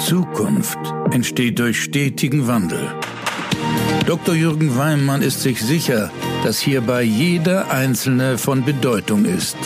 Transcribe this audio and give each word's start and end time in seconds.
Zukunft 0.00 0.78
entsteht 1.10 1.58
durch 1.58 1.82
stetigen 1.82 2.46
Wandel. 2.46 2.94
Dr. 4.06 4.34
Jürgen 4.34 4.78
Weimann 4.78 5.22
ist 5.22 5.42
sich 5.42 5.60
sicher, 5.60 6.12
dass 6.44 6.60
hierbei 6.60 7.02
jeder 7.02 7.70
Einzelne 7.72 8.38
von 8.38 8.64
Bedeutung 8.64 9.24
ist. 9.24 9.56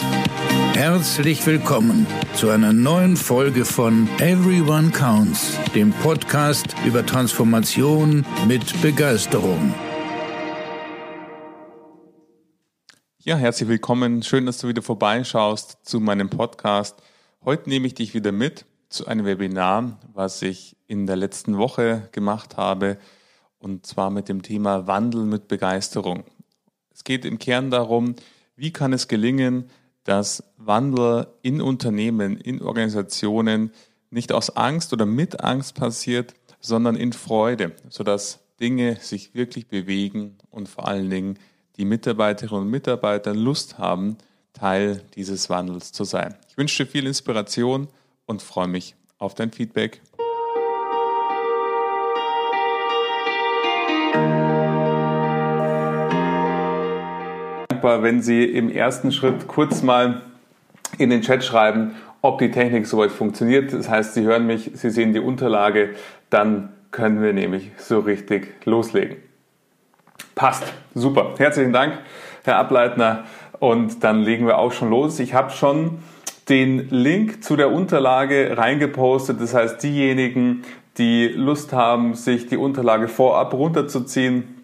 Herzlich 0.73 1.45
willkommen 1.47 2.07
zu 2.35 2.49
einer 2.49 2.73
neuen 2.73 3.19
Folge 3.19 3.67
von 3.67 4.09
Everyone 4.19 4.91
Counts, 4.91 5.59
dem 5.75 5.93
Podcast 5.93 6.75
über 6.87 7.05
Transformation 7.05 8.25
mit 8.49 8.81
Begeisterung. 8.81 9.75
Ja, 13.19 13.37
herzlich 13.37 13.69
willkommen. 13.69 14.23
Schön, 14.23 14.47
dass 14.47 14.59
du 14.59 14.69
wieder 14.69 14.83
vorbeischaust 14.83 15.77
zu 15.83 16.01
meinem 16.01 16.31
Podcast. 16.31 17.03
Heute 17.45 17.69
nehme 17.69 17.87
ich 17.87 17.95
dich 17.95 18.15
wieder 18.15 18.33
mit 18.33 18.65
zu 18.93 19.07
einem 19.07 19.25
Webinar, 19.25 19.99
was 20.13 20.43
ich 20.43 20.77
in 20.87 21.07
der 21.07 21.17
letzten 21.17 21.59
Woche 21.59 22.09
gemacht 22.13 22.57
habe, 22.57 22.99
und 23.59 23.87
zwar 23.87 24.11
mit 24.11 24.29
dem 24.29 24.43
Thema 24.43 24.87
Wandel 24.87 25.25
mit 25.25 25.49
Begeisterung. 25.49 26.25
Es 26.93 27.05
geht 27.05 27.25
im 27.25 27.39
Kern 27.39 27.71
darum, 27.71 28.17
wie 28.57 28.73
kann 28.73 28.93
es 28.93 29.09
gelingen, 29.09 29.71
dass 30.05 30.45
Wandel 30.57 31.29
in 31.43 31.61
Unternehmen, 31.61 32.37
in 32.37 32.61
Organisationen 32.61 33.73
nicht 34.11 34.33
aus 34.33 34.57
Angst 34.57 34.93
oder 34.93 35.07
mit 35.07 35.43
Angst 35.43 35.75
passiert, 35.75 36.35
sondern 36.61 36.97
in 36.97 37.13
Freude, 37.13 37.73
sodass 37.89 38.41
Dinge 38.61 38.97
sich 38.97 39.35
wirklich 39.35 39.69
bewegen 39.69 40.37
und 40.51 40.69
vor 40.69 40.87
allen 40.87 41.09
Dingen 41.09 41.39
die 41.77 41.85
Mitarbeiterinnen 41.85 42.65
und 42.65 42.71
Mitarbeiter 42.71 43.35
Lust 43.35 43.79
haben, 43.79 44.19
Teil 44.53 45.03
dieses 45.15 45.49
Wandels 45.49 45.93
zu 45.93 46.05
sein. 46.05 46.37
Ich 46.49 46.59
wünsche 46.59 46.85
dir 46.85 46.91
viel 46.91 47.07
Inspiration 47.07 47.89
und 48.27 48.43
freue 48.43 48.69
mich 48.69 48.97
auf 49.19 49.35
dein 49.35 49.53
Feedback. 49.53 50.01
Dankbar, 57.69 58.03
wenn 58.03 58.23
Sie 58.23 58.45
im 58.45 58.71
ersten 58.71 59.13
Schritt 59.13 59.49
kurz 59.49 59.83
mal 59.83 60.23
in 60.99 61.11
den 61.11 61.23
Chat 61.23 61.43
schreiben, 61.45 61.97
ob 62.21 62.39
die 62.39 62.51
Technik 62.51 62.87
soweit 62.87 63.11
funktioniert. 63.11 63.73
Das 63.73 63.89
heißt, 63.89 64.15
Sie 64.15 64.23
hören 64.23 64.47
mich, 64.47 64.71
Sie 64.75 64.91
sehen 64.91 65.13
die 65.13 65.21
Unterlage, 65.21 65.95
dann 66.31 66.73
können 66.93 67.23
wir 67.23 67.33
nämlich 67.33 67.73
so 67.79 67.99
richtig 67.99 68.55
loslegen. 68.65 69.17
Passt, 70.35 70.65
super. 70.95 71.35
Herzlichen 71.39 71.73
Dank, 71.73 71.99
Herr 72.45 72.57
Ableitner. 72.57 73.25
Und 73.59 74.03
dann 74.05 74.23
legen 74.23 74.47
wir 74.47 74.59
auch 74.59 74.73
schon 74.73 74.91
los. 74.91 75.19
Ich 75.19 75.35
habe 75.35 75.51
schon 75.51 75.99
den 76.49 76.89
Link 76.91 77.45
zu 77.45 77.57
der 77.57 77.71
Unterlage 77.71 78.57
reingepostet. 78.57 79.41
Das 79.41 79.55
heißt, 79.55 79.83
diejenigen, 79.83 80.63
die 80.99 81.29
Lust 81.29 81.73
haben, 81.73 82.15
sich 82.15 82.47
die 82.47 82.57
Unterlage 82.57 83.09
vorab 83.09 83.55
runterzuziehen, 83.55 84.63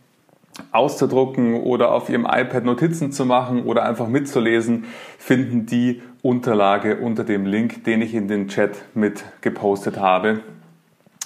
auszudrucken 0.72 1.54
oder 1.54 1.92
auf 1.92 2.10
ihrem 2.10 2.24
iPad 2.24 2.64
Notizen 2.64 3.12
zu 3.12 3.24
machen 3.24 3.64
oder 3.64 3.84
einfach 3.84 4.08
mitzulesen, 4.08 4.84
finden 5.18 5.66
die 5.66 6.02
Unterlage 6.20 6.96
unter 6.96 7.22
dem 7.22 7.46
Link, 7.46 7.84
den 7.84 8.02
ich 8.02 8.14
in 8.14 8.26
den 8.26 8.48
Chat 8.48 8.76
mit 8.94 9.24
gepostet 9.40 9.98
habe. 9.98 10.40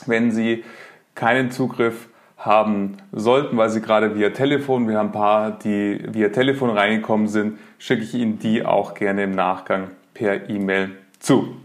Wenn 0.06 0.32
Sie 0.32 0.64
keinen 1.14 1.50
Zugriff 1.50 2.08
haben 2.36 2.96
sollten, 3.12 3.56
weil 3.56 3.70
sie 3.70 3.80
gerade 3.80 4.16
via 4.16 4.30
Telefon, 4.30 4.88
wir 4.88 4.98
haben 4.98 5.08
ein 5.08 5.12
paar, 5.12 5.52
die 5.52 6.00
via 6.08 6.28
Telefon 6.28 6.70
reingekommen 6.70 7.28
sind, 7.28 7.58
schicke 7.78 8.02
ich 8.02 8.14
Ihnen 8.14 8.38
die 8.38 8.64
auch 8.64 8.94
gerne 8.94 9.22
im 9.22 9.32
Nachgang 9.32 9.90
per 10.14 10.48
E-Mail 10.48 10.90
zu. 11.18 11.56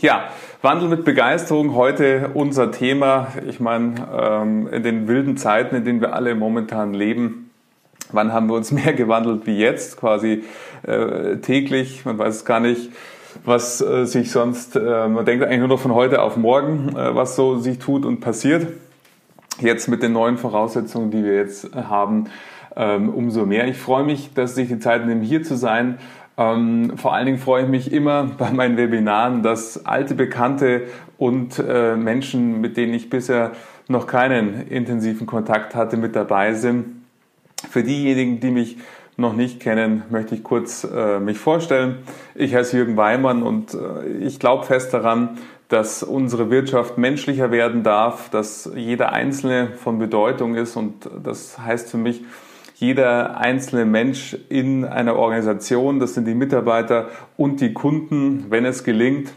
Ja, 0.00 0.30
Wandel 0.62 0.88
mit 0.88 1.04
Begeisterung, 1.04 1.74
heute 1.74 2.30
unser 2.34 2.72
Thema. 2.72 3.28
Ich 3.46 3.60
meine, 3.60 3.94
ähm, 4.16 4.68
in 4.68 4.82
den 4.82 5.06
wilden 5.06 5.36
Zeiten, 5.36 5.76
in 5.76 5.84
denen 5.84 6.00
wir 6.00 6.14
alle 6.14 6.34
momentan 6.34 6.94
leben, 6.94 7.50
wann 8.10 8.32
haben 8.32 8.48
wir 8.48 8.54
uns 8.54 8.72
mehr 8.72 8.94
gewandelt 8.94 9.46
wie 9.46 9.58
jetzt, 9.58 9.98
quasi 9.98 10.44
äh, 10.82 11.36
täglich, 11.36 12.04
man 12.04 12.18
weiß 12.18 12.36
es 12.36 12.44
gar 12.44 12.60
nicht, 12.60 12.90
was 13.44 13.80
äh, 13.80 14.04
sich 14.04 14.30
sonst, 14.30 14.76
äh, 14.76 15.08
man 15.08 15.24
denkt 15.24 15.44
eigentlich 15.44 15.60
nur 15.60 15.68
noch 15.68 15.80
von 15.80 15.94
heute 15.94 16.22
auf 16.22 16.36
morgen, 16.36 16.94
was 16.94 17.36
so 17.36 17.58
sich 17.58 17.78
tut 17.78 18.04
und 18.04 18.20
passiert. 18.20 18.66
Jetzt 19.60 19.88
mit 19.88 20.02
den 20.02 20.12
neuen 20.12 20.38
Voraussetzungen, 20.38 21.10
die 21.10 21.22
wir 21.22 21.34
jetzt 21.34 21.74
haben, 21.74 22.30
ähm, 22.76 23.10
umso 23.10 23.44
mehr. 23.44 23.68
Ich 23.68 23.76
freue 23.76 24.04
mich, 24.04 24.32
dass 24.34 24.54
sich 24.54 24.68
die 24.68 24.78
Zeit 24.78 25.06
nimmt, 25.06 25.24
hier 25.24 25.42
zu 25.42 25.56
sein 25.56 25.98
ähm, 26.38 26.96
vor 26.96 27.14
allen 27.14 27.26
Dingen 27.26 27.38
freue 27.38 27.64
ich 27.64 27.68
mich 27.68 27.92
immer 27.92 28.24
bei 28.38 28.50
meinen 28.50 28.76
Webinaren, 28.76 29.42
dass 29.42 29.84
alte 29.86 30.14
Bekannte 30.14 30.82
und 31.18 31.58
äh, 31.58 31.96
Menschen, 31.96 32.60
mit 32.60 32.76
denen 32.76 32.94
ich 32.94 33.10
bisher 33.10 33.52
noch 33.88 34.06
keinen 34.06 34.68
intensiven 34.68 35.26
Kontakt 35.26 35.74
hatte, 35.74 35.96
mit 35.96 36.16
dabei 36.16 36.54
sind. 36.54 37.04
Für 37.68 37.82
diejenigen, 37.82 38.40
die 38.40 38.50
mich 38.50 38.78
noch 39.16 39.34
nicht 39.34 39.60
kennen, 39.60 40.02
möchte 40.10 40.34
ich 40.34 40.42
kurz 40.42 40.84
äh, 40.84 41.20
mich 41.20 41.38
vorstellen. 41.38 41.98
Ich 42.34 42.54
heiße 42.54 42.76
Jürgen 42.76 42.96
Weimann 42.96 43.42
und 43.42 43.74
äh, 43.74 44.06
ich 44.20 44.40
glaube 44.40 44.64
fest 44.64 44.94
daran, 44.94 45.38
dass 45.68 46.02
unsere 46.02 46.50
Wirtschaft 46.50 46.98
menschlicher 46.98 47.50
werden 47.50 47.82
darf, 47.82 48.30
dass 48.30 48.70
jeder 48.74 49.12
Einzelne 49.12 49.68
von 49.68 49.98
Bedeutung 49.98 50.54
ist 50.54 50.76
und 50.76 51.08
das 51.22 51.58
heißt 51.58 51.90
für 51.90 51.98
mich, 51.98 52.22
jeder 52.74 53.38
einzelne 53.38 53.84
Mensch 53.84 54.36
in 54.48 54.84
einer 54.84 55.16
Organisation, 55.16 55.98
das 55.98 56.14
sind 56.14 56.26
die 56.26 56.34
Mitarbeiter 56.34 57.08
und 57.36 57.60
die 57.60 57.72
Kunden, 57.72 58.46
wenn 58.48 58.64
es 58.64 58.84
gelingt, 58.84 59.32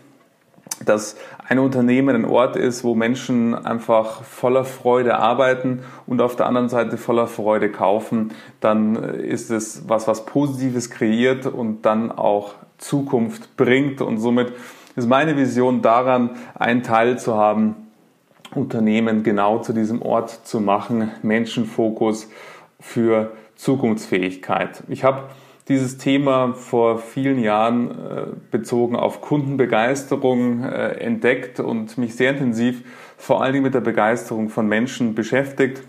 dass 0.84 1.16
ein 1.48 1.60
Unternehmen 1.60 2.16
ein 2.16 2.26
Ort 2.26 2.56
ist, 2.56 2.84
wo 2.84 2.96
Menschen 2.96 3.54
einfach 3.54 4.24
voller 4.24 4.66
Freude 4.66 5.18
arbeiten 5.18 5.84
und 6.06 6.22
auf 6.22 6.36
der 6.36 6.48
anderen 6.48 6.70
Seite 6.70 6.98
voller 6.98 7.28
Freude 7.28 7.72
kaufen, 7.72 8.34
dann 8.60 8.96
ist 8.96 9.52
es 9.52 9.88
was, 9.88 10.08
was 10.08 10.26
Positives 10.26 10.90
kreiert 10.90 11.46
und 11.46 11.86
dann 11.86 12.12
auch 12.12 12.56
Zukunft 12.78 13.56
bringt. 13.58 14.02
Und 14.02 14.18
somit 14.18 14.54
ist 14.96 15.08
meine 15.08 15.38
Vision 15.38 15.82
daran, 15.82 16.32
einen 16.56 16.84
Teil 16.84 17.20
zu 17.20 17.36
haben, 17.36 17.76
Unternehmen 18.54 19.24
genau 19.24 19.60
zu 19.60 19.74
diesem 19.74 20.02
Ort 20.02 20.30
zu 20.30 20.60
machen, 20.60 21.12
Menschenfokus 21.24 22.30
für 22.80 23.32
Zukunftsfähigkeit. 23.56 24.84
Ich 24.90 25.04
habe 25.04 25.30
dieses 25.68 25.98
Thema 25.98 26.54
vor 26.54 27.00
vielen 27.00 27.40
Jahren 27.40 27.92
äh, 27.92 27.96
bezogen 28.52 28.96
auf 28.96 29.22
Kundenbegeisterung 29.22 30.64
äh, 30.64 30.90
entdeckt 31.00 31.60
und 31.60 31.98
mich 31.98 32.16
sehr 32.16 32.32
intensiv 32.32 32.84
vor 33.18 33.42
allen 33.42 33.54
Dingen 33.54 33.64
mit 33.64 33.74
der 33.74 33.82
Begeisterung 33.82 34.50
von 34.50 34.68
Menschen 34.68 35.16
beschäftigt 35.16 35.82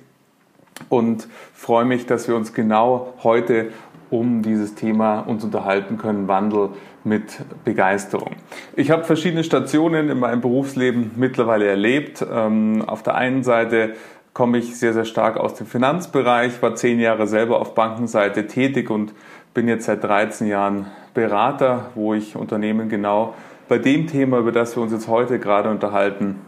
und 0.88 1.28
freue 1.52 1.84
mich, 1.84 2.06
dass 2.06 2.28
wir 2.28 2.36
uns 2.36 2.54
genau 2.54 3.14
heute 3.22 3.68
um 4.08 4.42
dieses 4.42 4.74
Thema 4.74 5.20
uns 5.20 5.42
unterhalten 5.44 5.98
können, 5.98 6.28
Wandel 6.28 6.70
mit 7.02 7.38
Begeisterung. 7.64 8.36
Ich 8.74 8.90
habe 8.90 9.04
verschiedene 9.04 9.44
Stationen 9.44 10.08
in 10.08 10.18
meinem 10.18 10.40
Berufsleben 10.40 11.12
mittlerweile 11.16 11.66
erlebt. 11.66 12.24
Ähm, 12.28 12.82
auf 12.86 13.02
der 13.02 13.14
einen 13.14 13.42
Seite 13.42 13.94
komme 14.36 14.58
ich 14.58 14.78
sehr, 14.78 14.92
sehr 14.92 15.06
stark 15.06 15.38
aus 15.38 15.54
dem 15.54 15.66
Finanzbereich, 15.66 16.60
war 16.60 16.74
zehn 16.74 17.00
Jahre 17.00 17.26
selber 17.26 17.58
auf 17.58 17.74
Bankenseite 17.74 18.46
tätig 18.46 18.90
und 18.90 19.14
bin 19.54 19.66
jetzt 19.66 19.86
seit 19.86 20.04
13 20.04 20.46
Jahren 20.46 20.88
Berater, 21.14 21.86
wo 21.94 22.12
ich 22.12 22.36
Unternehmen 22.36 22.90
genau 22.90 23.32
bei 23.66 23.78
dem 23.78 24.06
Thema, 24.06 24.36
über 24.36 24.52
das 24.52 24.76
wir 24.76 24.82
uns 24.82 24.92
jetzt 24.92 25.08
heute 25.08 25.38
gerade 25.38 25.70
unterhalten, 25.70 26.42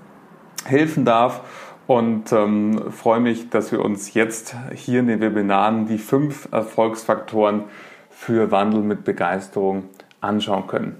helfen 0.66 1.06
darf 1.06 1.40
und 1.86 2.30
ähm, 2.30 2.92
freue 2.92 3.20
mich, 3.20 3.48
dass 3.48 3.72
wir 3.72 3.82
uns 3.82 4.12
jetzt 4.12 4.54
hier 4.74 5.00
in 5.00 5.06
den 5.06 5.22
Webinaren 5.22 5.86
die 5.86 5.96
fünf 5.96 6.46
Erfolgsfaktoren 6.52 7.64
für 8.10 8.50
Wandel 8.50 8.82
mit 8.82 9.04
Begeisterung 9.04 9.84
anschauen 10.20 10.66
können. 10.66 10.96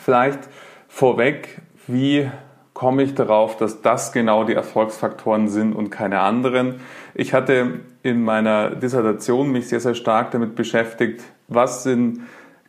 Vielleicht 0.00 0.48
vorweg, 0.88 1.60
wie 1.86 2.30
komme 2.78 3.02
ich 3.02 3.16
darauf, 3.16 3.56
dass 3.56 3.82
das 3.82 4.12
genau 4.12 4.44
die 4.44 4.52
Erfolgsfaktoren 4.52 5.48
sind 5.48 5.72
und 5.72 5.90
keine 5.90 6.20
anderen. 6.20 6.76
Ich 7.12 7.34
hatte 7.34 7.80
in 8.04 8.22
meiner 8.22 8.70
Dissertation 8.70 9.50
mich 9.50 9.66
sehr, 9.66 9.80
sehr 9.80 9.96
stark 9.96 10.30
damit 10.30 10.54
beschäftigt, 10.54 11.24
was 11.48 11.82
sind 11.82 12.20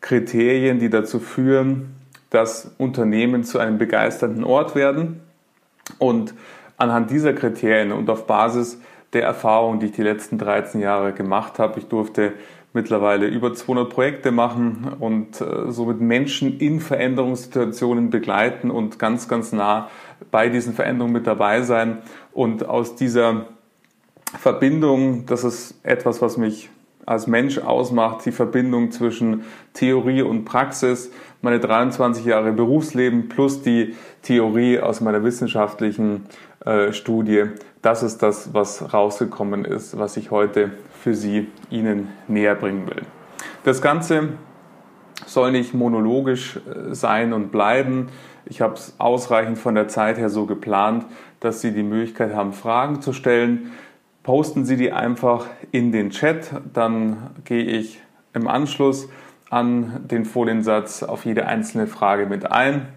Kriterien, 0.02 0.80
die 0.80 0.90
dazu 0.90 1.20
führen, 1.20 1.94
dass 2.32 2.74
Unternehmen 2.80 3.44
zu 3.44 3.60
einem 3.60 3.78
begeisternden 3.78 4.44
Ort 4.44 4.74
werden. 4.74 5.20
Und 6.00 6.34
anhand 6.78 7.12
dieser 7.12 7.34
Kriterien 7.34 7.92
und 7.92 8.10
auf 8.10 8.26
Basis 8.26 8.82
der 9.14 9.22
Erfahrung, 9.22 9.80
die 9.80 9.88
ich 9.88 9.92
die 9.92 10.02
letzten 10.02 10.40
13 10.40 10.82
Jahre 10.82 11.14
gemacht 11.14 11.60
habe, 11.60 11.78
ich 11.78 11.86
durfte 11.86 12.34
mittlerweile 12.74 13.28
über 13.28 13.54
200 13.54 13.90
Projekte 13.90 14.32
machen 14.32 14.96
und 15.00 15.42
äh, 15.42 15.72
somit 15.72 16.02
Menschen 16.02 16.60
in 16.60 16.80
Veränderungssituationen 16.80 18.10
begleiten 18.10 18.70
und 18.70 19.00
ganz, 19.00 19.28
ganz 19.28 19.52
nah 19.52 19.90
bei 20.32 20.50
diesen 20.50 20.74
Veränderungen 20.74 21.14
mit 21.14 21.28
dabei 21.28 21.62
sein. 21.64 22.00
Und 22.32 22.68
aus 22.68 22.96
dieser 22.96 23.48
Verbindung, 24.38 25.26
das 25.26 25.44
ist 25.44 25.80
etwas, 25.84 26.22
was 26.22 26.38
mich 26.38 26.70
als 27.06 27.26
Mensch 27.26 27.58
ausmacht, 27.58 28.24
die 28.26 28.32
Verbindung 28.32 28.92
zwischen 28.92 29.46
Theorie 29.74 30.22
und 30.22 30.46
Praxis, 30.46 31.12
meine 31.42 31.60
23 31.60 32.24
Jahre 32.26 32.52
Berufsleben 32.52 33.30
plus 33.30 33.64
die 33.64 33.96
Theorie 34.22 34.80
aus 34.80 35.02
meiner 35.02 35.24
wissenschaftlichen 35.24 36.26
äh, 36.66 36.94
Studie. 36.94 37.46
Das 37.82 38.04
ist 38.04 38.22
das, 38.22 38.54
was 38.54 38.94
rausgekommen 38.94 39.64
ist, 39.64 39.98
was 39.98 40.18
ich 40.18 40.32
heute 40.32 40.72
für 41.02 41.14
Sie 41.14 41.48
Ihnen 41.70 42.10
näher 42.28 42.56
bringen 42.56 42.88
will. 42.88 43.04
Das 43.64 43.82
Ganze 43.82 44.34
soll 45.26 45.52
nicht 45.52 45.74
monologisch 45.74 46.58
äh, 46.58 46.94
sein 46.94 47.34
und 47.34 47.52
bleiben. 47.52 48.08
Ich 48.46 48.62
habe 48.62 48.74
es 48.74 48.96
ausreichend 48.98 49.58
von 49.58 49.76
der 49.76 49.88
Zeit 49.88 50.18
her 50.18 50.30
so 50.30 50.46
geplant, 50.46 51.06
dass 51.40 51.62
Sie 51.62 51.72
die 51.72 51.84
Möglichkeit 51.84 52.36
haben, 52.36 52.52
Fragen 52.52 53.02
zu 53.02 53.14
stellen. 53.14 53.72
Posten 54.24 54.66
Sie 54.66 54.76
die 54.76 54.92
einfach 54.92 55.46
in 55.72 55.92
den 55.92 56.10
Chat, 56.10 56.52
dann 56.74 57.32
gehe 57.46 57.64
ich 57.64 58.02
im 58.34 58.48
Anschluss 58.48 59.08
an 59.50 60.06
den 60.10 60.26
Foliensatz 60.26 61.04
auf 61.04 61.26
jede 61.26 61.46
einzelne 61.48 61.88
Frage 61.88 62.26
mit 62.26 62.52
ein. 62.52 62.88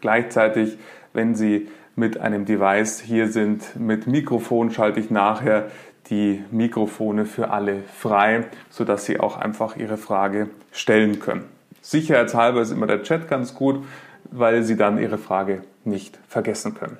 Gleichzeitig, 0.00 0.78
wenn 1.12 1.34
Sie 1.34 1.68
mit 1.96 2.18
einem 2.18 2.44
Device 2.44 3.00
hier 3.00 3.28
sind, 3.28 3.78
mit 3.78 4.06
Mikrofon 4.06 4.70
schalte 4.70 5.00
ich 5.00 5.10
nachher 5.10 5.70
die 6.08 6.42
Mikrofone 6.50 7.24
für 7.24 7.50
alle 7.50 7.82
frei, 7.96 8.46
sodass 8.68 9.04
Sie 9.04 9.20
auch 9.20 9.36
einfach 9.36 9.76
Ihre 9.76 9.96
Frage 9.96 10.48
stellen 10.72 11.20
können. 11.20 11.44
Sicherheitshalber 11.82 12.60
ist 12.60 12.72
immer 12.72 12.86
der 12.86 13.02
Chat 13.02 13.28
ganz 13.28 13.54
gut, 13.54 13.84
weil 14.30 14.62
Sie 14.62 14.76
dann 14.76 14.98
Ihre 14.98 15.18
Frage 15.18 15.62
nicht 15.84 16.18
vergessen 16.28 16.74
können. 16.74 16.98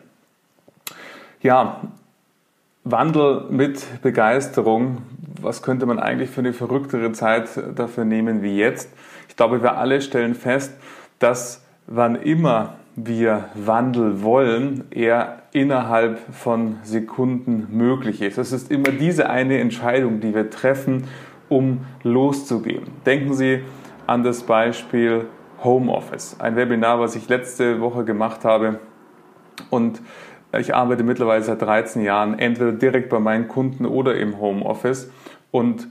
Ja, 1.43 1.81
Wandel 2.85 3.47
mit 3.51 4.03
Begeisterung. 4.03 5.03
Was 5.41 5.63
könnte 5.63 5.87
man 5.87 5.99
eigentlich 5.99 6.31
für 6.31 6.41
eine 6.41 6.53
verrücktere 6.53 7.13
Zeit 7.13 7.49
dafür 7.75 8.05
nehmen 8.05 8.43
wie 8.43 8.57
jetzt? 8.57 8.91
Ich 9.29 9.37
glaube, 9.37 9.63
wir 9.63 9.77
alle 9.77 10.01
stellen 10.01 10.35
fest, 10.35 10.73
dass 11.19 11.63
wann 11.87 12.17
immer 12.17 12.77
wir 12.97 13.47
Wandel 13.55 14.23
wollen, 14.23 14.85
er 14.91 15.43
innerhalb 15.53 16.19
von 16.35 16.79
Sekunden 16.83 17.69
möglich 17.71 18.23
ist. 18.23 18.39
Es 18.39 18.53
ist 18.53 18.71
immer 18.71 18.91
diese 18.91 19.31
eine 19.31 19.59
Entscheidung, 19.59 20.21
die 20.21 20.35
wir 20.35 20.51
treffen, 20.51 21.05
um 21.49 21.85
loszugehen. 22.03 22.85
Denken 23.07 23.35
Sie 23.35 23.63
an 24.07 24.23
das 24.23 24.43
Beispiel 24.43 25.27
Homeoffice, 25.63 26.37
ein 26.41 26.57
Webinar, 26.57 27.01
was 27.01 27.17
ich 27.17 27.29
letzte 27.29 27.81
Woche 27.81 28.05
gemacht 28.05 28.45
habe. 28.45 28.81
Und 29.69 30.01
ich 30.59 30.75
arbeite 30.75 31.05
mittlerweile 31.05 31.43
seit 31.43 31.63
13 31.63 32.03
Jahren 32.03 32.39
entweder 32.39 32.73
direkt 32.73 33.09
bei 33.09 33.21
meinen 33.21 33.47
Kunden 33.47 33.87
oder 33.87 34.17
im 34.17 34.41
Homeoffice. 34.41 35.11
Und 35.51 35.89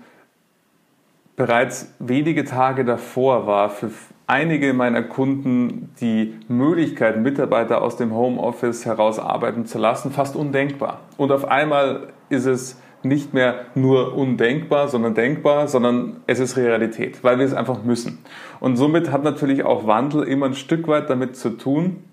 bereits 1.35 1.93
wenige 1.99 2.43
Tage 2.43 2.83
davor 2.83 3.47
war 3.47 3.69
für 3.69 3.89
einige 4.29 4.73
meiner 4.73 5.01
Kunden 5.01 5.89
die 5.99 6.35
Möglichkeit, 6.47 7.19
Mitarbeiter 7.19 7.81
aus 7.81 7.97
dem 7.97 8.13
Homeoffice 8.13 8.85
heraus 8.85 9.17
arbeiten 9.17 9.65
zu 9.65 9.79
lassen, 9.79 10.11
fast 10.11 10.35
undenkbar. 10.35 11.01
Und 11.17 11.31
auf 11.31 11.45
einmal 11.45 12.09
ist 12.29 12.45
es 12.45 12.79
nicht 13.01 13.33
mehr 13.33 13.65
nur 13.75 14.15
undenkbar, 14.15 14.87
sondern 14.87 15.15
denkbar, 15.15 15.67
sondern 15.67 16.17
es 16.27 16.39
ist 16.39 16.57
Realität, 16.57 17.23
weil 17.23 17.39
wir 17.39 17.45
es 17.45 17.53
einfach 17.53 17.83
müssen. 17.83 18.19
Und 18.59 18.75
somit 18.75 19.11
hat 19.11 19.23
natürlich 19.23 19.63
auch 19.63 19.87
Wandel 19.87 20.23
immer 20.23 20.45
ein 20.45 20.53
Stück 20.53 20.87
weit 20.87 21.09
damit 21.09 21.35
zu 21.35 21.51
tun, 21.51 22.03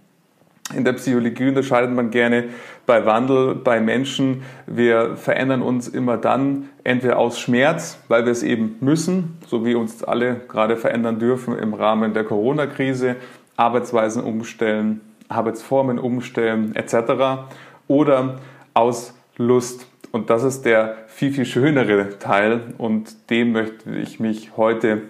in 0.74 0.84
der 0.84 0.94
Psychologie 0.94 1.48
unterscheidet 1.48 1.92
man 1.92 2.10
gerne 2.10 2.44
bei 2.86 3.06
Wandel 3.06 3.54
bei 3.54 3.80
Menschen. 3.80 4.42
Wir 4.66 5.16
verändern 5.16 5.62
uns 5.62 5.86
immer 5.86 6.16
dann 6.16 6.70
entweder 6.82 7.18
aus 7.18 7.38
Schmerz, 7.38 7.98
weil 8.08 8.24
wir 8.24 8.32
es 8.32 8.42
eben 8.42 8.76
müssen, 8.80 9.38
so 9.46 9.64
wie 9.64 9.76
uns 9.76 10.02
alle 10.02 10.40
gerade 10.48 10.76
verändern 10.76 11.20
dürfen 11.20 11.56
im 11.56 11.72
Rahmen 11.72 12.14
der 12.14 12.24
Corona-Krise, 12.24 13.16
Arbeitsweisen 13.56 14.22
umstellen, 14.22 15.00
Arbeitsformen 15.28 15.98
umstellen 15.98 16.74
etc. 16.74 17.46
Oder 17.86 18.40
aus 18.74 19.14
Lust. 19.36 19.86
Und 20.10 20.30
das 20.30 20.42
ist 20.42 20.64
der 20.64 20.96
viel, 21.06 21.32
viel 21.32 21.46
schönere 21.46 22.18
Teil 22.18 22.74
und 22.78 23.30
dem 23.30 23.52
möchte 23.52 23.90
ich 23.94 24.18
mich 24.18 24.56
heute 24.56 25.02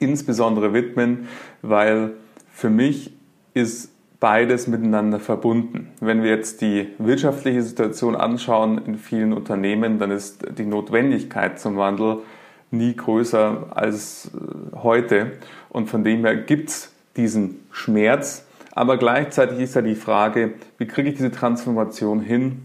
insbesondere 0.00 0.74
widmen, 0.74 1.28
weil 1.62 2.12
für 2.52 2.70
mich 2.70 3.12
ist 3.54 3.95
beides 4.20 4.66
miteinander 4.66 5.20
verbunden. 5.20 5.92
Wenn 6.00 6.22
wir 6.22 6.30
jetzt 6.30 6.60
die 6.60 6.88
wirtschaftliche 6.98 7.62
Situation 7.62 8.16
anschauen 8.16 8.78
in 8.78 8.96
vielen 8.96 9.32
Unternehmen, 9.32 9.98
dann 9.98 10.10
ist 10.10 10.44
die 10.58 10.64
Notwendigkeit 10.64 11.60
zum 11.60 11.76
Wandel 11.76 12.18
nie 12.70 12.96
größer 12.96 13.66
als 13.70 14.30
äh, 14.34 14.76
heute. 14.76 15.32
Und 15.68 15.88
von 15.88 16.04
dem 16.04 16.24
her 16.24 16.36
gibt 16.36 16.70
es 16.70 16.92
diesen 17.16 17.66
Schmerz. 17.70 18.46
Aber 18.72 18.98
gleichzeitig 18.98 19.58
ist 19.60 19.74
ja 19.74 19.82
die 19.82 19.94
Frage, 19.94 20.54
wie 20.78 20.86
kriege 20.86 21.08
ich 21.08 21.16
diese 21.16 21.30
Transformation 21.30 22.20
hin, 22.20 22.62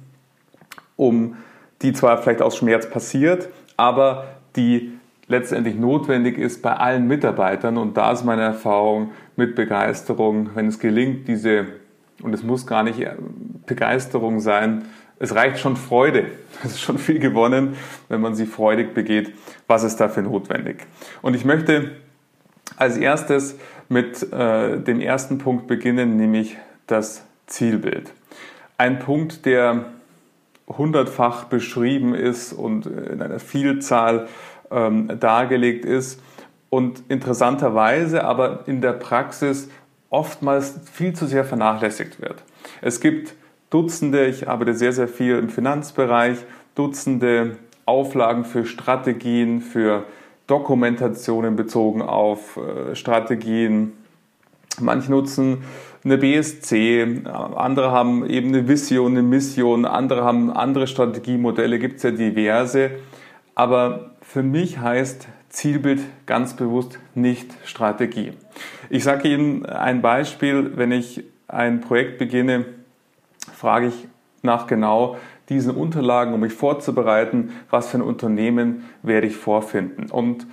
um 0.98 1.36
die 1.81 1.94
zwar 1.94 2.18
vielleicht 2.18 2.42
aus 2.42 2.57
Schmerz 2.57 2.89
passiert, 2.89 3.50
aber 3.77 4.25
die 4.56 4.92
letztendlich 5.27 5.75
notwendig 5.75 6.38
ist 6.38 6.62
bei 6.62 6.74
allen 6.74 7.07
Mitarbeitern. 7.07 7.77
Und 7.77 7.95
da 7.98 8.12
ist 8.12 8.24
meine 8.24 8.42
Erfahrung 8.42 9.12
mit 9.41 9.55
Begeisterung, 9.55 10.51
wenn 10.53 10.67
es 10.67 10.77
gelingt, 10.77 11.27
diese, 11.27 11.65
und 12.21 12.31
es 12.33 12.43
muss 12.43 12.67
gar 12.67 12.83
nicht 12.83 13.03
Begeisterung 13.65 14.39
sein, 14.39 14.85
es 15.17 15.33
reicht 15.33 15.57
schon 15.57 15.75
Freude. 15.75 16.25
Es 16.63 16.73
ist 16.73 16.81
schon 16.81 16.99
viel 16.99 17.17
gewonnen, 17.17 17.75
wenn 18.07 18.21
man 18.21 18.35
sie 18.35 18.45
freudig 18.45 18.93
begeht. 18.93 19.33
Was 19.65 19.83
ist 19.83 19.97
dafür 19.97 20.21
notwendig? 20.21 20.85
Und 21.23 21.35
ich 21.35 21.43
möchte 21.43 21.89
als 22.75 22.97
erstes 22.97 23.57
mit 23.89 24.31
äh, 24.31 24.77
dem 24.79 25.01
ersten 25.01 25.39
Punkt 25.39 25.65
beginnen, 25.65 26.17
nämlich 26.17 26.57
das 26.85 27.23
Zielbild. 27.47 28.11
Ein 28.77 28.99
Punkt, 28.99 29.47
der 29.47 29.85
hundertfach 30.67 31.45
beschrieben 31.45 32.13
ist 32.13 32.53
und 32.53 32.85
in 32.85 33.23
einer 33.23 33.39
Vielzahl 33.39 34.27
ähm, 34.69 35.11
dargelegt 35.19 35.83
ist 35.83 36.21
und 36.71 37.03
interessanterweise 37.09 38.23
aber 38.23 38.62
in 38.65 38.81
der 38.81 38.94
Praxis 38.94 39.69
oftmals 40.09 40.79
viel 40.91 41.13
zu 41.13 41.27
sehr 41.27 41.45
vernachlässigt 41.45 42.19
wird. 42.19 42.44
Es 42.81 43.00
gibt 43.00 43.35
Dutzende, 43.69 44.25
ich 44.25 44.50
arbeite 44.50 44.73
sehr, 44.73 44.94
sehr 44.94 45.07
viel 45.07 45.38
im 45.38 45.50
Finanzbereich, 45.50 46.39
Dutzende 46.73 47.57
Auflagen 47.85 48.45
für 48.45 48.65
Strategien, 48.65 49.62
für 49.62 50.06
Dokumentationen 50.47 51.56
bezogen 51.56 52.01
auf 52.01 52.57
äh, 52.57 52.95
Strategien. 52.95 53.94
Manche 54.79 55.12
nutzen 55.12 55.63
eine 56.03 56.17
BSC, 56.17 57.24
andere 57.25 57.91
haben 57.91 58.27
eben 58.29 58.47
eine 58.50 58.67
Vision, 58.67 59.12
eine 59.12 59.21
Mission, 59.21 59.86
andere 59.86 60.24
haben 60.24 60.50
andere 60.51 60.88
Strategiemodelle, 60.88 61.79
gibt 61.79 61.98
es 61.98 62.03
ja 62.03 62.12
diverse. 62.12 62.91
Aber 63.55 64.12
für 64.22 64.41
mich 64.41 64.79
heißt 64.79 65.27
Zielbild 65.51 66.01
ganz 66.25 66.55
bewusst 66.55 66.98
nicht 67.13 67.53
Strategie. 67.65 68.31
Ich 68.89 69.03
sage 69.03 69.27
Ihnen 69.27 69.65
ein 69.65 70.01
Beispiel, 70.01 70.77
wenn 70.77 70.91
ich 70.91 71.25
ein 71.48 71.81
Projekt 71.81 72.17
beginne, 72.17 72.65
frage 73.53 73.88
ich 73.88 74.08
nach 74.41 74.65
genau 74.65 75.17
diesen 75.50 75.75
Unterlagen, 75.75 76.34
um 76.34 76.39
mich 76.39 76.53
vorzubereiten, 76.53 77.51
was 77.70 77.89
für 77.89 77.98
ein 77.98 78.01
Unternehmen 78.01 78.86
werde 79.03 79.27
ich 79.27 79.36
vorfinden. 79.36 80.10
Und 80.10 80.48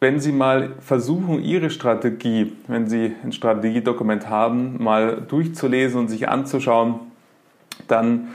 wenn 0.00 0.18
Sie 0.18 0.32
mal 0.32 0.70
versuchen, 0.80 1.42
Ihre 1.42 1.68
Strategie, 1.68 2.54
wenn 2.66 2.88
Sie 2.88 3.12
ein 3.22 3.32
Strategiedokument 3.32 4.28
haben, 4.28 4.82
mal 4.82 5.20
durchzulesen 5.20 6.00
und 6.00 6.08
sich 6.08 6.28
anzuschauen, 6.28 6.94
dann 7.88 8.28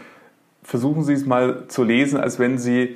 versuchen 0.61 1.03
Sie 1.03 1.13
es 1.13 1.25
mal 1.25 1.67
zu 1.67 1.83
lesen, 1.83 2.19
als 2.19 2.37
wenn 2.37 2.59
Sie 2.59 2.95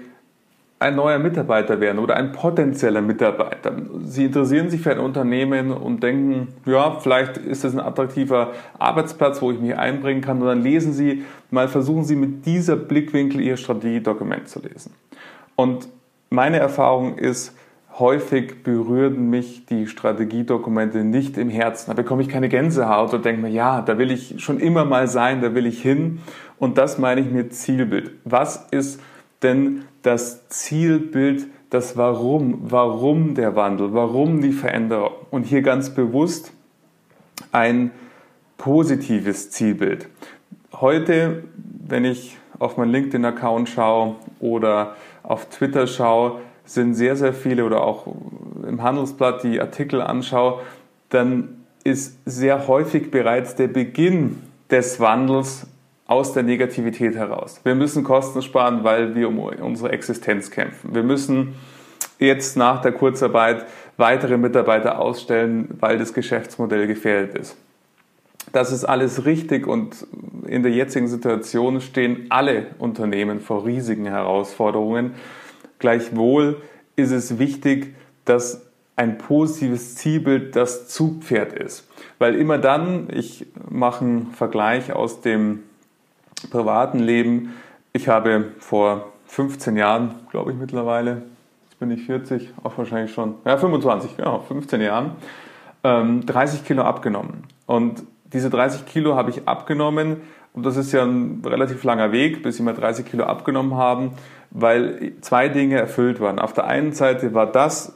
ein 0.81 0.95
neuer 0.95 1.19
Mitarbeiter 1.19 1.79
werden 1.79 1.99
oder 1.99 2.15
ein 2.15 2.31
potenzieller 2.31 3.01
Mitarbeiter. 3.01 3.71
Sie 4.03 4.25
interessieren 4.25 4.71
sich 4.71 4.81
für 4.81 4.91
ein 4.91 4.99
Unternehmen 4.99 5.71
und 5.71 6.01
denken, 6.01 6.47
ja, 6.65 6.97
vielleicht 6.99 7.37
ist 7.37 7.63
es 7.63 7.73
ein 7.73 7.79
attraktiver 7.79 8.53
Arbeitsplatz, 8.79 9.41
wo 9.43 9.51
ich 9.51 9.59
mich 9.59 9.77
einbringen 9.77 10.21
kann. 10.21 10.41
Und 10.41 10.47
dann 10.47 10.63
lesen 10.63 10.93
Sie 10.93 11.23
mal, 11.51 11.67
versuchen 11.67 12.03
Sie 12.03 12.15
mit 12.15 12.47
dieser 12.47 12.77
Blickwinkel 12.77 13.41
Ihr 13.41 13.57
Strategiedokument 13.57 14.47
zu 14.47 14.59
lesen. 14.59 14.93
Und 15.55 15.87
meine 16.31 16.57
Erfahrung 16.57 17.15
ist, 17.15 17.55
häufig 17.99 18.63
berühren 18.63 19.29
mich 19.29 19.67
die 19.67 19.85
Strategiedokumente 19.85 21.03
nicht 21.03 21.37
im 21.37 21.49
Herzen. 21.49 21.91
Da 21.91 21.93
bekomme 21.93 22.23
ich 22.23 22.29
keine 22.29 22.49
Gänsehaut 22.49 23.13
und 23.13 23.23
denke 23.23 23.43
mir, 23.43 23.49
ja, 23.49 23.81
da 23.81 23.99
will 23.99 24.09
ich 24.09 24.43
schon 24.43 24.59
immer 24.59 24.85
mal 24.85 25.07
sein, 25.07 25.41
da 25.41 25.53
will 25.53 25.67
ich 25.67 25.79
hin. 25.79 26.21
Und 26.57 26.79
das 26.79 26.97
meine 26.97 27.21
ich 27.21 27.29
mit 27.29 27.53
Zielbild. 27.53 28.13
Was 28.23 28.67
ist 28.71 28.99
denn 29.43 29.83
das 30.01 30.47
Zielbild, 30.49 31.47
das 31.69 31.95
Warum, 31.97 32.59
warum 32.63 33.35
der 33.35 33.55
Wandel, 33.55 33.93
warum 33.93 34.41
die 34.41 34.51
Veränderung. 34.51 35.13
Und 35.29 35.45
hier 35.45 35.61
ganz 35.61 35.91
bewusst 35.91 36.51
ein 37.51 37.91
positives 38.57 39.51
Zielbild. 39.51 40.07
Heute, 40.73 41.43
wenn 41.87 42.05
ich 42.05 42.37
auf 42.59 42.77
meinen 42.77 42.91
LinkedIn-Account 42.91 43.69
schaue 43.69 44.15
oder 44.39 44.95
auf 45.23 45.47
Twitter 45.49 45.87
schaue, 45.87 46.41
sind 46.65 46.93
sehr, 46.93 47.15
sehr 47.15 47.33
viele 47.33 47.65
oder 47.65 47.83
auch 47.83 48.07
im 48.67 48.83
Handelsblatt 48.83 49.43
die 49.43 49.59
Artikel 49.59 50.01
anschaue, 50.01 50.61
dann 51.09 51.63
ist 51.83 52.17
sehr 52.25 52.67
häufig 52.67 53.11
bereits 53.11 53.55
der 53.55 53.67
Beginn 53.67 54.41
des 54.69 54.99
Wandels 54.99 55.67
aus 56.11 56.33
der 56.33 56.43
Negativität 56.43 57.15
heraus. 57.15 57.61
Wir 57.63 57.73
müssen 57.73 58.03
Kosten 58.03 58.41
sparen, 58.41 58.83
weil 58.83 59.15
wir 59.15 59.29
um 59.29 59.39
unsere 59.39 59.93
Existenz 59.93 60.51
kämpfen. 60.51 60.93
Wir 60.93 61.03
müssen 61.03 61.55
jetzt 62.19 62.57
nach 62.57 62.81
der 62.81 62.91
Kurzarbeit 62.91 63.65
weitere 63.95 64.35
Mitarbeiter 64.37 64.99
ausstellen, 64.99 65.69
weil 65.79 65.97
das 65.97 66.13
Geschäftsmodell 66.13 66.85
gefährdet 66.85 67.37
ist. 67.37 67.55
Das 68.51 68.73
ist 68.73 68.83
alles 68.83 69.23
richtig 69.23 69.65
und 69.65 70.05
in 70.47 70.63
der 70.63 70.73
jetzigen 70.73 71.07
Situation 71.07 71.79
stehen 71.79 72.25
alle 72.27 72.65
Unternehmen 72.77 73.39
vor 73.39 73.65
riesigen 73.65 74.05
Herausforderungen. 74.05 75.13
Gleichwohl 75.79 76.61
ist 76.97 77.11
es 77.11 77.39
wichtig, 77.39 77.95
dass 78.25 78.69
ein 78.97 79.17
positives 79.17 79.95
Zielbild 79.95 80.57
das 80.57 80.89
Zugpferd 80.89 81.53
ist. 81.53 81.87
Weil 82.19 82.35
immer 82.35 82.57
dann, 82.57 83.07
ich 83.13 83.45
mache 83.69 84.03
einen 84.03 84.31
Vergleich 84.33 84.91
aus 84.91 85.21
dem 85.21 85.63
privaten 86.49 86.99
Leben, 86.99 87.53
ich 87.93 88.07
habe 88.07 88.51
vor 88.59 89.11
15 89.27 89.77
Jahren, 89.77 90.15
glaube 90.29 90.51
ich 90.51 90.57
mittlerweile, 90.57 91.23
jetzt 91.63 91.79
bin 91.79 91.91
ich 91.91 92.05
40, 92.05 92.49
auch 92.63 92.77
wahrscheinlich 92.77 93.13
schon, 93.13 93.35
ja 93.45 93.57
25, 93.57 94.17
ja 94.17 94.39
15 94.39 94.81
Jahren, 94.81 95.11
30 95.83 96.59
ähm, 96.59 96.65
Kilo 96.65 96.83
abgenommen. 96.83 97.43
Und 97.65 98.03
diese 98.33 98.49
30 98.49 98.85
Kilo 98.85 99.15
habe 99.15 99.29
ich 99.29 99.47
abgenommen 99.47 100.21
und 100.53 100.65
das 100.65 100.77
ist 100.77 100.91
ja 100.91 101.03
ein 101.03 101.41
relativ 101.45 101.83
langer 101.83 102.11
Weg, 102.11 102.43
bis 102.43 102.57
ich 102.57 102.61
mal 102.61 102.73
30 102.73 103.05
Kilo 103.05 103.23
abgenommen 103.23 103.75
habe, 103.75 104.11
weil 104.51 105.13
zwei 105.21 105.47
Dinge 105.47 105.77
erfüllt 105.77 106.19
waren. 106.19 106.39
Auf 106.39 106.53
der 106.53 106.67
einen 106.67 106.91
Seite 106.91 107.33
war 107.33 107.47
das, 107.47 107.95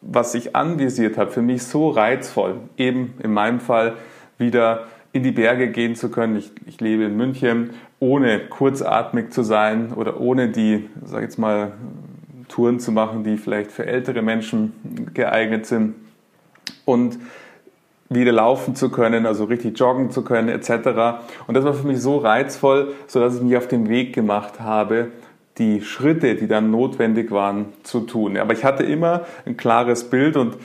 was 0.00 0.34
ich 0.34 0.56
anvisiert 0.56 1.18
habe, 1.18 1.30
für 1.30 1.42
mich 1.42 1.64
so 1.64 1.90
reizvoll, 1.90 2.56
eben 2.78 3.14
in 3.22 3.32
meinem 3.32 3.60
Fall 3.60 3.94
wieder 4.38 4.86
in 5.12 5.22
die 5.22 5.32
Berge 5.32 5.70
gehen 5.70 5.96
zu 5.96 6.10
können. 6.10 6.36
Ich, 6.36 6.50
ich 6.66 6.80
lebe 6.80 7.04
in 7.04 7.16
München, 7.16 7.70
ohne 7.98 8.40
kurzatmig 8.40 9.30
zu 9.32 9.42
sein 9.42 9.92
oder 9.92 10.20
ohne 10.20 10.48
die, 10.48 10.88
sag 11.04 11.22
jetzt 11.22 11.38
mal, 11.38 11.72
Touren 12.48 12.80
zu 12.80 12.92
machen, 12.92 13.22
die 13.24 13.36
vielleicht 13.36 13.70
für 13.70 13.86
ältere 13.86 14.22
Menschen 14.22 14.72
geeignet 15.14 15.66
sind. 15.66 15.94
Und 16.84 17.18
wieder 18.08 18.32
laufen 18.32 18.74
zu 18.74 18.90
können, 18.90 19.24
also 19.24 19.44
richtig 19.44 19.78
joggen 19.78 20.10
zu 20.10 20.22
können, 20.22 20.48
etc. 20.48 21.20
Und 21.46 21.56
das 21.56 21.64
war 21.64 21.74
für 21.74 21.86
mich 21.86 22.00
so 22.00 22.18
reizvoll, 22.18 22.92
sodass 23.06 23.36
ich 23.36 23.42
mich 23.42 23.56
auf 23.56 23.68
den 23.68 23.88
Weg 23.88 24.12
gemacht 24.12 24.60
habe, 24.60 25.08
die 25.58 25.82
Schritte, 25.82 26.34
die 26.34 26.48
dann 26.48 26.70
notwendig 26.70 27.30
waren, 27.30 27.66
zu 27.82 28.00
tun. 28.00 28.36
Aber 28.36 28.52
ich 28.52 28.64
hatte 28.64 28.82
immer 28.82 29.26
ein 29.46 29.56
klares 29.56 30.10
Bild 30.10 30.36
und 30.36 30.56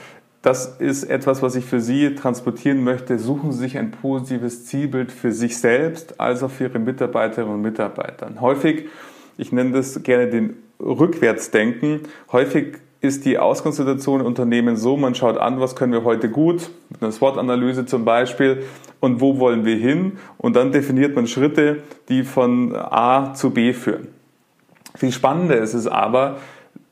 das 0.46 0.76
ist 0.78 1.02
etwas, 1.02 1.42
was 1.42 1.56
ich 1.56 1.64
für 1.64 1.80
Sie 1.80 2.14
transportieren 2.14 2.84
möchte. 2.84 3.18
Suchen 3.18 3.50
Sie 3.50 3.58
sich 3.58 3.78
ein 3.78 3.90
positives 3.90 4.64
Zielbild 4.64 5.10
für 5.10 5.32
sich 5.32 5.58
selbst, 5.58 6.20
als 6.20 6.44
auch 6.44 6.52
für 6.52 6.64
Ihre 6.68 6.78
Mitarbeiterinnen 6.78 7.52
und 7.52 7.62
Mitarbeiter. 7.62 8.30
Häufig, 8.40 8.88
ich 9.38 9.50
nenne 9.50 9.72
das 9.72 10.04
gerne 10.04 10.28
den 10.28 10.56
Rückwärtsdenken, 10.78 12.02
häufig 12.30 12.76
ist 13.00 13.24
die 13.24 13.38
Ausgangssituation 13.38 14.20
in 14.20 14.26
Unternehmen 14.26 14.76
so, 14.76 14.96
man 14.96 15.16
schaut 15.16 15.36
an, 15.36 15.58
was 15.58 15.74
können 15.74 15.92
wir 15.92 16.04
heute 16.04 16.30
gut, 16.30 16.70
mit 16.90 17.02
einer 17.02 17.10
SWOT-Analyse 17.10 17.86
zum 17.86 18.04
Beispiel, 18.04 18.62
und 19.00 19.20
wo 19.20 19.40
wollen 19.40 19.64
wir 19.64 19.74
hin, 19.74 20.12
und 20.38 20.54
dann 20.54 20.70
definiert 20.70 21.16
man 21.16 21.26
Schritte, 21.26 21.82
die 22.08 22.22
von 22.22 22.72
A 22.76 23.34
zu 23.34 23.50
B 23.50 23.72
führen. 23.72 24.06
Viel 24.94 25.10
spannender 25.10 25.58
ist 25.58 25.74
es 25.74 25.88
aber, 25.88 26.36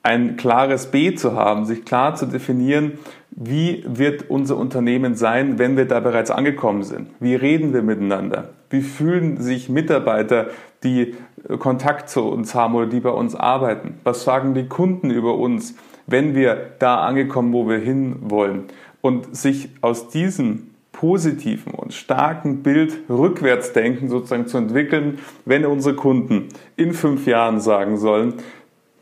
ein 0.05 0.37
klares 0.37 0.87
B 0.93 1.17
zu 1.17 1.35
haben, 1.35 1.65
sich 1.65 1.85
klar 1.85 2.15
zu 2.15 2.27
definieren, 2.27 2.99
wie 3.31 3.85
wird 3.85 4.31
unser 4.31 4.57
Unternehmen 4.57 5.17
sein, 5.17 5.59
wenn 5.59 5.77
wir 5.77 5.87
da 5.87 5.99
bereits 5.99 6.31
angekommen 6.31 6.85
sind? 6.85 7.09
Wie 7.19 7.35
reden 7.35 7.75
wir 7.75 7.83
miteinander? 7.83 8.51
Wie 8.71 8.83
fühlen 8.83 9.43
sich 9.43 9.69
Mitarbeiter, 9.69 10.51
die 10.85 11.17
Kontakt 11.59 12.09
zu 12.09 12.23
uns 12.23 12.55
haben 12.55 12.77
oder 12.77 12.87
die 12.87 13.01
bei 13.01 13.11
uns 13.11 13.35
arbeiten? 13.35 13.99
Was 14.05 14.23
sagen 14.23 14.55
die 14.55 14.69
Kunden 14.69 15.11
über 15.11 15.37
uns? 15.37 15.75
wenn 16.07 16.35
wir 16.35 16.73
da 16.79 17.05
angekommen, 17.05 17.53
wo 17.53 17.69
wir 17.69 17.79
hin 17.79 18.17
wollen. 18.21 18.65
Und 19.01 19.35
sich 19.37 19.69
aus 19.81 20.09
diesem 20.09 20.71
positiven 20.93 21.75
und 21.75 21.93
starken 21.93 22.63
Bild 22.63 23.01
rückwärts 23.09 23.73
denken 23.73 24.09
sozusagen 24.09 24.47
zu 24.47 24.59
entwickeln, 24.59 25.19
wenn 25.45 25.67
unsere 25.67 25.97
Kunden 25.97 26.49
in 26.77 26.93
fünf 26.93 27.27
Jahren 27.27 27.61
sagen 27.61 27.97
sollen, 27.97 28.35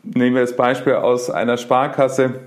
nehmen 0.03 0.35
wir 0.35 0.41
das 0.41 0.55
Beispiel 0.55 0.93
aus 0.93 1.29
einer 1.29 1.57
Sparkasse, 1.57 2.41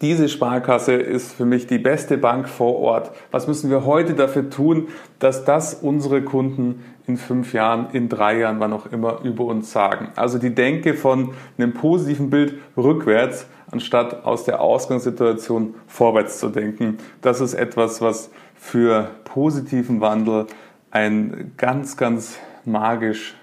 diese 0.00 0.30
Sparkasse 0.30 0.94
ist 0.94 1.32
für 1.32 1.44
mich 1.44 1.66
die 1.66 1.76
beste 1.76 2.16
Bank 2.16 2.48
vor 2.48 2.78
Ort. 2.78 3.10
Was 3.30 3.46
müssen 3.46 3.70
wir 3.70 3.84
heute 3.84 4.14
dafür 4.14 4.48
tun, 4.48 4.88
dass 5.18 5.44
das 5.44 5.74
unsere 5.74 6.22
Kunden 6.22 6.82
in 7.06 7.18
fünf 7.18 7.52
Jahren, 7.52 7.88
in 7.92 8.08
drei 8.08 8.38
Jahren, 8.38 8.60
wann 8.60 8.72
auch 8.72 8.86
immer 8.86 9.20
über 9.24 9.44
uns 9.44 9.72
sagen? 9.72 10.08
Also 10.16 10.38
die 10.38 10.54
Denke 10.54 10.94
von 10.94 11.34
einem 11.58 11.74
positiven 11.74 12.30
Bild 12.30 12.54
rückwärts 12.78 13.46
anstatt 13.70 14.24
aus 14.24 14.44
der 14.44 14.62
Ausgangssituation 14.62 15.74
vorwärts 15.86 16.38
zu 16.38 16.48
denken. 16.48 16.96
Das 17.20 17.42
ist 17.42 17.52
etwas, 17.52 18.00
was 18.00 18.30
für 18.54 19.10
positiven 19.24 20.00
Wandel 20.00 20.46
ein 20.90 21.52
ganz, 21.58 21.98
ganz 21.98 22.38
magisch, 22.64 23.36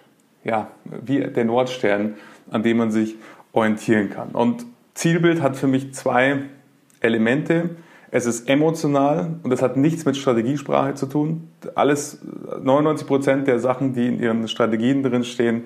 ja, 0.44 0.68
wie 0.86 1.20
der 1.20 1.46
Nordstern, 1.46 2.16
an 2.52 2.64
dem 2.64 2.78
man 2.78 2.92
sich 2.92 3.16
orientieren 3.52 4.10
kann. 4.10 4.30
Und 4.30 4.66
Zielbild 4.94 5.42
hat 5.42 5.56
für 5.56 5.68
mich 5.68 5.94
zwei 5.94 6.44
Elemente. 7.00 7.72
Es 8.10 8.26
ist 8.26 8.50
emotional 8.50 9.40
und 9.44 9.50
das 9.50 9.62
hat 9.62 9.78
nichts 9.78 10.06
mit 10.06 10.18
Strategiesprache 10.18 10.94
zu 10.94 11.08
tun. 11.08 11.50
Alles, 11.76 12.20
99 12.62 13.06
Prozent 13.06 13.48
der 13.48 13.60
Sachen, 13.60 13.94
die 13.94 14.08
in 14.08 14.20
ihren 14.20 14.48
Strategien 14.48 15.04
drin 15.04 15.24
stehen, 15.24 15.64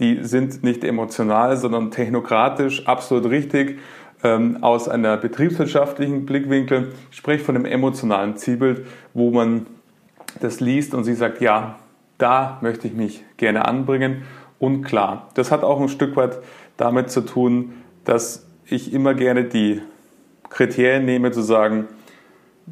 die 0.00 0.20
sind 0.22 0.64
nicht 0.64 0.84
emotional, 0.84 1.56
sondern 1.56 1.90
technokratisch, 1.90 2.86
absolut 2.86 3.30
richtig 3.30 3.78
ähm, 4.24 4.58
aus 4.62 4.88
einer 4.88 5.16
betriebswirtschaftlichen 5.16 6.26
Blickwinkel, 6.26 6.92
ich 7.10 7.16
spreche 7.16 7.44
von 7.44 7.56
einem 7.56 7.66
emotionalen 7.66 8.36
Zielbild, 8.36 8.86
wo 9.14 9.30
man 9.30 9.66
das 10.40 10.60
liest 10.60 10.94
und 10.94 11.04
sie 11.04 11.14
sagt, 11.14 11.40
ja, 11.40 11.78
da 12.18 12.58
möchte 12.62 12.86
ich 12.86 12.94
mich 12.94 13.24
gerne 13.36 13.64
anbringen. 13.66 14.22
Und 14.62 14.84
klar, 14.84 15.28
das 15.34 15.50
hat 15.50 15.64
auch 15.64 15.80
ein 15.80 15.88
Stück 15.88 16.14
weit 16.14 16.38
damit 16.76 17.10
zu 17.10 17.22
tun, 17.22 17.72
dass 18.04 18.46
ich 18.64 18.94
immer 18.94 19.12
gerne 19.12 19.42
die 19.42 19.82
Kriterien 20.50 21.04
nehme, 21.04 21.32
zu 21.32 21.42
sagen, 21.42 21.88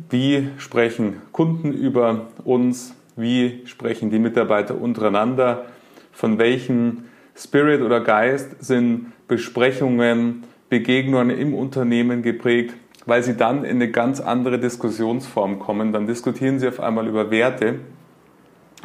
wie 0.08 0.50
sprechen 0.58 1.20
Kunden 1.32 1.72
über 1.72 2.28
uns, 2.44 2.94
wie 3.16 3.62
sprechen 3.64 4.08
die 4.08 4.20
Mitarbeiter 4.20 4.80
untereinander, 4.80 5.64
von 6.12 6.38
welchem 6.38 7.06
Spirit 7.34 7.82
oder 7.82 7.98
Geist 7.98 8.64
sind 8.64 9.12
Besprechungen 9.26 10.44
Begegnungen 10.68 11.36
im 11.36 11.54
Unternehmen 11.54 12.22
geprägt, 12.22 12.76
weil 13.06 13.24
sie 13.24 13.36
dann 13.36 13.64
in 13.64 13.78
eine 13.78 13.90
ganz 13.90 14.20
andere 14.20 14.60
Diskussionsform 14.60 15.58
kommen. 15.58 15.92
Dann 15.92 16.06
diskutieren 16.06 16.60
sie 16.60 16.68
auf 16.68 16.78
einmal 16.78 17.08
über 17.08 17.32
Werte, 17.32 17.80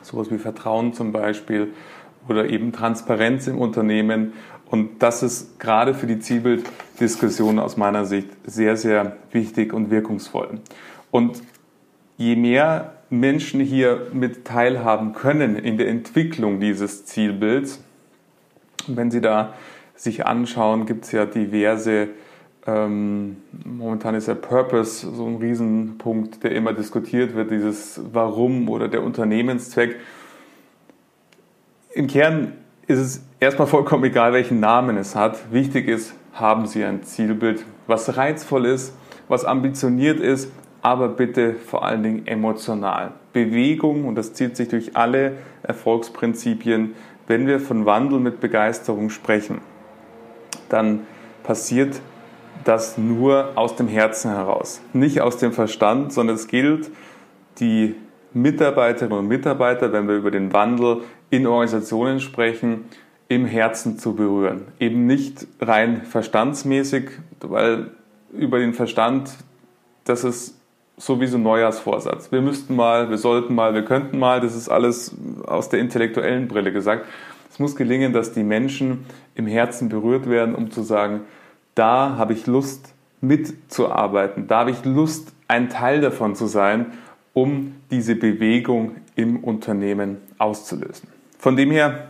sowas 0.02 0.32
wie 0.32 0.40
Vertrauen 0.40 0.94
zum 0.94 1.12
Beispiel 1.12 1.68
oder 2.27 2.50
eben 2.50 2.72
Transparenz 2.72 3.48
im 3.48 3.58
Unternehmen. 3.58 4.34
Und 4.70 5.03
das 5.03 5.24
ist 5.24 5.60
gerade 5.60 5.94
für 5.94 6.08
die 6.08 6.20
Zielbilddiskussion 6.20 7.60
aus 7.60 7.77
meiner 7.77 8.05
Sicht 8.05 8.29
sehr, 8.46 8.77
sehr 8.77 9.17
wichtig 9.32 9.74
und 9.74 9.91
wirkungsvoll. 9.91 10.60
Und 11.12 11.41
je 12.17 12.36
mehr 12.36 12.94
Menschen 13.10 13.60
hier 13.60 14.08
mit 14.13 14.46
teilhaben 14.46 15.13
können 15.13 15.55
in 15.55 15.77
der 15.77 15.88
Entwicklung 15.88 16.60
dieses 16.60 17.05
Zielbilds, 17.05 17.84
wenn 18.88 19.12
sie 19.12 19.22
da 19.22 19.53
sich 19.96 20.25
anschauen, 20.25 20.86
gibt 20.86 21.05
es 21.05 21.12
ja 21.12 21.25
diverse, 21.25 22.10
ähm, 22.67 23.38
momentan 23.63 24.15
ist 24.15 24.27
der 24.27 24.36
Purpose 24.36 25.10
so 25.12 25.25
ein 25.27 25.36
Riesenpunkt, 25.38 26.44
der 26.44 26.51
immer 26.51 26.74
diskutiert 26.74 27.36
wird, 27.36 27.51
dieses 27.51 28.01
Warum 28.12 28.70
oder 28.70 28.88
der 28.88 29.03
Unternehmenszweck. 29.03 29.98
Im 31.96 32.06
Kern 32.06 32.54
ist 32.86 33.00
es 33.00 33.24
erstmal 33.40 33.68
vollkommen 33.68 34.04
egal, 34.04 34.34
welchen 34.34 34.60
Namen 34.60 34.98
es 34.98 35.16
hat. 35.16 35.52
Wichtig 35.52 35.88
ist, 35.88 36.14
haben 36.34 36.68
Sie 36.68 36.84
ein 36.84 37.02
Zielbild, 37.02 37.66
was 37.88 38.16
reizvoll 38.18 38.66
ist, 38.66 38.96
was 39.28 39.46
ambitioniert 39.46 40.20
ist, 40.20 40.52
aber 40.84 41.10
bitte 41.10 41.56
vor 41.56 41.84
allen 41.84 42.04
Dingen 42.04 42.28
emotional. 42.28 43.14
Bewegung, 43.34 44.06
und 44.06 44.14
das 44.16 44.34
zieht 44.34 44.56
sich 44.56 44.68
durch 44.68 44.96
alle 44.96 45.38
Erfolgsprinzipien, 45.64 46.94
wenn 47.25 47.48
wir 47.48 47.60
von 47.60 47.88
Wandel 47.88 48.20
mit 48.20 48.40
Begeisterung 48.40 49.10
sprechen 49.10 49.62
dann 50.70 51.06
passiert 51.44 52.00
das 52.64 52.98
nur 52.98 53.52
aus 53.56 53.75
dem 53.75 53.88
Herzen 53.88 54.32
heraus, 54.32 54.82
nicht 54.94 55.22
aus 55.22 55.38
dem 55.38 55.52
Verstand, 55.52 56.14
sondern 56.14 56.36
es 56.36 56.48
gilt, 56.48 56.90
die 57.60 57.96
Mitarbeiterinnen 58.36 59.18
und 59.18 59.27
Mitarbeiter, 59.27 59.94
wenn 59.94 60.08
wir 60.08 60.15
über 60.15 60.30
den 60.30 60.51
Wandel 60.54 61.01
in 61.30 61.48
Organisationen 61.48 62.20
sprechen, 62.20 62.86
im 63.27 63.46
Herzen 63.46 63.98
zu 63.98 64.13
berühren. 64.13 64.65
Eben 64.80 65.08
nicht 65.08 65.48
rein 65.60 66.04
verstandsmäßig, 66.04 67.10
weil 67.39 67.92
über 68.34 68.60
den 68.60 68.74
Verstand, 68.74 69.32
das 70.04 70.24
ist 70.24 70.60
sowieso 70.98 71.38
Neujahrsvorsatz. 71.38 72.32
Wir 72.32 72.42
müssten 72.42 72.75
mal, 72.75 73.10
wir 73.10 73.18
sollten 73.18 73.56
mal, 73.56 73.74
wir 73.74 73.84
könnten 73.84 74.20
mal, 74.20 74.42
das 74.42 74.56
ist 74.56 74.70
alles 74.70 75.15
aus 75.46 75.70
der 75.70 75.80
intellektuellen 75.80 76.48
Brille 76.48 76.72
gesagt. 76.72 77.06
Es 77.50 77.60
muss 77.60 77.75
gelingen, 77.75 78.12
dass 78.12 78.34
die 78.34 78.44
Menschen 78.44 79.06
im 79.34 79.48
Herzen 79.48 79.89
berührt 79.89 80.30
werden, 80.30 80.56
um 80.56 80.72
zu 80.72 80.82
sagen, 80.84 81.22
da 81.74 82.18
habe 82.18 82.34
ich 82.34 82.48
Lust 82.48 82.94
mitzuarbeiten, 83.22 84.48
da 84.48 84.60
habe 84.60 84.72
ich 84.72 84.84
Lust, 84.84 85.32
ein 85.48 85.70
Teil 85.70 86.01
davon 86.01 86.36
zu 86.36 86.48
sein, 86.48 86.94
um 87.36 87.75
diese 87.92 88.15
Bewegung 88.15 88.96
im 89.15 89.44
Unternehmen 89.44 90.18
auszulösen. 90.38 91.10
Von 91.38 91.58
dem 91.58 91.70
her 91.70 92.08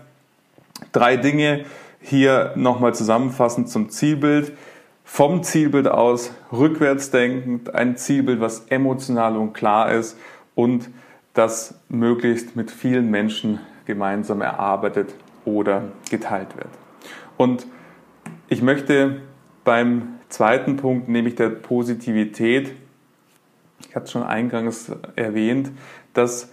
drei 0.92 1.18
Dinge 1.18 1.66
hier 2.00 2.54
nochmal 2.56 2.94
zusammenfassend 2.94 3.68
zum 3.68 3.90
Zielbild. 3.90 4.54
Vom 5.04 5.44
Zielbild 5.44 5.88
aus 5.88 6.32
rückwärts 6.52 7.10
denkend, 7.10 7.74
ein 7.74 7.98
Zielbild, 7.98 8.40
was 8.40 8.68
emotional 8.70 9.36
und 9.36 9.54
klar 9.54 9.92
ist 9.92 10.18
und 10.54 10.90
das 11.34 11.76
möglichst 11.90 12.56
mit 12.56 12.72
vielen 12.72 13.10
Menschen 13.10 13.60
gemeinsam 13.86 14.42
erarbeitet 14.42 15.14
oder 15.44 15.86
geteilt 16.10 16.56
wird. 16.56 16.70
Und 17.38 17.66
ich 18.48 18.62
möchte 18.62 19.22
beim 19.64 20.20
zweiten 20.30 20.78
Punkt, 20.78 21.10
nämlich 21.10 21.36
der 21.36 21.50
Positivität, 21.50 22.74
ich 23.88 23.96
hatte 23.96 24.06
es 24.06 24.12
schon 24.12 24.24
eingangs 24.24 24.92
erwähnt, 25.16 25.72
dass 26.14 26.52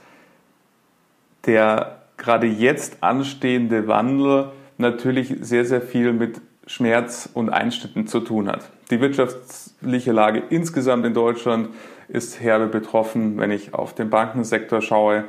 der 1.46 2.02
gerade 2.16 2.46
jetzt 2.46 3.02
anstehende 3.02 3.88
Wandel 3.88 4.52
natürlich 4.78 5.34
sehr, 5.40 5.64
sehr 5.64 5.80
viel 5.80 6.12
mit 6.12 6.40
Schmerz 6.66 7.28
und 7.32 7.50
Einschnitten 7.50 8.06
zu 8.06 8.20
tun 8.20 8.48
hat. 8.48 8.70
Die 8.90 9.00
wirtschaftliche 9.00 10.12
Lage 10.12 10.42
insgesamt 10.50 11.04
in 11.04 11.14
Deutschland 11.14 11.70
ist 12.08 12.40
herbe 12.40 12.66
betroffen, 12.68 13.38
wenn 13.38 13.50
ich 13.50 13.74
auf 13.74 13.94
den 13.94 14.10
Bankensektor 14.10 14.80
schaue 14.80 15.24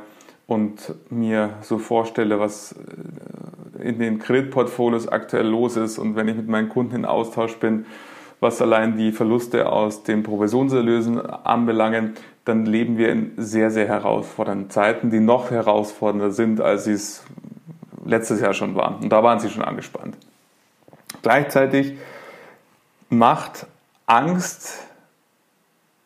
und 0.46 0.94
mir 1.10 1.54
so 1.62 1.78
vorstelle, 1.78 2.38
was 2.38 2.72
äh, 2.72 3.88
in 3.88 3.98
den 3.98 4.18
Kreditportfolios 4.18 5.08
aktuell 5.08 5.46
los 5.46 5.76
ist 5.76 5.98
und 5.98 6.16
wenn 6.16 6.28
ich 6.28 6.36
mit 6.36 6.48
meinen 6.48 6.68
Kunden 6.68 6.94
in 6.94 7.04
Austausch 7.04 7.56
bin, 7.56 7.86
was 8.44 8.62
allein 8.62 8.96
die 8.96 9.10
Verluste 9.10 9.72
aus 9.72 10.04
den 10.04 10.22
Provisionserlösen 10.22 11.20
anbelangen, 11.20 12.14
dann 12.44 12.66
leben 12.66 12.98
wir 12.98 13.08
in 13.08 13.32
sehr, 13.36 13.70
sehr 13.70 13.88
herausfordernden 13.88 14.70
Zeiten, 14.70 15.10
die 15.10 15.18
noch 15.18 15.50
herausfordernder 15.50 16.30
sind, 16.30 16.60
als 16.60 16.84
sie 16.84 16.92
es 16.92 17.24
letztes 18.04 18.40
Jahr 18.40 18.54
schon 18.54 18.76
waren. 18.76 19.02
Und 19.02 19.08
da 19.08 19.22
waren 19.22 19.40
sie 19.40 19.50
schon 19.50 19.64
angespannt. 19.64 20.16
Gleichzeitig 21.22 21.94
macht 23.08 23.66
Angst 24.06 24.84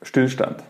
Stillstand. 0.02 0.62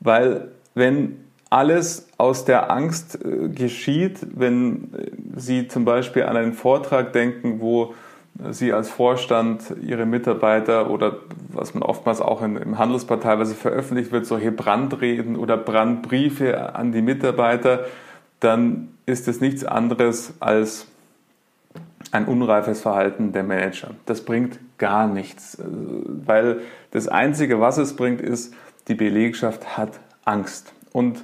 Weil 0.00 0.50
wenn 0.74 1.24
alles 1.48 2.08
aus 2.18 2.44
der 2.44 2.70
Angst 2.70 3.18
äh, 3.24 3.48
geschieht, 3.48 4.18
wenn 4.34 4.90
Sie 5.36 5.68
zum 5.68 5.84
Beispiel 5.84 6.24
an 6.24 6.36
einen 6.36 6.52
Vortrag 6.52 7.12
denken, 7.12 7.60
wo 7.60 7.94
Sie 8.50 8.72
als 8.72 8.90
Vorstand 8.90 9.62
Ihre 9.82 10.06
Mitarbeiter 10.06 10.90
oder 10.90 11.18
was 11.48 11.74
man 11.74 11.82
oftmals 11.82 12.20
auch 12.20 12.42
in, 12.42 12.56
im 12.56 12.78
Handelsblatt 12.78 13.22
teilweise 13.22 13.54
veröffentlicht 13.54 14.12
wird, 14.12 14.26
solche 14.26 14.52
Brandreden 14.52 15.36
oder 15.36 15.56
Brandbriefe 15.56 16.74
an 16.74 16.92
die 16.92 17.02
Mitarbeiter, 17.02 17.86
dann 18.40 18.88
ist 19.06 19.28
es 19.28 19.40
nichts 19.40 19.64
anderes 19.64 20.34
als 20.40 20.86
ein 22.12 22.26
unreifes 22.26 22.82
Verhalten 22.82 23.32
der 23.32 23.42
Manager. 23.42 23.90
Das 24.04 24.24
bringt 24.24 24.58
gar 24.78 25.06
nichts, 25.06 25.58
weil 25.62 26.60
das 26.90 27.08
Einzige, 27.08 27.60
was 27.60 27.78
es 27.78 27.96
bringt, 27.96 28.20
ist, 28.20 28.54
die 28.88 28.94
Belegschaft 28.94 29.76
hat 29.76 29.98
Angst. 30.24 30.72
Und 30.92 31.22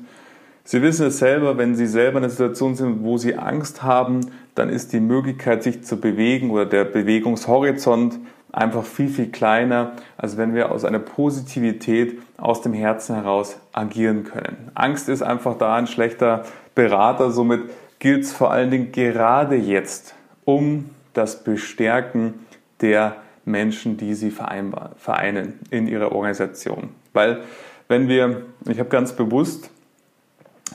Sie 0.65 0.81
wissen 0.81 1.09
es 1.09 1.19
selber, 1.19 1.59
wenn 1.59 1.75
Sie 1.75 1.87
selber 1.87 2.19
in 2.19 2.25
einer 2.25 2.31
Situation 2.31 2.77
sind, 2.77 3.03
wo 3.03 3.19
Sie 3.19 3.37
Angst 3.37 3.83
haben, 3.83 4.21
dann 4.55 4.69
ist 4.69 4.93
die 4.93 5.01
Möglichkeit, 5.01 5.63
sich 5.63 5.83
zu 5.85 5.99
bewegen 5.99 6.51
oder 6.51 6.67
der 6.67 6.85
Bewegungshorizont 6.85 8.19
einfach 8.53 8.85
viel, 8.85 9.09
viel 9.09 9.31
kleiner, 9.31 9.93
als 10.19 10.37
wenn 10.37 10.55
wir 10.55 10.71
aus 10.71 10.85
einer 10.85 10.99
Positivität 10.99 12.19
aus 12.37 12.61
dem 12.61 12.75
Herzen 12.75 13.15
heraus 13.15 13.57
agieren 13.73 14.25
können. 14.25 14.71
Angst 14.75 15.09
ist 15.09 15.23
einfach 15.23 15.57
da 15.57 15.77
ein 15.77 15.87
schlechter 15.87 16.45
Berater, 16.75 17.31
somit 17.31 17.63
gilt 17.99 18.25
es 18.25 18.33
vor 18.33 18.51
allen 18.51 18.71
Dingen 18.71 18.93
gerade 18.93 19.57
jetzt 19.57 20.15
um 20.45 20.91
das 21.15 21.45
Bestärken 21.45 22.35
der 22.81 23.17
Menschen, 23.45 23.97
die 23.97 24.15
sie 24.15 24.31
vereinen 24.31 25.59
in 25.71 25.89
ihrer 25.89 26.13
Organisation. 26.13 26.91
Weil 27.13 27.43
wenn 27.89 28.09
wir, 28.09 28.43
ich 28.69 28.79
habe 28.79 28.89
ganz 28.89 29.13
bewusst 29.13 29.71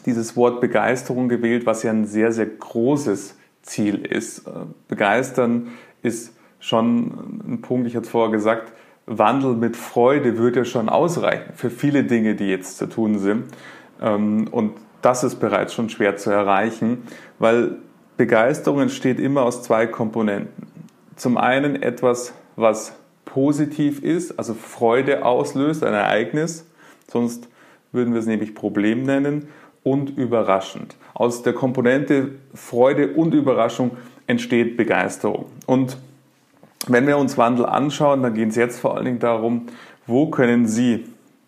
dieses 0.05 0.35
Wort 0.35 0.61
Begeisterung 0.61 1.29
gewählt, 1.29 1.65
was 1.65 1.83
ja 1.83 1.91
ein 1.91 2.05
sehr, 2.05 2.31
sehr 2.31 2.45
großes 2.45 3.36
Ziel 3.67 4.05
ist. 4.05 4.47
Äh, 4.47 4.51
begeistern 4.87 5.69
ist 6.01 6.33
schon 6.59 7.43
ein 7.47 7.61
Punkt, 7.61 7.87
ich 7.87 7.95
hatte 7.95 8.09
vorher 8.09 8.31
gesagt, 8.31 8.73
Wandel 9.05 9.55
mit 9.55 9.77
Freude 9.77 10.37
würde 10.37 10.59
ja 10.59 10.65
schon 10.65 10.89
ausreichen 10.89 11.53
für 11.55 11.69
viele 11.69 12.03
Dinge, 12.03 12.35
die 12.35 12.47
jetzt 12.49 12.77
zu 12.77 12.87
tun 12.87 13.19
sind. 13.19 13.45
Ähm, 14.01 14.47
und 14.51 14.73
das 15.01 15.23
ist 15.23 15.35
bereits 15.35 15.73
schon 15.73 15.89
schwer 15.89 16.17
zu 16.17 16.29
erreichen, 16.29 17.03
weil 17.39 17.77
Begeisterung 18.17 18.81
entsteht 18.81 19.19
immer 19.19 19.43
aus 19.43 19.61
zwei 19.61 19.87
Komponenten. 19.87 20.67
Zum 21.15 21.37
einen 21.37 21.81
etwas, 21.81 22.33
was 22.55 22.95
positiv 23.25 24.03
ist, 24.03 24.37
also 24.39 24.53
Freude 24.53 25.23
auslöst, 25.23 25.83
ein 25.83 25.93
Ereignis, 25.93 26.65
sonst 27.09 27.47
würden 27.91 28.13
wir 28.13 28.19
es 28.19 28.25
nämlich 28.25 28.55
Problem 28.55 29.03
nennen 29.03 29.47
und 29.83 30.17
überraschend. 30.17 30.95
Aus 31.17 31.41
der 31.41 31.53
Komponente 31.53 32.33
Freude 32.53 33.13
und 33.13 33.33
Überraschung 33.33 33.97
entsteht 34.27 34.77
Begeisterung. 34.77 35.45
Und 35.65 35.97
wenn 36.87 37.07
wir 37.07 37.17
uns 37.17 37.39
Wandel 37.39 37.65
anschauen, 37.65 38.21
dann 38.21 38.35
geht 38.35 38.49
es 38.49 38.55
jetzt 38.55 38.79
vor 38.79 38.95
allen 38.95 39.05
Dingen 39.05 39.19
darum, 39.19 39.65
wo 40.05 40.27
können 40.27 40.67
Sie, 40.67 41.05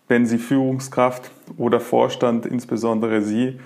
wenn 0.08 0.26
Sie 0.26 0.38
Führungskraft 0.38 1.30
oder 1.56 1.78
Vorstand, 1.78 2.46
insbesondere 2.46 3.22
Sie, 3.22 3.60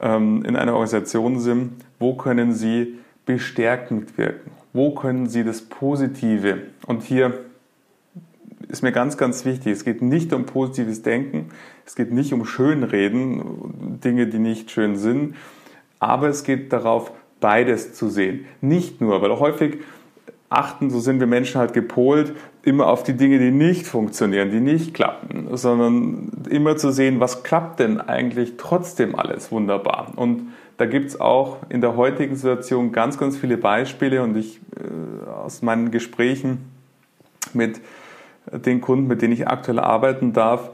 ähm, 0.00 0.42
in 0.46 0.56
einer 0.56 0.72
Organisation 0.72 1.38
sind, 1.38 1.72
wo 1.98 2.14
können 2.14 2.54
Sie 2.54 2.98
bestärkend 3.26 4.16
wirken? 4.16 4.52
Wo 4.72 4.94
können 4.94 5.28
Sie 5.28 5.44
das 5.44 5.60
Positive? 5.60 6.62
Und 6.86 7.02
hier 7.02 7.34
ist 8.70 8.82
mir 8.82 8.92
ganz, 8.92 9.16
ganz 9.16 9.44
wichtig. 9.44 9.72
Es 9.72 9.84
geht 9.84 10.02
nicht 10.02 10.32
um 10.32 10.46
positives 10.46 11.02
Denken, 11.02 11.50
es 11.84 11.94
geht 11.94 12.12
nicht 12.12 12.32
um 12.32 12.44
Schönreden, 12.44 14.00
Dinge, 14.02 14.26
die 14.26 14.38
nicht 14.38 14.70
schön 14.70 14.96
sind, 14.96 15.34
aber 15.98 16.28
es 16.28 16.44
geht 16.44 16.72
darauf, 16.72 17.12
beides 17.40 17.94
zu 17.94 18.08
sehen. 18.08 18.44
Nicht 18.60 19.00
nur, 19.00 19.22
weil 19.22 19.38
häufig 19.38 19.78
achten, 20.50 20.90
so 20.90 21.00
sind 21.00 21.20
wir 21.20 21.26
Menschen 21.26 21.60
halt 21.60 21.72
gepolt, 21.72 22.34
immer 22.62 22.88
auf 22.88 23.02
die 23.02 23.14
Dinge, 23.14 23.38
die 23.38 23.52
nicht 23.52 23.86
funktionieren, 23.86 24.50
die 24.50 24.60
nicht 24.60 24.94
klappen, 24.94 25.48
sondern 25.56 26.30
immer 26.50 26.76
zu 26.76 26.90
sehen, 26.92 27.20
was 27.20 27.42
klappt 27.42 27.80
denn 27.80 28.00
eigentlich 28.00 28.54
trotzdem 28.56 29.14
alles 29.14 29.50
wunderbar. 29.52 30.12
Und 30.16 30.52
da 30.76 30.86
gibt 30.86 31.08
es 31.10 31.20
auch 31.20 31.58
in 31.68 31.80
der 31.80 31.96
heutigen 31.96 32.36
Situation 32.36 32.90
ganz, 32.90 33.16
ganz 33.16 33.36
viele 33.36 33.56
Beispiele 33.56 34.22
und 34.22 34.36
ich 34.36 34.60
äh, 34.76 35.30
aus 35.30 35.62
meinen 35.62 35.90
Gesprächen 35.90 36.70
mit 37.52 37.80
den 38.46 38.80
Kunden, 38.80 39.06
mit 39.06 39.22
denen 39.22 39.32
ich 39.32 39.48
aktuell 39.48 39.78
arbeiten 39.78 40.32
darf, 40.32 40.70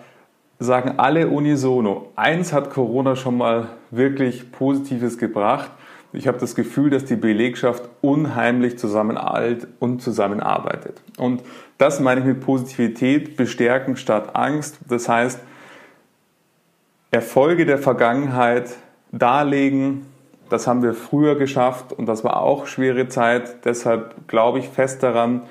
sagen 0.58 0.98
alle 0.98 1.28
unisono, 1.28 2.12
eins 2.16 2.52
hat 2.52 2.70
Corona 2.70 3.16
schon 3.16 3.36
mal 3.36 3.68
wirklich 3.90 4.52
Positives 4.52 5.18
gebracht. 5.18 5.70
Ich 6.12 6.26
habe 6.26 6.38
das 6.38 6.54
Gefühl, 6.54 6.88
dass 6.88 7.04
die 7.04 7.16
Belegschaft 7.16 7.82
unheimlich 8.00 8.78
zusammenhält 8.78 9.66
und 9.80 10.00
zusammenarbeitet. 10.00 11.02
Und 11.18 11.42
das 11.76 12.00
meine 12.00 12.20
ich 12.20 12.26
mit 12.26 12.40
Positivität, 12.40 13.36
bestärken 13.36 13.96
statt 13.96 14.34
Angst. 14.34 14.78
Das 14.88 15.08
heißt, 15.08 15.40
Erfolge 17.10 17.66
der 17.66 17.78
Vergangenheit 17.78 18.76
darlegen, 19.12 20.06
das 20.48 20.66
haben 20.66 20.82
wir 20.82 20.94
früher 20.94 21.34
geschafft 21.36 21.92
und 21.92 22.06
das 22.06 22.24
war 22.24 22.40
auch 22.40 22.66
schwere 22.66 23.08
Zeit. 23.08 23.64
Deshalb 23.64 24.28
glaube 24.28 24.58
ich 24.58 24.68
fest 24.68 25.02
daran, 25.02 25.42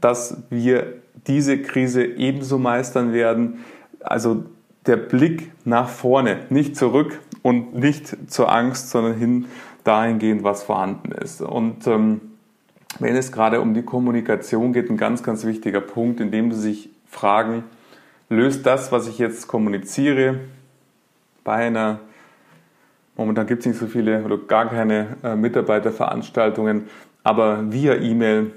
dass 0.00 0.42
wir 0.50 0.94
diese 1.26 1.60
Krise 1.60 2.04
ebenso 2.04 2.58
meistern 2.58 3.12
werden. 3.12 3.64
Also 4.00 4.44
der 4.86 4.96
Blick 4.96 5.52
nach 5.64 5.88
vorne, 5.88 6.40
nicht 6.50 6.76
zurück 6.76 7.20
und 7.42 7.74
nicht 7.74 8.30
zur 8.30 8.52
Angst, 8.52 8.90
sondern 8.90 9.14
hin 9.14 9.46
dahingehend, 9.84 10.42
was 10.42 10.62
vorhanden 10.62 11.12
ist. 11.12 11.40
Und 11.40 11.86
ähm, 11.86 12.20
wenn 12.98 13.16
es 13.16 13.32
gerade 13.32 13.60
um 13.60 13.74
die 13.74 13.82
Kommunikation 13.82 14.72
geht, 14.72 14.90
ein 14.90 14.96
ganz, 14.96 15.22
ganz 15.22 15.44
wichtiger 15.44 15.80
Punkt, 15.80 16.20
in 16.20 16.30
dem 16.30 16.52
Sie 16.52 16.60
sich 16.60 16.90
fragen, 17.06 17.64
löst 18.28 18.66
das, 18.66 18.92
was 18.92 19.08
ich 19.08 19.18
jetzt 19.18 19.48
kommuniziere, 19.48 20.40
bei 21.44 21.54
einer 21.54 22.00
Momentan 23.20 23.46
gibt 23.46 23.60
es 23.60 23.66
nicht 23.66 23.78
so 23.78 23.86
viele 23.86 24.24
oder 24.24 24.38
gar 24.38 24.70
keine 24.70 25.18
äh, 25.22 25.36
Mitarbeiterveranstaltungen, 25.36 26.88
aber 27.22 27.70
via 27.70 27.96
E-Mail 27.96 28.52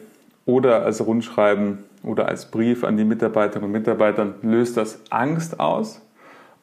oder 0.46 0.84
als 0.84 1.06
Rundschreiben 1.06 1.80
oder 2.04 2.28
als 2.28 2.52
Brief 2.52 2.84
an 2.84 2.98
die 2.98 3.06
Mitarbeiterinnen 3.06 3.66
und 3.66 3.72
Mitarbeiter 3.72 4.36
löst 4.42 4.78
das 4.78 5.00
Angst 5.10 5.60
aus 5.60 6.02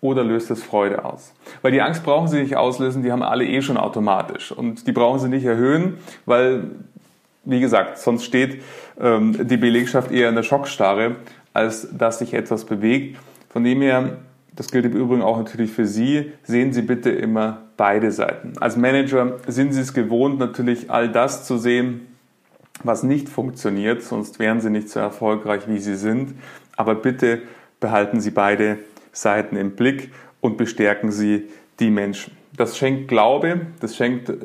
oder 0.01 0.23
löst 0.23 0.51
das 0.51 0.63
Freude 0.63 1.05
aus? 1.05 1.33
Weil 1.63 1.73
die 1.73 1.81
Angst 1.81 2.05
brauchen 2.05 2.29
sie 2.29 2.41
nicht 2.41 2.57
auslösen, 2.57 3.03
die 3.03 3.11
haben 3.11 3.23
alle 3.23 3.45
eh 3.45 3.63
schon 3.63 3.77
automatisch 3.77 4.53
und 4.53 4.87
die 4.87 4.93
brauchen 4.93 5.19
sie 5.19 5.29
nicht 5.29 5.45
erhöhen, 5.45 5.99
weil, 6.27 6.65
wie 7.45 7.61
gesagt, 7.61 7.99
sonst 7.99 8.25
steht 8.25 8.63
ähm, 9.01 9.47
die 9.49 9.57
Belegschaft 9.57 10.11
eher 10.11 10.29
in 10.29 10.35
der 10.35 10.43
Schockstarre, 10.43 11.17
als 11.53 11.89
dass 11.97 12.19
sich 12.19 12.35
etwas 12.35 12.65
bewegt. 12.65 13.19
Von 13.49 13.65
dem 13.65 13.81
her, 13.81 14.19
das 14.55 14.71
gilt 14.71 14.85
im 14.85 14.93
Übrigen 14.93 15.23
auch 15.23 15.39
natürlich 15.39 15.71
für 15.71 15.87
Sie, 15.87 16.33
sehen 16.43 16.73
Sie 16.73 16.83
bitte 16.83 17.11
immer 17.11 17.63
beide 17.77 18.13
Seiten. 18.13 18.53
Als 18.61 18.77
Manager 18.77 19.39
sind 19.47 19.73
Sie 19.73 19.81
es 19.81 19.95
gewohnt, 19.95 20.39
natürlich 20.39 20.91
all 20.91 21.09
das 21.09 21.47
zu 21.47 21.57
sehen, 21.57 22.10
was 22.85 23.03
nicht 23.03 23.29
funktioniert, 23.29 24.03
sonst 24.03 24.39
wären 24.39 24.61
Sie 24.61 24.71
nicht 24.71 24.89
so 24.89 25.01
erfolgreich, 25.01 25.69
wie 25.69 25.79
Sie 25.79 25.97
sind. 25.97 26.35
Aber 26.77 26.95
bitte 26.95 27.43
behalten 27.79 28.21
Sie 28.21 28.31
beide 28.31 28.79
Seiten 29.13 29.57
im 29.57 29.73
Blick 29.73 30.13
und 30.41 30.57
bestärken 30.57 31.13
Sie 31.13 31.49
die 31.79 31.91
Menschen. 31.91 32.37
Das 32.57 32.77
schenkt 32.77 33.09
Glaube, 33.09 33.67
das 33.81 33.97
schenkt 33.97 34.29
äh, 34.29 34.37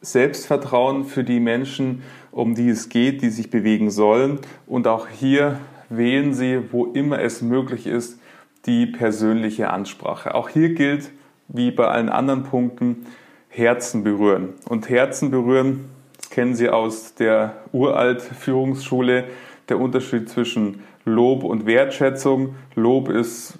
Selbstvertrauen 0.00 1.04
für 1.04 1.24
die 1.24 1.40
Menschen, 1.40 2.02
um 2.32 2.54
die 2.54 2.68
es 2.68 2.88
geht, 2.88 3.22
die 3.22 3.30
sich 3.30 3.50
bewegen 3.50 3.90
sollen. 3.90 4.40
Und 4.66 4.86
auch 4.86 5.08
hier 5.08 5.60
wählen 5.88 6.34
Sie, 6.34 6.60
wo 6.72 6.86
immer 6.86 7.20
es 7.20 7.42
möglich 7.42 7.86
ist, 7.86 8.18
die 8.66 8.86
persönliche 8.86 9.70
Ansprache. 9.70 10.34
Auch 10.34 10.48
hier 10.48 10.74
gilt, 10.74 11.10
wie 11.48 11.70
bei 11.70 11.86
allen 11.86 12.08
anderen 12.08 12.44
Punkten, 12.44 13.06
Herzen 13.48 14.02
berühren. 14.02 14.50
Und 14.68 14.88
Herzen 14.88 15.30
berühren, 15.30 15.84
kennen 16.32 16.54
Sie 16.54 16.70
aus 16.70 17.14
der 17.14 17.58
uralt 17.72 18.22
Führungsschule, 18.22 19.24
der 19.68 19.78
Unterschied 19.78 20.30
zwischen 20.30 20.82
Lob 21.04 21.44
und 21.44 21.66
Wertschätzung. 21.66 22.56
Lob 22.74 23.10
ist 23.10 23.58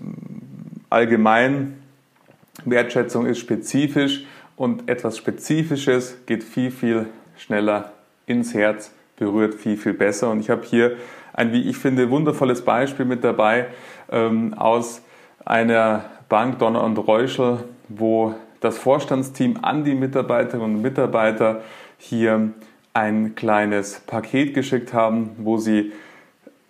allgemein, 0.89 1.83
Wertschätzung 2.65 3.27
ist 3.27 3.39
spezifisch 3.39 4.25
und 4.57 4.89
etwas 4.89 5.19
Spezifisches 5.19 6.17
geht 6.25 6.43
viel, 6.43 6.71
viel 6.71 7.07
schneller 7.37 7.93
ins 8.25 8.55
Herz, 8.55 8.93
berührt 9.17 9.55
viel, 9.55 9.77
viel 9.77 9.95
besser. 9.95 10.31
Und 10.31 10.41
ich 10.41 10.49
habe 10.49 10.63
hier 10.65 10.97
ein, 11.35 11.53
wie 11.53 11.69
ich 11.69 11.77
finde, 11.77 12.11
wundervolles 12.11 12.63
Beispiel 12.63 13.05
mit 13.05 13.23
dabei 13.23 13.67
ähm, 14.11 14.55
aus 14.55 15.03
einer 15.45 16.05
Bank 16.31 16.59
Donner 16.59 16.83
und 16.85 16.97
Reuschel, 16.97 17.65
wo 17.89 18.35
das 18.61 18.79
Vorstandsteam 18.79 19.59
an 19.61 19.85
die 19.85 19.95
Mitarbeiterinnen 19.95 20.77
und 20.77 20.83
Mitarbeiter 20.83 21.63
hier 22.03 22.51
ein 22.95 23.35
kleines 23.37 24.01
Paket 24.01 24.55
geschickt 24.55 24.93
haben, 24.93 25.31
wo 25.39 25.57
sie 25.57 25.93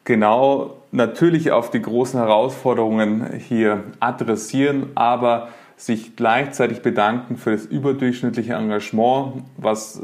genau 0.04 0.76
natürlich 0.92 1.52
auf 1.52 1.70
die 1.70 1.80
großen 1.80 2.20
Herausforderungen 2.20 3.40
hier 3.48 3.82
adressieren, 3.98 4.90
aber 4.94 5.48
sich 5.76 6.16
gleichzeitig 6.16 6.82
bedanken 6.82 7.36
für 7.36 7.52
das 7.52 7.64
überdurchschnittliche 7.64 8.52
Engagement, 8.52 9.42
was 9.56 10.02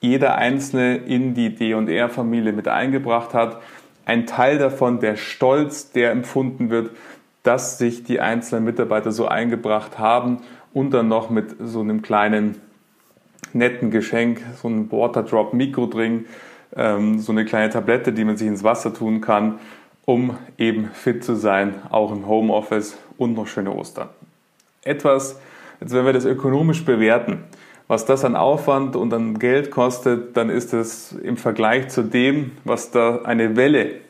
jeder 0.00 0.36
Einzelne 0.36 0.96
in 0.96 1.34
die 1.34 1.54
D&R-Familie 1.54 2.52
mit 2.52 2.68
eingebracht 2.68 3.34
hat. 3.34 3.60
Ein 4.04 4.26
Teil 4.26 4.58
davon, 4.58 5.00
der 5.00 5.16
Stolz, 5.16 5.90
der 5.90 6.12
empfunden 6.12 6.70
wird, 6.70 6.90
dass 7.42 7.78
sich 7.78 8.04
die 8.04 8.20
einzelnen 8.20 8.64
Mitarbeiter 8.64 9.10
so 9.10 9.26
eingebracht 9.26 9.98
haben 9.98 10.42
und 10.72 10.92
dann 10.92 11.08
noch 11.08 11.30
mit 11.30 11.56
so 11.58 11.80
einem 11.80 12.02
kleinen 12.02 12.60
netten 13.56 13.90
Geschenk, 13.90 14.40
so 14.60 14.68
einem 14.68 14.90
Waterdrop 14.90 15.52
Mikrodrink, 15.52 16.26
ähm, 16.76 17.18
so 17.18 17.32
eine 17.32 17.44
kleine 17.44 17.70
Tablette, 17.70 18.12
die 18.12 18.24
man 18.24 18.36
sich 18.36 18.48
ins 18.48 18.62
Wasser 18.62 18.92
tun 18.92 19.20
kann, 19.20 19.58
um 20.04 20.36
eben 20.58 20.90
fit 20.92 21.24
zu 21.24 21.34
sein, 21.34 21.74
auch 21.90 22.12
im 22.12 22.26
Homeoffice 22.26 22.96
und 23.18 23.34
noch 23.34 23.46
schöne 23.46 23.72
Ostern. 23.72 24.08
Etwas, 24.84 25.40
jetzt 25.80 25.92
wenn 25.92 26.04
wir 26.04 26.12
das 26.12 26.24
ökonomisch 26.24 26.84
bewerten, 26.84 27.44
was 27.88 28.04
das 28.04 28.24
an 28.24 28.36
Aufwand 28.36 28.96
und 28.96 29.12
an 29.12 29.38
Geld 29.38 29.70
kostet, 29.70 30.36
dann 30.36 30.50
ist 30.50 30.74
es 30.74 31.12
im 31.12 31.36
Vergleich 31.36 31.88
zu 31.88 32.02
dem, 32.02 32.52
was 32.64 32.90
da 32.90 33.22
eine 33.22 33.56
Welle 33.56 34.00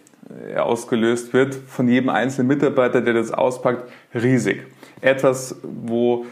äh, 0.50 0.56
ausgelöst 0.56 1.32
wird 1.32 1.54
von 1.54 1.88
jedem 1.88 2.08
einzelnen 2.08 2.48
Mitarbeiter, 2.48 3.00
der 3.00 3.14
das 3.14 3.32
auspackt, 3.32 3.90
riesig. 4.14 4.62
Etwas, 5.00 5.56
wo 5.62 6.26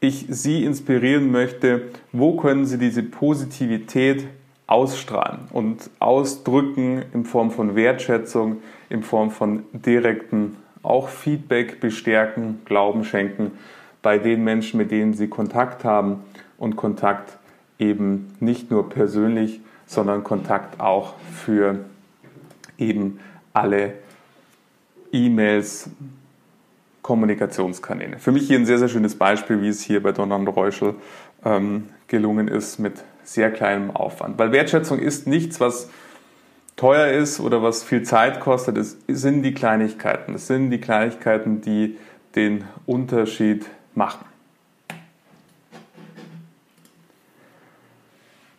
ich 0.00 0.26
Sie 0.28 0.64
inspirieren 0.64 1.30
möchte, 1.30 1.88
wo 2.12 2.36
können 2.36 2.66
Sie 2.66 2.78
diese 2.78 3.02
Positivität 3.02 4.26
ausstrahlen 4.66 5.40
und 5.52 5.90
ausdrücken 6.00 7.04
in 7.12 7.24
Form 7.24 7.50
von 7.50 7.76
Wertschätzung, 7.76 8.58
in 8.90 9.02
Form 9.02 9.30
von 9.30 9.64
direkten 9.72 10.56
auch 10.82 11.08
Feedback 11.08 11.80
bestärken, 11.80 12.60
Glauben 12.64 13.04
schenken 13.04 13.52
bei 14.02 14.18
den 14.18 14.44
Menschen, 14.44 14.78
mit 14.78 14.90
denen 14.90 15.14
Sie 15.14 15.28
Kontakt 15.28 15.84
haben 15.84 16.20
und 16.58 16.76
Kontakt 16.76 17.38
eben 17.78 18.34
nicht 18.40 18.70
nur 18.70 18.88
persönlich, 18.88 19.60
sondern 19.86 20.24
Kontakt 20.24 20.80
auch 20.80 21.14
für 21.32 21.84
eben 22.78 23.20
alle 23.52 23.94
E-Mails, 25.12 25.90
Kommunikationskanäle. 27.06 28.18
Für 28.18 28.32
mich 28.32 28.48
hier 28.48 28.58
ein 28.58 28.66
sehr, 28.66 28.80
sehr 28.80 28.88
schönes 28.88 29.14
Beispiel, 29.14 29.62
wie 29.62 29.68
es 29.68 29.80
hier 29.80 30.02
bei 30.02 30.10
Donald 30.10 30.48
Reuschel 30.48 30.96
ähm, 31.44 31.88
gelungen 32.08 32.48
ist 32.48 32.80
mit 32.80 32.94
sehr 33.22 33.52
kleinem 33.52 33.92
Aufwand. 33.92 34.40
Weil 34.40 34.50
Wertschätzung 34.50 34.98
ist 34.98 35.28
nichts, 35.28 35.60
was 35.60 35.88
teuer 36.74 37.06
ist 37.06 37.38
oder 37.38 37.62
was 37.62 37.84
viel 37.84 38.02
Zeit 38.02 38.40
kostet. 38.40 38.76
Es 38.76 38.96
sind 39.06 39.44
die 39.44 39.54
Kleinigkeiten. 39.54 40.34
Es 40.34 40.48
sind 40.48 40.70
die 40.70 40.80
Kleinigkeiten, 40.80 41.60
die 41.60 41.96
den 42.34 42.64
Unterschied 42.86 43.66
machen. 43.94 44.24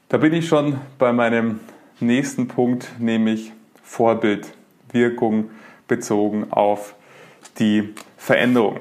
Da 0.08 0.16
bin 0.16 0.32
ich 0.32 0.48
schon 0.48 0.80
bei 0.98 1.12
meinem 1.12 1.60
nächsten 2.00 2.48
Punkt, 2.48 2.94
nämlich 2.98 3.52
Vorbildwirkung 3.84 5.50
bezogen 5.90 6.48
auf 6.50 6.96
die 7.60 7.94
Veränderung. 8.18 8.80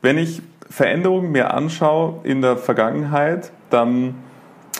Wenn 0.00 0.18
ich 0.18 0.42
Veränderungen 0.68 1.30
mir 1.30 1.52
anschaue 1.54 2.20
in 2.24 2.40
der 2.40 2.56
Vergangenheit, 2.56 3.52
dann 3.70 4.14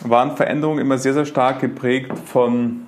waren 0.03 0.35
Veränderungen 0.35 0.79
immer 0.79 0.97
sehr, 0.97 1.13
sehr 1.13 1.25
stark 1.25 1.61
geprägt 1.61 2.11
von, 2.25 2.87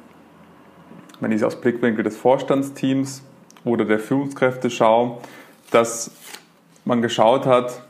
wenn 1.20 1.32
ich 1.32 1.38
es 1.38 1.44
aus 1.44 1.62
Blickwinkel 1.62 2.04
des 2.04 2.18
Vorstandsteams 2.18 3.24
oder 3.64 3.86
der 3.86 4.00
Führungskräfte 4.00 4.70
schaue, 4.70 5.20
dass 5.72 6.12
man 6.84 7.02
geschaut 7.02 7.46
hat, 7.46 7.82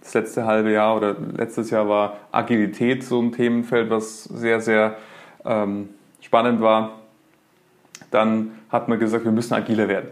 das 0.00 0.14
letzte 0.14 0.46
halbe 0.46 0.72
Jahr 0.72 0.96
oder 0.96 1.16
letztes 1.36 1.70
Jahr 1.70 1.88
war 1.88 2.16
Agilität 2.32 3.04
so 3.04 3.20
ein 3.20 3.30
Themenfeld, 3.32 3.90
was 3.90 4.24
sehr, 4.24 4.60
sehr 4.60 4.96
ähm, 5.44 5.90
spannend 6.20 6.60
war. 6.60 7.00
Dann 8.10 8.52
hat 8.70 8.88
man 8.88 8.98
gesagt, 8.98 9.24
wir 9.24 9.32
müssen 9.32 9.52
agiler 9.54 9.86
werden. 9.86 10.08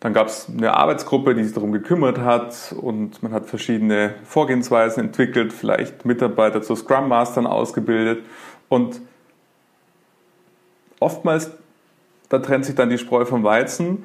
Dann 0.00 0.12
gab 0.12 0.28
es 0.28 0.48
eine 0.48 0.74
Arbeitsgruppe, 0.74 1.34
die 1.34 1.42
sich 1.42 1.54
darum 1.54 1.72
gekümmert 1.72 2.18
hat 2.18 2.72
und 2.80 3.22
man 3.22 3.32
hat 3.32 3.46
verschiedene 3.46 4.14
Vorgehensweisen 4.24 5.02
entwickelt, 5.02 5.52
vielleicht 5.52 6.04
Mitarbeiter 6.04 6.62
zu 6.62 6.76
Scrum 6.76 7.08
Mastern 7.08 7.46
ausgebildet 7.46 8.24
und 8.68 9.00
oftmals, 11.00 11.50
da 12.28 12.38
trennt 12.38 12.64
sich 12.64 12.74
dann 12.74 12.90
die 12.90 12.98
Spreu 12.98 13.24
vom 13.24 13.42
Weizen. 13.42 14.04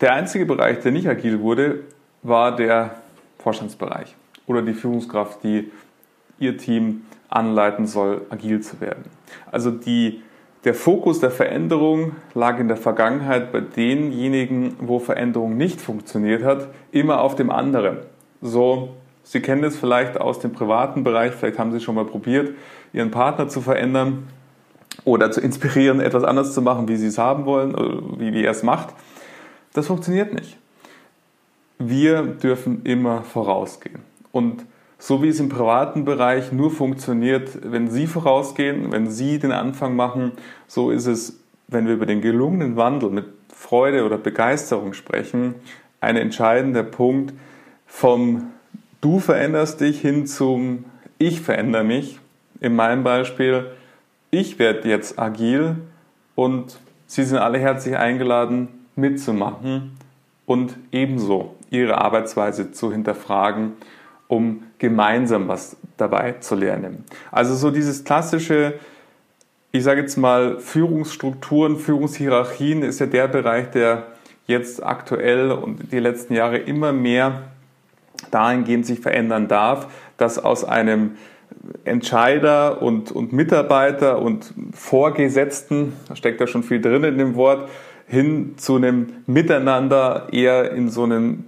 Der 0.00 0.14
einzige 0.14 0.46
Bereich, 0.46 0.80
der 0.80 0.92
nicht 0.92 1.08
agil 1.08 1.40
wurde, 1.40 1.80
war 2.22 2.56
der 2.56 3.02
Vorstandsbereich 3.38 4.16
oder 4.46 4.62
die 4.62 4.72
Führungskraft, 4.72 5.42
die 5.44 5.70
ihr 6.38 6.56
Team 6.56 7.04
anleiten 7.28 7.86
soll, 7.86 8.22
agil 8.30 8.60
zu 8.60 8.80
werden. 8.80 9.04
Also 9.50 9.70
die, 9.70 10.22
der 10.64 10.74
Fokus 10.74 11.20
der 11.20 11.30
Veränderung 11.30 12.12
lag 12.34 12.58
in 12.58 12.68
der 12.68 12.76
Vergangenheit 12.76 13.52
bei 13.52 13.60
denjenigen, 13.60 14.76
wo 14.80 14.98
Veränderung 14.98 15.56
nicht 15.56 15.80
funktioniert 15.80 16.42
hat, 16.42 16.68
immer 16.90 17.20
auf 17.20 17.34
dem 17.34 17.50
anderen. 17.50 17.98
So, 18.40 18.90
Sie 19.22 19.40
kennen 19.40 19.64
es 19.64 19.76
vielleicht 19.76 20.20
aus 20.20 20.38
dem 20.38 20.52
privaten 20.52 21.02
Bereich, 21.02 21.32
vielleicht 21.32 21.58
haben 21.58 21.72
Sie 21.72 21.80
schon 21.80 21.94
mal 21.94 22.04
probiert, 22.04 22.50
Ihren 22.92 23.10
Partner 23.10 23.48
zu 23.48 23.60
verändern 23.60 24.28
oder 25.04 25.30
zu 25.30 25.40
inspirieren, 25.40 26.00
etwas 26.00 26.24
anders 26.24 26.52
zu 26.52 26.62
machen, 26.62 26.88
wie 26.88 26.96
Sie 26.96 27.06
es 27.06 27.18
haben 27.18 27.46
wollen, 27.46 27.74
wie, 28.18 28.32
wie 28.32 28.44
er 28.44 28.50
es 28.50 28.62
macht. 28.62 28.94
Das 29.72 29.86
funktioniert 29.86 30.34
nicht 30.34 30.58
wir 31.78 32.22
dürfen 32.22 32.82
immer 32.84 33.22
vorausgehen. 33.22 34.00
Und 34.32 34.64
so 35.04 35.22
wie 35.22 35.28
es 35.28 35.38
im 35.38 35.50
privaten 35.50 36.06
Bereich 36.06 36.50
nur 36.50 36.70
funktioniert, 36.70 37.58
wenn 37.62 37.90
Sie 37.90 38.06
vorausgehen, 38.06 38.90
wenn 38.90 39.10
Sie 39.10 39.38
den 39.38 39.52
Anfang 39.52 39.96
machen, 39.96 40.32
so 40.66 40.90
ist 40.90 41.04
es, 41.04 41.40
wenn 41.68 41.86
wir 41.86 41.92
über 41.92 42.06
den 42.06 42.22
gelungenen 42.22 42.76
Wandel 42.76 43.10
mit 43.10 43.26
Freude 43.54 44.06
oder 44.06 44.16
Begeisterung 44.16 44.94
sprechen, 44.94 45.56
ein 46.00 46.16
entscheidender 46.16 46.84
Punkt 46.84 47.34
vom 47.86 48.44
du 49.02 49.20
veränderst 49.20 49.82
dich 49.82 50.00
hin 50.00 50.26
zum 50.26 50.86
ich 51.18 51.42
verändere 51.42 51.84
mich. 51.84 52.18
In 52.60 52.74
meinem 52.74 53.04
Beispiel, 53.04 53.66
ich 54.30 54.58
werde 54.58 54.88
jetzt 54.88 55.18
agil 55.18 55.76
und 56.34 56.78
Sie 57.06 57.24
sind 57.24 57.36
alle 57.36 57.58
herzlich 57.58 57.98
eingeladen, 57.98 58.68
mitzumachen 58.96 59.98
und 60.46 60.78
ebenso 60.92 61.56
Ihre 61.68 61.98
Arbeitsweise 62.00 62.72
zu 62.72 62.90
hinterfragen, 62.90 63.74
um 64.28 64.62
gemeinsam 64.78 65.48
was 65.48 65.76
dabei 65.96 66.32
zu 66.40 66.54
lernen. 66.54 67.04
Also 67.30 67.54
so 67.54 67.70
dieses 67.70 68.04
klassische, 68.04 68.74
ich 69.72 69.84
sage 69.84 70.00
jetzt 70.00 70.16
mal, 70.16 70.58
Führungsstrukturen, 70.58 71.78
Führungshierarchien 71.78 72.82
ist 72.82 73.00
ja 73.00 73.06
der 73.06 73.28
Bereich, 73.28 73.70
der 73.70 74.06
jetzt 74.46 74.84
aktuell 74.84 75.50
und 75.50 75.92
die 75.92 75.98
letzten 75.98 76.34
Jahre 76.34 76.58
immer 76.58 76.92
mehr 76.92 77.42
dahingehend 78.30 78.86
sich 78.86 79.00
verändern 79.00 79.48
darf, 79.48 79.88
dass 80.16 80.38
aus 80.38 80.64
einem 80.64 81.16
Entscheider 81.84 82.82
und, 82.82 83.10
und 83.12 83.32
Mitarbeiter 83.32 84.20
und 84.20 84.52
Vorgesetzten, 84.72 85.94
da 86.08 86.16
steckt 86.16 86.40
ja 86.40 86.46
schon 86.46 86.62
viel 86.62 86.80
drin 86.80 87.04
in 87.04 87.18
dem 87.18 87.36
Wort, 87.36 87.68
hin 88.06 88.54
zu 88.56 88.76
einem 88.76 89.14
Miteinander 89.26 90.28
eher 90.30 90.72
in 90.72 90.90
so 90.90 91.04
einem 91.04 91.44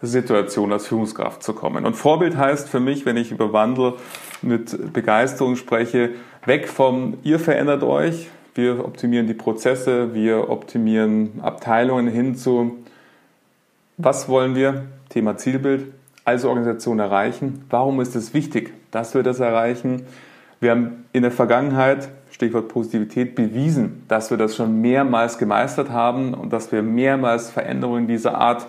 Team-Coach-Situation 0.00 0.72
als 0.72 0.86
Führungskraft 0.86 1.42
zu 1.42 1.52
kommen. 1.52 1.84
Und 1.84 1.94
Vorbild 1.94 2.36
heißt 2.36 2.68
für 2.68 2.80
mich, 2.80 3.06
wenn 3.06 3.16
ich 3.16 3.30
über 3.30 3.52
Wandel 3.52 3.94
mit 4.42 4.92
Begeisterung 4.92 5.56
spreche, 5.56 6.10
weg 6.46 6.68
vom 6.68 7.18
ihr 7.22 7.38
verändert 7.38 7.82
euch, 7.82 8.28
wir 8.54 8.84
optimieren 8.84 9.26
die 9.26 9.34
Prozesse, 9.34 10.14
wir 10.14 10.50
optimieren 10.50 11.40
Abteilungen 11.42 12.08
hin 12.08 12.34
zu, 12.34 12.78
was 13.96 14.28
wollen 14.28 14.54
wir? 14.54 14.86
Thema 15.10 15.36
Zielbild 15.36 15.92
als 16.24 16.44
Organisation 16.44 16.98
erreichen. 16.98 17.64
Warum 17.70 18.00
ist 18.00 18.16
es 18.16 18.34
wichtig, 18.34 18.72
dass 18.90 19.14
wir 19.14 19.22
das 19.22 19.40
erreichen? 19.40 20.02
Wir 20.58 20.72
haben 20.72 21.04
in 21.12 21.22
der 21.22 21.30
Vergangenheit, 21.30 22.08
Stichwort 22.30 22.68
Positivität, 22.68 23.34
bewiesen, 23.34 24.04
dass 24.08 24.30
wir 24.30 24.36
das 24.36 24.56
schon 24.56 24.80
mehrmals 24.80 25.38
gemeistert 25.38 25.90
haben 25.90 26.34
und 26.34 26.52
dass 26.52 26.72
wir 26.72 26.82
mehrmals 26.82 27.50
Veränderungen 27.50 28.06
dieser 28.06 28.36
Art 28.36 28.66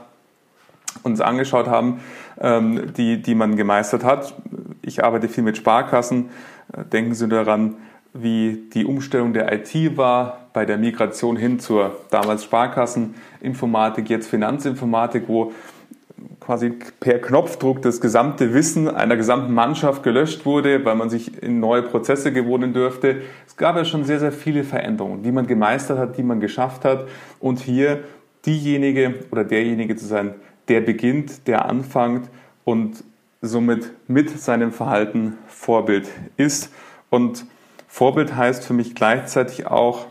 uns 1.04 1.22
angeschaut 1.22 1.68
haben, 1.68 2.02
ähm, 2.40 2.94
die, 2.94 3.22
die 3.22 3.36
man 3.36 3.56
gemeistert 3.56 4.04
hat. 4.04 4.34
Ich 4.82 5.04
arbeite 5.04 5.28
viel 5.28 5.44
mit 5.44 5.58
Sparkassen. 5.58 6.30
Denken 6.92 7.14
Sie 7.14 7.28
daran, 7.28 7.76
wie 8.14 8.64
die 8.74 8.86
Umstellung 8.86 9.34
der 9.34 9.52
IT 9.54 9.98
war 9.98 10.48
bei 10.54 10.66
der 10.66 10.78
Migration 10.78 11.38
hin 11.38 11.60
zur 11.60 11.98
damals 12.10 12.44
Sparkasseninformatik, 12.44 14.10
jetzt 14.10 14.30
Finanzinformatik, 14.30 15.28
wo 15.28 15.54
quasi 16.40 16.72
per 17.00 17.20
Knopfdruck 17.20 17.82
das 17.82 18.02
gesamte 18.02 18.54
Wissen 18.54 18.90
einer 18.90 19.16
gesamten 19.16 19.54
Mannschaft 19.54 20.04
gelöscht 20.04 20.46
wurde, 20.46 20.84
weil 20.84 20.96
man 20.96 21.10
sich 21.10 21.42
in 21.42 21.60
neue 21.60 21.84
Prozesse 21.84 22.34
gewohnen 22.34 22.74
dürfte. 22.74 23.22
Es 23.48 23.56
gab 23.56 23.76
ja 23.76 23.86
schon 23.86 24.04
sehr, 24.04 24.20
sehr 24.20 24.32
viele 24.32 24.64
Veränderungen, 24.64 25.24
die 25.24 25.32
man 25.32 25.48
gemeistert 25.48 25.98
hat, 25.98 26.18
die 26.18 26.24
man 26.24 26.40
geschafft 26.40 26.84
hat. 26.84 27.08
Und 27.40 27.60
hier 27.60 28.04
diejenige 28.46 29.16
oder 29.32 29.44
derjenige 29.44 29.96
zu 29.96 30.06
sein, 30.06 30.34
der 30.67 30.82
beginnt, 30.82 31.47
der 31.47 31.65
anfängt 31.65 32.30
und 32.63 33.04
somit 33.41 33.91
mit 34.08 34.30
seinem 34.39 34.71
Verhalten 34.71 35.38
Vorbild 35.47 36.10
ist. 36.38 36.71
Und 37.10 37.45
Vorbild 37.88 38.36
heißt 38.36 38.65
für 38.65 38.74
mich 38.74 38.95
gleichzeitig 38.95 39.67
auch, 39.67 40.06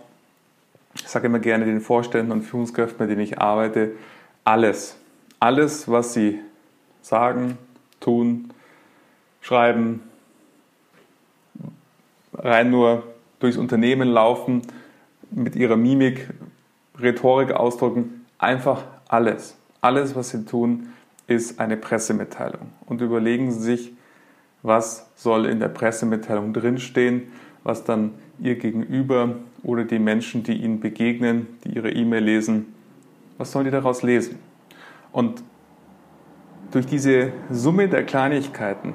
ich 0.94 1.08
sage 1.08 1.26
immer 1.26 1.38
gerne 1.38 1.64
den 1.64 1.80
Vorständen 1.80 2.32
und 2.32 2.42
Führungskräften, 2.42 2.98
mit 2.98 3.10
denen 3.10 3.22
ich 3.22 3.38
arbeite, 3.38 3.92
alles 4.44 4.96
alles, 5.40 5.90
was 5.90 6.12
sie 6.12 6.38
sagen, 7.00 7.58
tun, 7.98 8.52
schreiben, 9.40 10.02
rein 12.34 12.70
nur 12.70 13.02
durchs 13.40 13.56
Unternehmen 13.56 14.08
laufen, 14.08 14.62
mit 15.30 15.56
ihrer 15.56 15.76
Mimik, 15.76 16.28
Rhetorik 17.00 17.52
ausdrücken, 17.52 18.26
einfach 18.38 18.84
alles. 19.08 19.56
Alles, 19.80 20.14
was 20.14 20.30
sie 20.30 20.44
tun, 20.44 20.88
ist 21.26 21.60
eine 21.60 21.76
Pressemitteilung. 21.76 22.72
Und 22.86 23.00
überlegen 23.00 23.52
Sie 23.52 23.60
sich, 23.60 23.92
was 24.62 25.08
soll 25.14 25.46
in 25.46 25.60
der 25.60 25.68
Pressemitteilung 25.68 26.52
drinstehen, 26.52 27.32
was 27.62 27.84
dann 27.84 28.12
Ihr 28.40 28.56
Gegenüber 28.56 29.36
oder 29.62 29.84
die 29.84 29.98
Menschen, 29.98 30.42
die 30.42 30.54
Ihnen 30.54 30.80
begegnen, 30.80 31.46
die 31.64 31.70
Ihre 31.70 31.90
E-Mail 31.90 32.24
lesen, 32.24 32.74
was 33.38 33.52
sollen 33.52 33.64
die 33.64 33.70
daraus 33.70 34.02
lesen? 34.02 34.38
Und 35.12 35.42
durch 36.72 36.86
diese 36.86 37.32
Summe 37.50 37.88
der 37.88 38.04
Kleinigkeiten 38.04 38.94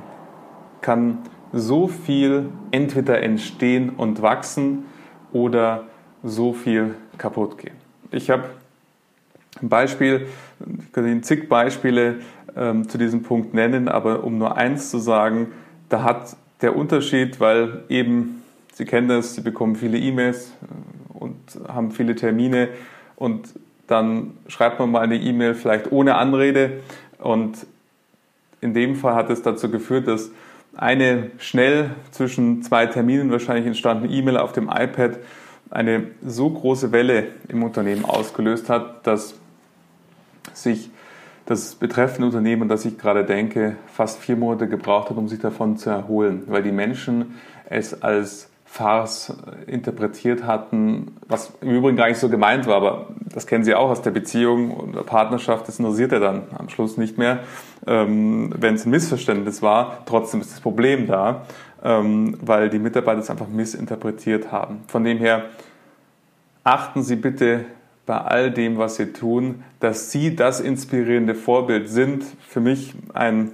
kann 0.82 1.19
so 1.52 1.88
viel 1.88 2.50
entweder 2.71 3.21
entstehen 3.21 3.91
und 3.91 4.21
wachsen 4.21 4.86
oder 5.32 5.86
so 6.24 6.54
viel 6.54 6.95
kaputt 7.17 7.58
gehen. 7.58 7.76
Ich 8.12 8.30
habe 8.30 8.50
ein 9.62 9.69
Beispiel, 9.69 10.28
ich 10.80 10.91
könnte 10.91 11.10
Ihnen 11.10 11.23
zig 11.23 11.49
Beispiele 11.49 12.19
ähm, 12.56 12.88
zu 12.88 12.97
diesem 12.97 13.23
Punkt 13.23 13.54
nennen, 13.54 13.88
aber 13.88 14.23
um 14.23 14.38
nur 14.38 14.58
eins 14.58 14.89
zu 14.89 14.99
sagen, 14.99 15.47
da 15.89 16.04
hat 16.04 16.36
der 16.62 16.75
Unterschied, 16.75 17.39
weil 17.39 17.84
eben, 17.89 18.43
Sie 18.73 18.86
kennen 18.86 19.08
das, 19.08 19.36
Sie 19.36 19.41
bekommen 19.41 19.75
viele 19.75 19.97
E-Mails 19.97 20.51
äh, 20.62 21.17
und 21.17 21.38
haben 21.67 21.91
viele 21.91 22.15
Termine 22.15 22.69
und 23.15 23.49
dann 23.88 24.32
schreibt 24.47 24.80
man 24.80 24.91
mal 24.91 25.01
eine 25.01 25.17
E-Mail 25.17 25.54
vielleicht 25.54 25.91
ohne 25.91 26.15
Anrede. 26.15 26.82
Und 27.19 27.65
in 28.62 28.73
dem 28.73 28.95
Fall 28.95 29.15
hat 29.15 29.30
es 29.30 29.41
dazu 29.41 29.69
geführt, 29.69 30.08
dass 30.08 30.32
eine 30.75 31.32
schnell 31.38 31.91
zwischen 32.12 32.63
zwei 32.63 32.86
Terminen 32.88 33.32
wahrscheinlich 33.32 33.65
entstandene 33.65 34.12
E-Mail 34.12 34.38
auf 34.38 34.51
dem 34.51 34.69
iPad 34.69 35.19
eine 35.69 36.08
so 36.25 36.49
große 36.49 36.91
Welle 36.91 37.28
im 37.47 37.63
Unternehmen 37.63 38.06
ausgelöst 38.06 38.69
hat, 38.69 39.06
dass 39.08 39.36
sich 40.55 40.89
das 41.45 41.75
betreffende 41.75 42.25
Unternehmen, 42.27 42.67
das 42.67 42.85
ich 42.85 42.97
gerade 42.97 43.23
denke, 43.23 43.75
fast 43.87 44.19
vier 44.19 44.35
Monate 44.35 44.67
gebraucht 44.67 45.09
hat, 45.09 45.17
um 45.17 45.27
sich 45.27 45.39
davon 45.39 45.77
zu 45.77 45.89
erholen, 45.89 46.43
weil 46.47 46.63
die 46.63 46.71
Menschen 46.71 47.35
es 47.69 48.01
als 48.01 48.49
Farce 48.75 49.33
interpretiert 49.67 50.43
hatten, 50.43 51.15
was 51.29 51.53
im 51.61 51.69
Übrigen 51.69 51.95
gar 51.95 52.09
nicht 52.09 52.17
so 52.17 52.27
gemeint 52.27 52.67
war, 52.67 52.75
aber 52.75 53.07
das 53.33 53.47
kennen 53.47 53.63
Sie 53.63 53.73
auch 53.73 53.89
aus 53.89 54.01
der 54.01 54.11
Beziehung 54.11 54.71
und 54.71 54.95
der 54.95 55.03
Partnerschaft, 55.03 55.67
das 55.67 55.79
interessiert 55.79 56.11
er 56.11 56.19
dann 56.19 56.43
am 56.57 56.67
Schluss 56.67 56.97
nicht 56.97 57.17
mehr, 57.17 57.39
ähm, 57.87 58.53
wenn 58.57 58.75
es 58.75 58.85
ein 58.85 58.89
Missverständnis 58.89 59.61
war. 59.61 59.99
Trotzdem 60.05 60.41
ist 60.41 60.51
das 60.51 60.59
Problem 60.59 61.07
da, 61.07 61.45
ähm, 61.83 62.37
weil 62.41 62.69
die 62.69 62.79
Mitarbeiter 62.79 63.19
es 63.19 63.29
einfach 63.29 63.47
missinterpretiert 63.47 64.51
haben. 64.51 64.83
Von 64.87 65.05
dem 65.05 65.19
her 65.19 65.45
achten 66.65 67.01
Sie 67.01 67.15
bitte 67.15 67.65
bei 68.05 68.17
all 68.17 68.51
dem, 68.51 68.77
was 68.77 68.95
Sie 68.95 69.13
tun, 69.13 69.63
dass 69.79 70.11
Sie 70.11 70.35
das 70.35 70.59
inspirierende 70.59 71.35
Vorbild 71.35 71.89
sind. 71.89 72.23
Für 72.47 72.59
mich 72.59 72.93
ein 73.13 73.51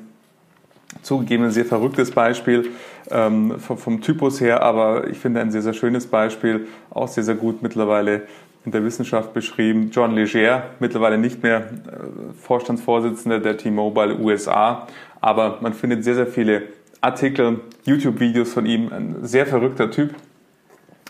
zugegeben 1.01 1.49
sehr 1.51 1.65
verrücktes 1.65 2.11
Beispiel 2.11 2.69
ähm, 3.09 3.59
vom, 3.59 3.77
vom, 3.77 4.01
Typus 4.01 4.41
her, 4.41 4.61
aber 4.61 5.07
ich 5.07 5.17
finde 5.17 5.41
ein 5.41 5.51
sehr, 5.51 5.61
sehr 5.61 5.73
schönes 5.73 6.07
Beispiel, 6.07 6.67
auch 6.89 7.07
sehr, 7.07 7.23
sehr 7.23 7.35
gut 7.35 7.61
mittlerweile 7.61 8.23
in 8.65 8.71
der 8.71 8.83
Wissenschaft 8.83 9.33
beschrieben. 9.33 9.89
John 9.91 10.13
Leger, 10.13 10.63
mittlerweile 10.79 11.17
nicht 11.17 11.41
mehr 11.41 11.59
äh, 11.59 12.33
Vorstandsvorsitzender 12.39 13.39
der 13.39 13.57
T-Mobile 13.57 14.19
USA, 14.19 14.87
aber 15.19 15.59
man 15.61 15.73
findet 15.73 16.03
sehr, 16.03 16.15
sehr 16.15 16.27
viele 16.27 16.63
Artikel, 16.99 17.61
YouTube-Videos 17.85 18.53
von 18.53 18.65
ihm, 18.65 18.91
ein 18.91 19.15
sehr 19.23 19.47
verrückter 19.47 19.89
Typ. 19.89 20.13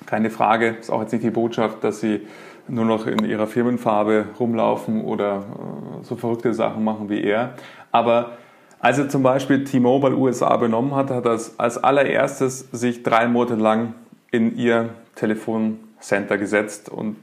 Keine 0.06 0.30
Frage, 0.30 0.78
ist 0.80 0.90
auch 0.90 1.02
jetzt 1.02 1.12
nicht 1.12 1.24
die 1.24 1.32
Botschaft, 1.32 1.84
dass 1.84 2.00
sie 2.00 2.22
nur 2.68 2.86
noch 2.86 3.08
in 3.08 3.26
ihrer 3.26 3.48
Firmenfarbe 3.48 4.26
rumlaufen 4.40 5.04
oder 5.04 5.38
äh, 5.38 6.04
so 6.04 6.16
verrückte 6.16 6.54
Sachen 6.54 6.84
machen 6.84 7.10
wie 7.10 7.22
er. 7.22 7.54
Aber 7.92 8.32
als 8.80 8.98
er 8.98 9.10
zum 9.10 9.24
Beispiel 9.24 9.64
T-Mobile 9.64 10.16
USA 10.16 10.58
benommen 10.58 10.96
hat, 10.96 11.12
hat 11.12 11.26
er 11.26 11.40
als 11.58 11.78
allererstes 11.84 12.68
sich 12.72 13.04
drei 13.04 13.28
Monate 13.28 13.56
lang 13.56 13.94
in 14.32 14.58
ihr 14.58 14.90
Telefoncenter 15.16 16.38
gesetzt 16.38 16.90
und 16.90 17.18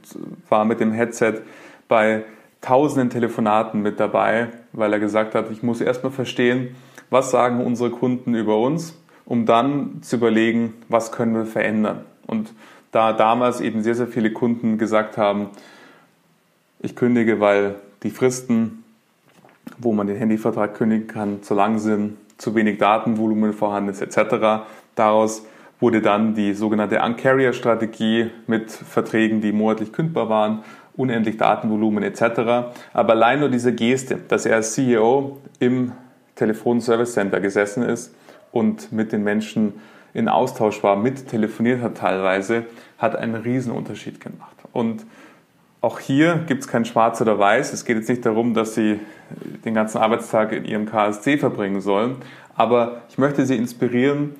war 0.47 0.63
mit 0.63 0.79
dem 0.79 0.91
Headset 0.91 1.41
bei 1.87 2.23
tausenden 2.61 3.09
Telefonaten 3.09 3.81
mit 3.81 3.99
dabei, 3.99 4.47
weil 4.73 4.93
er 4.93 4.99
gesagt 4.99 5.35
hat, 5.35 5.51
ich 5.51 5.63
muss 5.63 5.81
erstmal 5.81 6.11
verstehen, 6.11 6.75
was 7.09 7.31
sagen 7.31 7.65
unsere 7.65 7.89
Kunden 7.89 8.35
über 8.35 8.57
uns, 8.57 8.97
um 9.25 9.45
dann 9.45 10.01
zu 10.01 10.17
überlegen, 10.17 10.73
was 10.87 11.11
können 11.11 11.35
wir 11.35 11.45
verändern. 11.45 12.05
Und 12.25 12.53
da 12.91 13.13
damals 13.13 13.61
eben 13.61 13.83
sehr, 13.83 13.95
sehr 13.95 14.07
viele 14.07 14.31
Kunden 14.31 14.77
gesagt 14.77 15.17
haben, 15.17 15.49
ich 16.81 16.95
kündige, 16.95 17.39
weil 17.39 17.75
die 18.03 18.09
Fristen 18.09 18.83
wo 19.77 19.93
man 19.93 20.07
den 20.07 20.17
Handyvertrag 20.17 20.75
kündigen 20.75 21.07
kann, 21.07 21.43
zu 21.43 21.53
lang 21.53 21.79
sind, 21.79 22.17
zu 22.37 22.55
wenig 22.55 22.77
Datenvolumen 22.77 23.53
vorhanden 23.53 23.89
ist 23.89 24.01
etc. 24.01 24.65
Daraus 24.95 25.45
wurde 25.79 26.01
dann 26.01 26.33
die 26.33 26.53
sogenannte 26.53 27.01
Uncarrier-Strategie 27.01 28.31
mit 28.47 28.71
Verträgen, 28.71 29.41
die 29.41 29.51
monatlich 29.51 29.93
kündbar 29.93 30.29
waren 30.29 30.63
unendlich 30.97 31.37
Datenvolumen 31.37 32.03
etc. 32.03 32.71
Aber 32.91 33.13
allein 33.13 33.39
nur 33.39 33.47
diese 33.47 33.73
Geste, 33.73 34.17
dass 34.27 34.45
er 34.45 34.57
als 34.57 34.73
CEO 34.73 35.37
im 35.59 35.93
Telefonservice 36.35 37.13
Center 37.13 37.39
gesessen 37.39 37.83
ist 37.83 38.13
und 38.51 38.91
mit 38.91 39.13
den 39.13 39.23
Menschen 39.23 39.75
in 40.13 40.27
Austausch 40.27 40.83
war, 40.83 40.95
mit 40.95 41.27
telefoniert 41.27 41.81
hat 41.81 41.97
teilweise, 41.97 42.65
hat 42.97 43.15
einen 43.15 43.35
Riesenunterschied 43.35 44.19
gemacht. 44.19 44.55
Und 44.73 45.05
auch 45.81 45.99
hier 45.99 46.43
gibt 46.47 46.61
es 46.61 46.67
kein 46.67 46.83
Schwarz 46.83 47.21
oder 47.21 47.39
Weiß. 47.39 47.71
Es 47.71 47.85
geht 47.85 47.97
jetzt 47.97 48.09
nicht 48.09 48.25
darum, 48.25 48.53
dass 48.53 48.75
Sie 48.75 48.99
den 49.63 49.73
ganzen 49.73 49.99
Arbeitstag 49.99 50.51
in 50.51 50.65
Ihrem 50.65 50.85
KSC 50.85 51.37
verbringen 51.37 51.81
sollen, 51.81 52.17
aber 52.55 53.03
ich 53.09 53.17
möchte 53.17 53.45
Sie 53.45 53.55
inspirieren, 53.55 54.35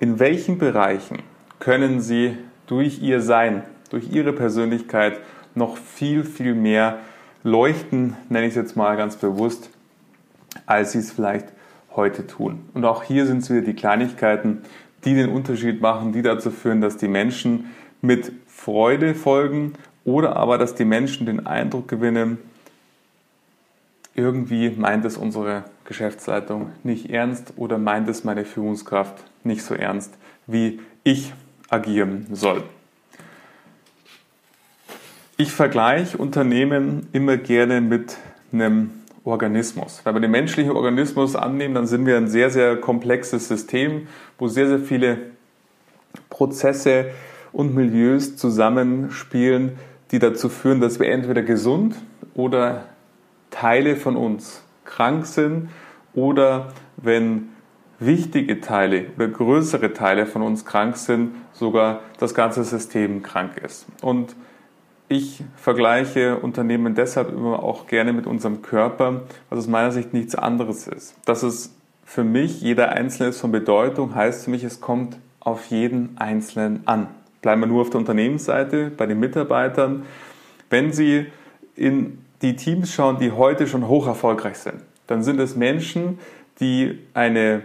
in 0.00 0.18
welchen 0.18 0.58
Bereichen 0.58 1.18
können 1.58 2.00
Sie 2.00 2.36
durch 2.66 3.02
Ihr 3.02 3.20
Sein, 3.20 3.62
durch 3.90 4.10
Ihre 4.10 4.32
Persönlichkeit 4.32 5.20
noch 5.54 5.76
viel, 5.76 6.24
viel 6.24 6.54
mehr 6.54 7.00
leuchten, 7.42 8.16
nenne 8.30 8.46
ich 8.46 8.52
es 8.52 8.56
jetzt 8.56 8.76
mal 8.76 8.96
ganz 8.96 9.16
bewusst, 9.16 9.68
als 10.64 10.92
Sie 10.92 10.98
es 10.98 11.12
vielleicht 11.12 11.48
heute 11.94 12.26
tun. 12.26 12.64
Und 12.72 12.84
auch 12.84 13.02
hier 13.02 13.26
sind 13.26 13.42
es 13.42 13.50
wieder 13.50 13.60
die 13.60 13.74
Kleinigkeiten, 13.74 14.62
die 15.04 15.14
den 15.14 15.30
Unterschied 15.30 15.80
machen, 15.80 16.12
die 16.12 16.22
dazu 16.22 16.50
führen, 16.50 16.80
dass 16.80 16.96
die 16.96 17.08
Menschen 17.08 17.66
mit 18.00 18.32
Freude 18.46 19.14
folgen 19.14 19.74
oder 20.04 20.36
aber, 20.36 20.58
dass 20.58 20.74
die 20.74 20.84
Menschen 20.84 21.26
den 21.26 21.46
Eindruck 21.46 21.88
gewinnen, 21.88 22.38
irgendwie 24.14 24.70
meint 24.70 25.04
es 25.04 25.16
unsere 25.16 25.64
Geschäftsleitung 25.84 26.70
nicht 26.82 27.10
ernst 27.10 27.54
oder 27.56 27.78
meint 27.78 28.08
es 28.08 28.24
meine 28.24 28.44
Führungskraft 28.44 29.24
nicht 29.44 29.62
so 29.62 29.74
ernst, 29.74 30.14
wie 30.46 30.80
ich 31.02 31.32
agieren 31.70 32.26
soll. 32.32 32.62
Ich 35.36 35.50
vergleiche 35.50 36.18
Unternehmen 36.18 37.08
immer 37.12 37.36
gerne 37.36 37.80
mit 37.80 38.16
einem 38.52 38.90
Organismus. 39.24 40.00
Wenn 40.04 40.14
wir 40.14 40.20
den 40.20 40.30
menschlichen 40.30 40.72
Organismus 40.72 41.36
annehmen, 41.36 41.74
dann 41.74 41.86
sind 41.86 42.06
wir 42.06 42.16
ein 42.16 42.28
sehr, 42.28 42.50
sehr 42.50 42.76
komplexes 42.76 43.48
System, 43.48 44.08
wo 44.42 44.48
sehr, 44.48 44.66
sehr 44.66 44.80
viele 44.80 45.18
Prozesse 46.28 47.12
und 47.52 47.76
Milieus 47.76 48.34
zusammenspielen, 48.34 49.78
die 50.10 50.18
dazu 50.18 50.48
führen, 50.48 50.80
dass 50.80 50.98
wir 50.98 51.08
entweder 51.10 51.42
gesund 51.42 51.94
oder 52.34 52.86
Teile 53.52 53.94
von 53.94 54.16
uns 54.16 54.64
krank 54.84 55.26
sind 55.26 55.68
oder 56.12 56.72
wenn 56.96 57.50
wichtige 58.00 58.60
Teile 58.60 59.06
oder 59.14 59.28
größere 59.28 59.92
Teile 59.92 60.26
von 60.26 60.42
uns 60.42 60.64
krank 60.64 60.96
sind, 60.96 61.36
sogar 61.52 62.00
das 62.18 62.34
ganze 62.34 62.64
System 62.64 63.22
krank 63.22 63.58
ist. 63.64 63.86
Und 64.00 64.34
ich 65.06 65.44
vergleiche 65.54 66.38
Unternehmen 66.38 66.96
deshalb 66.96 67.30
immer 67.30 67.62
auch 67.62 67.86
gerne 67.86 68.12
mit 68.12 68.26
unserem 68.26 68.60
Körper, 68.60 69.22
was 69.50 69.60
aus 69.60 69.68
meiner 69.68 69.92
Sicht 69.92 70.12
nichts 70.12 70.34
anderes 70.34 70.88
ist. 70.88 71.14
Dass 71.26 71.44
es 71.44 71.76
für 72.04 72.24
mich 72.24 72.60
jeder 72.60 72.90
Einzelne 72.92 73.30
ist 73.30 73.40
von 73.40 73.52
Bedeutung, 73.52 74.14
heißt 74.14 74.44
für 74.44 74.50
mich, 74.50 74.64
es 74.64 74.80
kommt 74.80 75.18
auf 75.40 75.66
jeden 75.66 76.16
Einzelnen 76.18 76.82
an. 76.86 77.08
Bleiben 77.40 77.60
wir 77.62 77.66
nur 77.66 77.82
auf 77.82 77.90
der 77.90 78.00
Unternehmensseite, 78.00 78.90
bei 78.96 79.06
den 79.06 79.18
Mitarbeitern. 79.18 80.04
Wenn 80.70 80.92
Sie 80.92 81.26
in 81.74 82.18
die 82.42 82.56
Teams 82.56 82.92
schauen, 82.92 83.18
die 83.18 83.32
heute 83.32 83.66
schon 83.66 83.88
hoch 83.88 84.06
erfolgreich 84.06 84.58
sind, 84.58 84.82
dann 85.06 85.22
sind 85.22 85.40
es 85.40 85.56
Menschen, 85.56 86.18
die 86.60 86.98
eine 87.14 87.62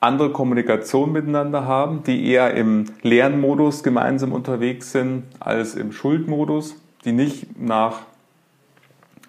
andere 0.00 0.30
Kommunikation 0.30 1.12
miteinander 1.12 1.64
haben, 1.64 2.02
die 2.02 2.28
eher 2.28 2.54
im 2.54 2.86
Lernmodus 3.02 3.82
gemeinsam 3.82 4.32
unterwegs 4.32 4.92
sind 4.92 5.24
als 5.40 5.74
im 5.74 5.92
Schuldmodus, 5.92 6.76
die 7.04 7.12
nicht 7.12 7.58
nach, 7.58 8.00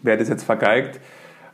wer 0.01 0.17
das 0.17 0.29
jetzt 0.29 0.43
vergeigt, 0.43 0.99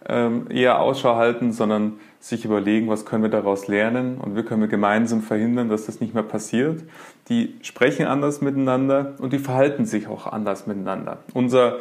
ähm, 0.07 0.47
eher 0.49 0.79
Ausschau 0.79 1.15
halten, 1.15 1.53
sondern 1.53 1.93
sich 2.23 2.45
überlegen, 2.45 2.87
was 2.87 3.05
können 3.05 3.21
wir 3.21 3.29
daraus 3.29 3.67
lernen 3.67 4.17
und 4.17 4.37
wie 4.37 4.43
können 4.43 4.61
wir 4.61 4.69
gemeinsam 4.69 5.21
verhindern, 5.21 5.67
dass 5.67 5.87
das 5.87 5.99
nicht 5.99 6.13
mehr 6.13 6.23
passiert. 6.23 6.81
Die 7.27 7.55
sprechen 7.63 8.05
anders 8.05 8.39
miteinander 8.39 9.15
und 9.19 9.33
die 9.33 9.39
verhalten 9.39 9.85
sich 9.85 10.07
auch 10.07 10.25
anders 10.25 10.65
miteinander. 10.65 11.17
Unser 11.33 11.79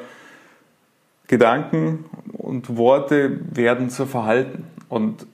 Gedanken 1.29 2.07
und 2.33 2.77
Worte 2.77 3.39
werden 3.55 3.89
zu 3.89 4.05
Verhalten. 4.05 4.65
Und 4.89 5.29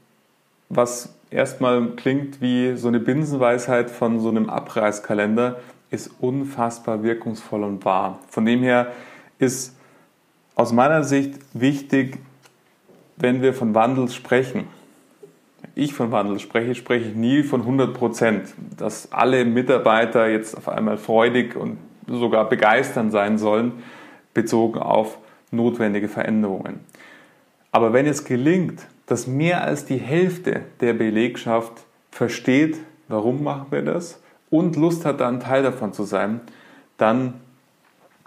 was 0.69 1.15
erstmal 1.31 1.87
klingt 1.97 2.43
wie 2.43 2.77
so 2.77 2.89
eine 2.89 3.01
Binsenweisheit 3.01 3.91
von 3.91 4.21
so 4.21 4.29
einem 4.29 4.51
Abreißkalender, 4.51 5.59
ist 5.91 6.11
unfassbar 6.21 7.03
wirkungsvoll 7.03 7.65
und 7.65 7.83
wahr. 7.87 8.19
Von 8.29 8.45
dem 8.45 8.63
her 8.63 8.93
ist 9.39 9.75
aus 10.55 10.71
meiner 10.71 11.03
Sicht 11.03 11.39
wichtig, 11.55 12.19
wenn 13.17 13.41
wir 13.41 13.55
von 13.55 13.75
Wandel 13.75 14.11
sprechen, 14.11 14.65
ich 15.79 15.95
von 15.95 16.11
Wandel 16.11 16.39
spreche, 16.39 16.75
spreche 16.75 17.09
ich 17.09 17.15
nie 17.15 17.43
von 17.43 17.61
100 17.61 17.95
Prozent, 17.95 18.55
dass 18.77 19.13
alle 19.13 19.45
Mitarbeiter 19.45 20.29
jetzt 20.29 20.57
auf 20.57 20.69
einmal 20.69 20.99
freudig 20.99 21.57
und 21.57 21.79
sogar 22.07 22.49
begeisternd 22.49 23.13
sein 23.13 23.39
sollen, 23.39 23.73
bezogen 24.35 24.79
auf 24.79 25.19
notwendige 25.51 26.09
Veränderungen. 26.09 26.81
Aber 27.71 27.93
wenn 27.93 28.07
es 28.07 28.25
gelingt, 28.25 28.87
dass 29.07 29.27
mehr 29.27 29.63
als 29.65 29.85
die 29.85 29.99
Hälfte 29.99 30.63
der 30.81 30.95
Belegschaft 30.95 31.73
versteht, 32.11 32.79
warum 33.09 33.43
machen 33.43 33.67
wir 33.71 33.83
das 33.83 34.21
und 34.51 34.77
Lust 34.77 35.05
hat, 35.05 35.21
da 35.21 35.29
ein 35.29 35.41
Teil 35.41 35.63
davon 35.63 35.93
zu 35.93 36.05
sein, 36.05 36.41
dann 36.97 37.35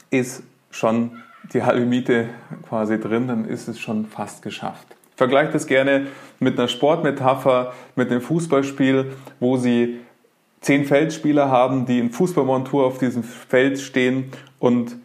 ist 0.09 0.43
schon 0.69 1.11
die 1.53 1.63
halbe 1.63 1.85
Miete 1.85 2.29
quasi 2.67 2.99
drin, 2.99 3.27
dann 3.27 3.45
ist 3.45 3.67
es 3.67 3.79
schon 3.79 4.05
fast 4.05 4.41
geschafft. 4.41 4.87
Ich 5.21 5.23
vergleiche 5.23 5.51
das 5.51 5.67
gerne 5.67 6.07
mit 6.39 6.57
einer 6.57 6.67
Sportmetapher, 6.67 7.73
mit 7.95 8.09
einem 8.09 8.21
Fußballspiel, 8.21 9.11
wo 9.39 9.55
Sie 9.55 9.99
zehn 10.61 10.83
Feldspieler 10.85 11.47
haben, 11.51 11.85
die 11.85 11.99
in 11.99 12.09
Fußballmontur 12.09 12.87
auf 12.87 12.97
diesem 12.97 13.21
Feld 13.21 13.77
stehen 13.79 14.31
und 14.57 14.95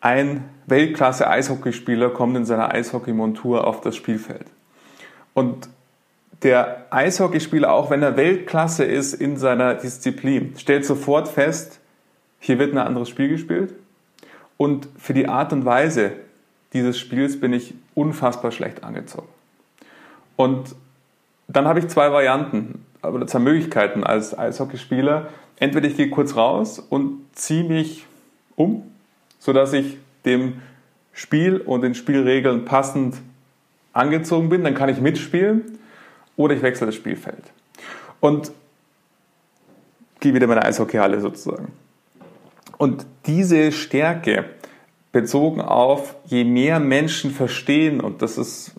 ein 0.00 0.42
Weltklasse-Eishockeyspieler 0.66 2.10
kommt 2.10 2.36
in 2.36 2.44
seiner 2.44 2.74
Eishockeymontur 2.74 3.64
auf 3.64 3.80
das 3.80 3.94
Spielfeld. 3.94 4.46
Und 5.34 5.68
der 6.42 6.86
Eishockeyspieler, 6.90 7.72
auch 7.72 7.90
wenn 7.90 8.02
er 8.02 8.16
Weltklasse 8.16 8.82
ist 8.82 9.14
in 9.14 9.36
seiner 9.36 9.74
Disziplin, 9.74 10.54
stellt 10.58 10.84
sofort 10.84 11.28
fest, 11.28 11.78
hier 12.40 12.58
wird 12.58 12.72
ein 12.72 12.78
anderes 12.78 13.08
Spiel 13.08 13.28
gespielt. 13.28 13.72
Und 14.56 14.88
für 14.98 15.14
die 15.14 15.28
Art 15.28 15.52
und 15.52 15.64
Weise 15.64 16.10
dieses 16.72 16.98
Spiels 16.98 17.38
bin 17.38 17.52
ich 17.52 17.72
unfassbar 17.94 18.50
schlecht 18.50 18.82
angezogen. 18.82 19.28
Und 20.36 20.74
dann 21.48 21.66
habe 21.66 21.78
ich 21.78 21.88
zwei 21.88 22.10
Varianten 22.10 22.84
oder 23.02 23.26
zwei 23.26 23.38
Möglichkeiten 23.38 24.04
als 24.04 24.36
Eishockeyspieler. 24.36 25.28
Entweder 25.58 25.88
ich 25.88 25.96
gehe 25.96 26.10
kurz 26.10 26.36
raus 26.36 26.78
und 26.78 27.20
ziehe 27.32 27.64
mich 27.64 28.06
um, 28.56 28.90
sodass 29.38 29.72
ich 29.72 29.98
dem 30.24 30.60
Spiel 31.12 31.58
und 31.58 31.82
den 31.82 31.94
Spielregeln 31.94 32.64
passend 32.64 33.16
angezogen 33.92 34.48
bin, 34.48 34.64
dann 34.64 34.74
kann 34.74 34.88
ich 34.88 35.00
mitspielen 35.00 35.78
oder 36.36 36.54
ich 36.54 36.62
wechsle 36.62 36.86
das 36.86 36.96
Spielfeld. 36.96 37.44
Und 38.20 38.50
gehe 40.20 40.34
wieder 40.34 40.44
in 40.44 40.48
meine 40.48 40.64
Eishockeyhalle 40.64 41.20
sozusagen. 41.20 41.72
Und 42.78 43.06
diese 43.26 43.70
Stärke 43.70 44.46
bezogen 45.12 45.60
auf, 45.60 46.16
je 46.24 46.42
mehr 46.42 46.80
Menschen 46.80 47.30
verstehen, 47.30 48.00
und 48.00 48.20
das 48.22 48.36
ist 48.36 48.72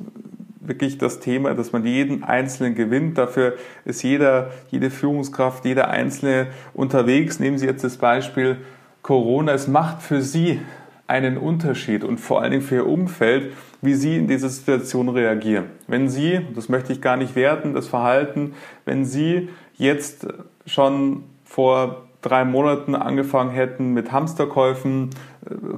wirklich 0.67 0.97
das 0.97 1.19
Thema, 1.19 1.53
dass 1.53 1.71
man 1.71 1.85
jeden 1.85 2.23
Einzelnen 2.23 2.75
gewinnt. 2.75 3.17
Dafür 3.17 3.53
ist 3.85 4.03
jeder, 4.03 4.51
jede 4.69 4.89
Führungskraft, 4.89 5.65
jeder 5.65 5.89
Einzelne 5.89 6.47
unterwegs. 6.73 7.39
Nehmen 7.39 7.57
Sie 7.57 7.65
jetzt 7.65 7.83
das 7.83 7.97
Beispiel 7.97 8.57
Corona. 9.01 9.53
Es 9.53 9.67
macht 9.67 10.01
für 10.01 10.21
Sie 10.21 10.59
einen 11.07 11.37
Unterschied 11.37 12.03
und 12.03 12.19
vor 12.19 12.41
allen 12.41 12.51
Dingen 12.51 12.63
für 12.63 12.75
Ihr 12.75 12.87
Umfeld, 12.87 13.53
wie 13.81 13.93
Sie 13.93 14.17
in 14.17 14.27
dieser 14.27 14.49
Situation 14.49 15.09
reagieren. 15.09 15.65
Wenn 15.87 16.09
Sie, 16.09 16.41
das 16.55 16.69
möchte 16.69 16.93
ich 16.93 17.01
gar 17.01 17.17
nicht 17.17 17.35
werten, 17.35 17.73
das 17.73 17.87
Verhalten, 17.87 18.53
wenn 18.85 19.05
Sie 19.05 19.49
jetzt 19.77 20.27
schon 20.65 21.23
vor 21.43 22.05
drei 22.25 22.43
Monaten 22.43 22.95
angefangen 22.95 23.51
hätten 23.51 23.93
mit 23.93 24.11
Hamsterkäufen, 24.11 25.11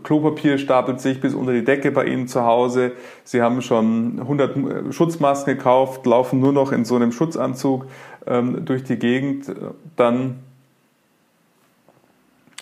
Klopapier 0.04 0.58
stapelt 0.58 1.02
sich 1.02 1.20
bis 1.20 1.34
unter 1.34 1.54
die 1.54 1.64
Decke 1.64 1.92
bei 1.92 2.06
Ihnen 2.06 2.28
zu 2.28 2.44
Hause, 2.44 2.94
Sie 3.24 3.42
haben 3.42 3.62
schon 3.62 4.20
100 4.20 4.58
äh, 4.58 4.94
Schutzmasken 4.94 5.58
gekauft, 5.58 6.06
laufen 6.06 6.40
nur 6.40 6.54
noch 6.54 6.72
in 6.72 6.86
so 6.86 6.96
einem 6.96 7.12
Schutzanzug 7.12 7.86
ähm, 8.26 8.66
durch 8.66 8.84
die 8.84 8.98
Gegend, 8.98 9.52
dann 9.96 10.40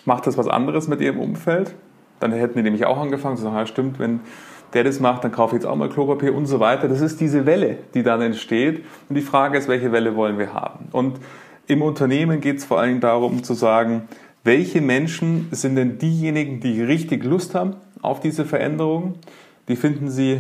macht 0.05 0.27
das 0.27 0.37
was 0.37 0.47
anderes 0.47 0.87
mit 0.87 1.01
Ihrem 1.01 1.19
Umfeld. 1.19 1.75
Dann 2.19 2.31
hätten 2.31 2.57
die 2.57 2.63
nämlich 2.63 2.85
auch 2.85 2.99
angefangen 2.99 3.37
zu 3.37 3.43
sagen, 3.43 3.55
ja 3.55 3.65
stimmt, 3.65 3.99
wenn 3.99 4.21
der 4.73 4.83
das 4.83 4.99
macht, 4.99 5.23
dann 5.23 5.31
kaufe 5.31 5.55
ich 5.55 5.61
jetzt 5.61 5.69
auch 5.69 5.75
mal 5.75 5.89
Klopapier 5.89 6.33
und 6.35 6.45
so 6.45 6.59
weiter. 6.59 6.87
Das 6.87 7.01
ist 7.01 7.19
diese 7.21 7.45
Welle, 7.45 7.77
die 7.93 8.03
dann 8.03 8.21
entsteht. 8.21 8.83
Und 9.09 9.15
die 9.15 9.21
Frage 9.21 9.57
ist, 9.57 9.67
welche 9.67 9.91
Welle 9.91 10.15
wollen 10.15 10.37
wir 10.37 10.53
haben? 10.53 10.87
Und 10.91 11.19
im 11.67 11.81
Unternehmen 11.81 12.41
geht 12.41 12.57
es 12.57 12.65
vor 12.65 12.79
allem 12.79 12.99
darum 12.99 13.43
zu 13.43 13.53
sagen, 13.53 14.07
welche 14.45 14.79
Menschen 14.79 15.47
sind 15.51 15.75
denn 15.75 15.97
diejenigen, 15.97 16.59
die 16.59 16.81
richtig 16.81 17.23
Lust 17.25 17.55
haben 17.55 17.75
auf 18.01 18.19
diese 18.19 18.45
Veränderung. 18.45 19.15
Die 19.67 19.75
finden 19.75 20.09
Sie 20.09 20.39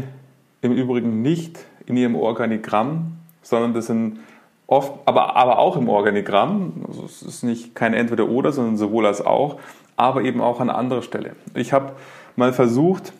im 0.61 0.71
Übrigen 0.71 1.23
nicht 1.23 1.57
in 1.87 1.97
Ihrem 1.97 2.15
Organigramm, 2.15 3.13
sondern 3.41 3.73
das 3.73 3.87
sind 3.87 4.19
oft, 4.67 4.93
aber, 5.05 5.35
aber 5.35 5.57
auch 5.57 5.75
im 5.75 5.89
Organigramm. 5.89 6.85
Also 6.87 7.03
es 7.05 7.23
ist 7.23 7.43
nicht 7.43 7.73
kein 7.73 7.95
Entweder-Oder, 7.95 8.51
sondern 8.51 8.77
sowohl 8.77 9.07
als 9.07 9.25
auch, 9.25 9.59
aber 9.97 10.21
eben 10.21 10.39
auch 10.39 10.59
an 10.59 10.69
anderer 10.69 11.01
Stelle. 11.01 11.35
Ich 11.55 11.73
habe 11.73 11.93
mal 12.35 12.53
versucht, 12.53 13.11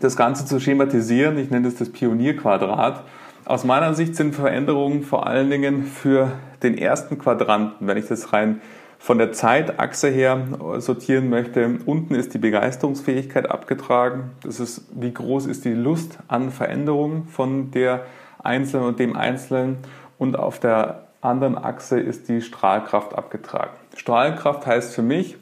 das 0.00 0.16
Ganze 0.16 0.44
zu 0.44 0.60
schematisieren. 0.60 1.38
Ich 1.38 1.50
nenne 1.50 1.66
das 1.66 1.76
das 1.76 1.90
Pionierquadrat. 1.90 3.04
Aus 3.46 3.64
meiner 3.64 3.94
Sicht 3.94 4.16
sind 4.16 4.34
Veränderungen 4.34 5.02
vor 5.02 5.26
allen 5.26 5.48
Dingen 5.48 5.84
für 5.84 6.32
den 6.62 6.76
ersten 6.76 7.18
Quadranten, 7.18 7.86
wenn 7.86 7.96
ich 7.96 8.06
das 8.06 8.34
rein 8.34 8.60
von 8.98 9.18
der 9.18 9.32
Zeitachse 9.32 10.08
her 10.08 10.40
sortieren 10.78 11.30
möchte. 11.30 11.78
Unten 11.86 12.14
ist 12.14 12.34
die 12.34 12.38
Begeisterungsfähigkeit 12.38 13.50
abgetragen. 13.50 14.32
Das 14.42 14.60
ist, 14.60 14.82
wie 14.90 15.12
groß 15.12 15.46
ist 15.46 15.64
die 15.64 15.72
Lust 15.72 16.18
an 16.28 16.50
Veränderung 16.50 17.26
von 17.26 17.70
der 17.70 18.04
Einzelnen 18.42 18.86
und 18.86 18.98
dem 18.98 19.16
Einzelnen. 19.16 19.78
Und 20.18 20.38
auf 20.38 20.58
der 20.58 21.04
anderen 21.20 21.56
Achse 21.56 21.98
ist 21.98 22.28
die 22.28 22.42
Strahlkraft 22.42 23.14
abgetragen. 23.14 23.72
Strahlkraft 23.96 24.66
heißt 24.66 24.94
für 24.94 25.02
mich, 25.02 25.36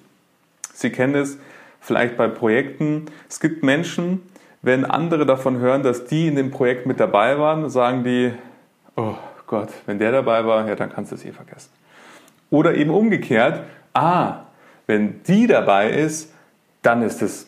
Sie 0.72 0.90
kennen 0.90 1.14
es 1.14 1.38
vielleicht 1.80 2.18
bei 2.18 2.28
Projekten, 2.28 3.06
es 3.30 3.40
gibt 3.40 3.62
Menschen, 3.62 4.20
wenn 4.60 4.84
andere 4.84 5.24
davon 5.24 5.58
hören, 5.58 5.82
dass 5.82 6.04
die 6.04 6.26
in 6.26 6.36
dem 6.36 6.50
Projekt 6.50 6.84
mit 6.86 7.00
dabei 7.00 7.38
waren, 7.38 7.70
sagen 7.70 8.04
die, 8.04 8.32
oh 8.96 9.14
Gott, 9.46 9.70
wenn 9.86 9.98
der 9.98 10.12
dabei 10.12 10.44
war, 10.44 10.68
ja, 10.68 10.74
dann 10.74 10.92
kannst 10.92 11.12
du 11.12 11.14
es 11.14 11.24
eh 11.24 11.32
vergessen. 11.32 11.70
Oder 12.50 12.74
eben 12.74 12.90
umgekehrt, 12.90 13.62
ah, 13.92 14.44
wenn 14.86 15.22
die 15.24 15.46
dabei 15.46 15.90
ist, 15.90 16.32
dann 16.82 17.02
ist 17.02 17.22
es 17.22 17.46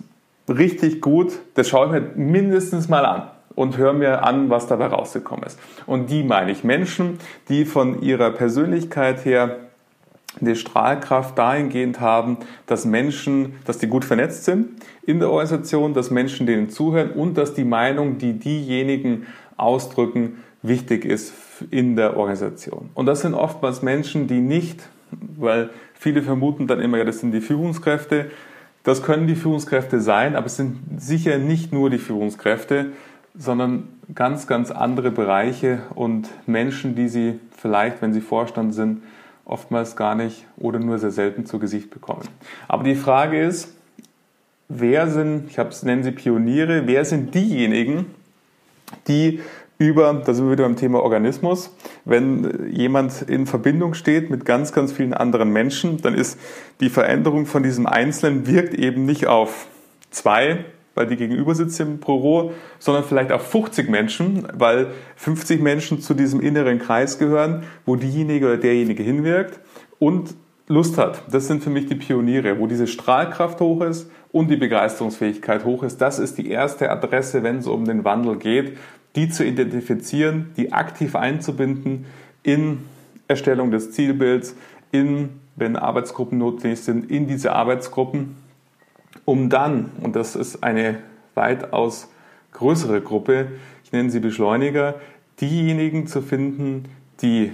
richtig 0.49 1.01
gut, 1.01 1.39
das 1.55 1.69
schaue 1.69 1.87
ich 1.87 1.93
mir 1.93 2.11
mindestens 2.17 2.89
mal 2.89 3.05
an 3.05 3.23
und 3.55 3.77
höre 3.77 3.93
mir 3.93 4.25
an, 4.25 4.51
was 4.51 4.67
dabei 4.67 4.87
rausgekommen 4.87 5.45
ist. 5.45 5.59
Und 5.87 6.11
die 6.11 6.23
meine 6.23 6.51
ich 6.51 6.65
Menschen, 6.65 7.19
die 7.49 7.65
von 7.65 8.03
ihrer 8.03 8.31
Persönlichkeit 8.31 9.25
her 9.25 9.57
eine 10.41 10.57
Strahlkraft 10.57 11.37
dahingehend 11.37 12.01
haben, 12.01 12.39
dass 12.67 12.85
Menschen, 12.85 13.57
dass 13.65 13.79
die 13.79 13.89
gut 13.89 14.05
vernetzt 14.05 14.45
sind 14.45 14.69
in 15.05 15.19
der 15.19 15.31
Organisation, 15.31 15.95
dass 15.95 16.11
Menschen 16.11 16.47
denen 16.47 16.71
zuhören 16.71 17.11
und 17.11 17.37
dass 17.37 17.55
die 17.55 17.65
Meinung, 17.65 18.19
die 18.19 18.35
diejenigen 18.35 19.27
ausdrücken, 19.57 20.45
wichtig 20.63 21.05
ist 21.05 21.33
in 21.71 21.97
der 21.97 22.17
Organisation. 22.17 22.91
Und 22.95 23.07
das 23.07 23.21
sind 23.21 23.35
oftmals 23.35 23.83
Menschen, 23.83 24.27
die 24.27 24.41
nicht, 24.41 24.89
weil 25.11 25.71
viele 25.95 26.23
vermuten 26.23 26.67
dann 26.67 26.81
immer, 26.81 26.99
ja, 26.99 27.05
das 27.05 27.21
sind 27.21 27.33
die 27.33 27.41
Führungskräfte. 27.41 28.31
Das 28.85 29.03
können 29.03 29.27
die 29.27 29.35
Führungskräfte 29.35 30.01
sein, 30.01 30.37
aber 30.37 30.47
es 30.47 30.57
sind 30.57 30.79
sicher 30.99 31.39
nicht 31.39 31.73
nur 31.73 31.91
die 31.91 31.99
Führungskräfte, 31.99 32.93
sondern 33.37 33.89
ganz, 34.15 34.47
ganz 34.47 34.71
andere 34.71 35.11
Bereiche 35.11 35.81
und 35.95 36.29
Menschen, 36.47 36.95
die 36.95 37.09
sie 37.09 37.39
vielleicht, 37.57 38.03
wenn 38.03 38.13
sie 38.13 38.21
Vorstand 38.21 38.75
sind, 38.75 39.03
oftmals 39.45 39.97
gar 39.97 40.15
nicht 40.15 40.47
oder 40.57 40.79
nur 40.79 40.99
sehr 40.99 41.11
selten 41.11 41.47
zu 41.47 41.59
Gesicht 41.59 41.91
bekommen. 41.91 42.23
Aber 42.69 42.85
die 42.85 42.95
Frage 42.95 43.41
ist, 43.41 43.75
wer 44.69 45.09
sind, 45.09 45.51
ich 45.51 45.83
nenne 45.83 46.05
sie 46.05 46.13
Pioniere, 46.13 46.87
wer 46.87 47.05
sind 47.05 47.35
diejenigen, 47.35 48.07
die 49.07 49.41
über, 49.79 50.13
da 50.13 50.35
sind 50.35 50.47
wir 50.47 50.53
wieder 50.53 50.65
beim 50.65 50.77
Thema 50.77 51.01
Organismus, 51.03 51.75
wenn 52.05 52.69
jemand 52.73 53.23
in 53.23 53.47
Verbindung 53.47 53.95
steht 53.95 54.29
mit 54.29 54.45
ganz, 54.45 54.73
ganz 54.73 54.93
vielen 54.93 55.15
anderen 55.15 55.53
Menschen, 55.53 56.03
dann 56.03 56.15
ist 56.15 56.39
die 56.81 56.91
Veränderung 56.91 57.47
von 57.47 57.63
diesem 57.63 57.87
Einzelnen 57.87 58.47
wirkt 58.47 58.75
eben 58.75 59.07
nicht 59.07 59.29
auf 59.29 59.69
zwei, 60.11 60.65
weil 60.97 61.07
die 61.07 61.17
gegenüber 61.17 61.55
sitzen 61.55 61.83
im 61.83 61.99
Büro, 61.99 62.53
sondern 62.81 63.05
vielleicht 63.05 63.31
auf 63.31 63.43
50 63.49 63.89
Menschen, 63.89 64.49
weil 64.53 64.89
50 65.15 65.61
Menschen 65.61 66.01
zu 66.01 66.13
diesem 66.15 66.41
inneren 66.41 66.81
Kreis 66.81 67.21
gehören, 67.21 67.63
wo 67.87 67.95
diejenige 67.95 68.47
oder 68.47 68.57
derjenige 68.57 69.05
hinwirkt 69.05 69.61
und 70.01 70.35
Lust 70.67 70.99
hat. 70.99 71.23
Das 71.31 71.47
sind 71.47 71.63
für 71.63 71.71
mich 71.71 71.87
die 71.87 71.95
Pioniere, 71.95 72.59
wo 72.59 72.67
diese 72.67 72.89
Strahlkraft 72.89 73.61
hoch 73.61 73.81
ist 73.83 74.11
und 74.33 74.51
die 74.51 74.57
Begeisterungsfähigkeit 74.57 75.65
hoch 75.65 75.83
ist. 75.83 75.99
Das 75.99 76.19
ist 76.19 76.37
die 76.37 76.51
erste 76.51 76.91
Adresse, 76.91 77.43
wenn 77.43 77.59
es 77.59 77.67
um 77.67 77.85
den 77.85 78.05
Wandel 78.05 78.37
geht 78.37 78.77
die 79.19 79.29
zu 79.29 79.45
identifizieren, 79.45 80.53
die 80.57 80.73
aktiv 80.73 81.17
einzubinden 81.17 82.07
in 82.45 82.85
Erstellung 83.27 83.73
des 83.73 83.91
Zielbilds, 83.91 84.55
in, 84.93 85.31
wenn 85.57 85.75
Arbeitsgruppen 85.75 86.39
notwendig 86.39 86.83
sind, 86.83 87.11
in 87.11 87.27
diese 87.27 87.53
Arbeitsgruppen, 87.53 88.37
um 89.25 89.51
dann, 89.51 89.91
und 90.03 90.15
das 90.15 90.37
ist 90.37 90.63
eine 90.63 90.99
weitaus 91.35 92.09
größere 92.53 93.01
Gruppe, 93.01 93.49
ich 93.83 93.91
nenne 93.91 94.09
sie 94.09 94.21
Beschleuniger, 94.21 94.95
diejenigen 95.41 96.07
zu 96.07 96.23
finden, 96.23 96.85
die 97.21 97.51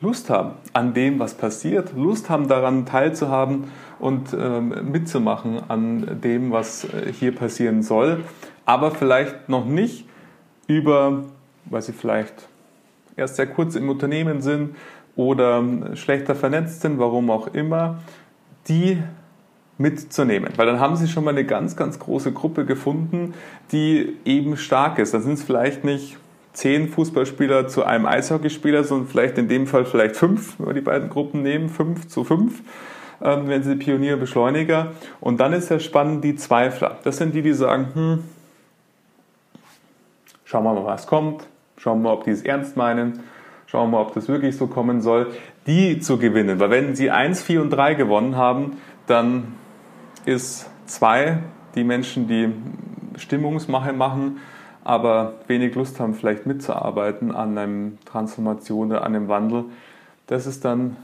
Lust 0.00 0.30
haben 0.30 0.52
an 0.72 0.94
dem, 0.94 1.18
was 1.18 1.34
passiert, 1.34 1.94
Lust 1.96 2.30
haben 2.30 2.46
daran 2.46 2.86
teilzuhaben 2.86 3.64
und 3.98 4.32
ähm, 4.38 4.92
mitzumachen 4.92 5.68
an 5.68 6.20
dem, 6.22 6.52
was 6.52 6.84
äh, 6.84 7.12
hier 7.12 7.34
passieren 7.34 7.82
soll, 7.82 8.22
aber 8.66 8.92
vielleicht 8.92 9.48
noch 9.48 9.64
nicht 9.64 10.05
über, 10.66 11.24
weil 11.66 11.82
sie 11.82 11.92
vielleicht 11.92 12.48
erst 13.16 13.36
sehr 13.36 13.46
kurz 13.46 13.74
im 13.74 13.88
Unternehmen 13.88 14.42
sind 14.42 14.76
oder 15.16 15.62
schlechter 15.94 16.34
vernetzt 16.34 16.82
sind, 16.82 16.98
warum 16.98 17.30
auch 17.30 17.48
immer, 17.48 17.98
die 18.68 18.98
mitzunehmen. 19.78 20.50
Weil 20.56 20.66
dann 20.66 20.80
haben 20.80 20.96
sie 20.96 21.08
schon 21.08 21.24
mal 21.24 21.30
eine 21.30 21.44
ganz, 21.44 21.76
ganz 21.76 21.98
große 21.98 22.32
Gruppe 22.32 22.64
gefunden, 22.64 23.34
die 23.72 24.16
eben 24.24 24.56
stark 24.56 24.98
ist. 24.98 25.14
Da 25.14 25.20
sind 25.20 25.34
es 25.34 25.42
vielleicht 25.42 25.84
nicht 25.84 26.16
zehn 26.52 26.88
Fußballspieler 26.88 27.68
zu 27.68 27.84
einem 27.84 28.06
Eishockeyspieler, 28.06 28.84
sondern 28.84 29.08
vielleicht 29.08 29.36
in 29.36 29.48
dem 29.48 29.66
Fall 29.66 29.84
vielleicht 29.84 30.16
fünf, 30.16 30.58
wenn 30.58 30.68
wir 30.68 30.74
die 30.74 30.80
beiden 30.80 31.10
Gruppen 31.10 31.42
nehmen, 31.42 31.68
fünf 31.68 32.08
zu 32.08 32.24
fünf, 32.24 32.62
ähm, 33.22 33.48
wenn 33.48 33.62
sie 33.62 33.76
Pionier, 33.76 34.16
Beschleuniger. 34.16 34.92
Und 35.20 35.38
dann 35.40 35.52
ist 35.52 35.70
ja 35.70 35.78
spannend 35.78 36.24
die 36.24 36.36
Zweifler. 36.36 36.98
Das 37.04 37.18
sind 37.18 37.34
die, 37.34 37.42
die 37.42 37.52
sagen, 37.52 37.88
hm, 37.92 38.24
Schauen 40.46 40.62
wir 40.64 40.72
mal, 40.72 40.84
was 40.84 41.06
kommt. 41.08 41.46
Schauen 41.76 41.98
wir 41.98 42.10
mal, 42.10 42.14
ob 42.14 42.24
die 42.24 42.30
es 42.30 42.42
ernst 42.42 42.76
meinen. 42.76 43.20
Schauen 43.66 43.90
wir 43.90 43.98
mal, 43.98 44.06
ob 44.06 44.14
das 44.14 44.28
wirklich 44.28 44.56
so 44.56 44.68
kommen 44.68 45.02
soll. 45.02 45.32
Die 45.66 45.98
zu 45.98 46.18
gewinnen. 46.18 46.60
Weil 46.60 46.70
wenn 46.70 46.94
sie 46.94 47.10
1, 47.10 47.42
4 47.42 47.62
und 47.62 47.70
3 47.70 47.94
gewonnen 47.94 48.36
haben, 48.36 48.76
dann 49.08 49.54
ist 50.24 50.70
2 50.86 51.38
die 51.74 51.82
Menschen, 51.82 52.28
die 52.28 52.52
Stimmungsmache 53.18 53.92
machen, 53.92 54.38
aber 54.84 55.34
wenig 55.48 55.74
Lust 55.74 55.98
haben, 55.98 56.14
vielleicht 56.14 56.46
mitzuarbeiten 56.46 57.34
an 57.34 57.58
einem 57.58 57.98
Transformation 58.04 58.92
oder 58.92 59.04
an 59.04 59.16
einem 59.16 59.28
Wandel. 59.28 59.64
Das 60.28 60.46
ist 60.46 60.64
dann 60.64 60.96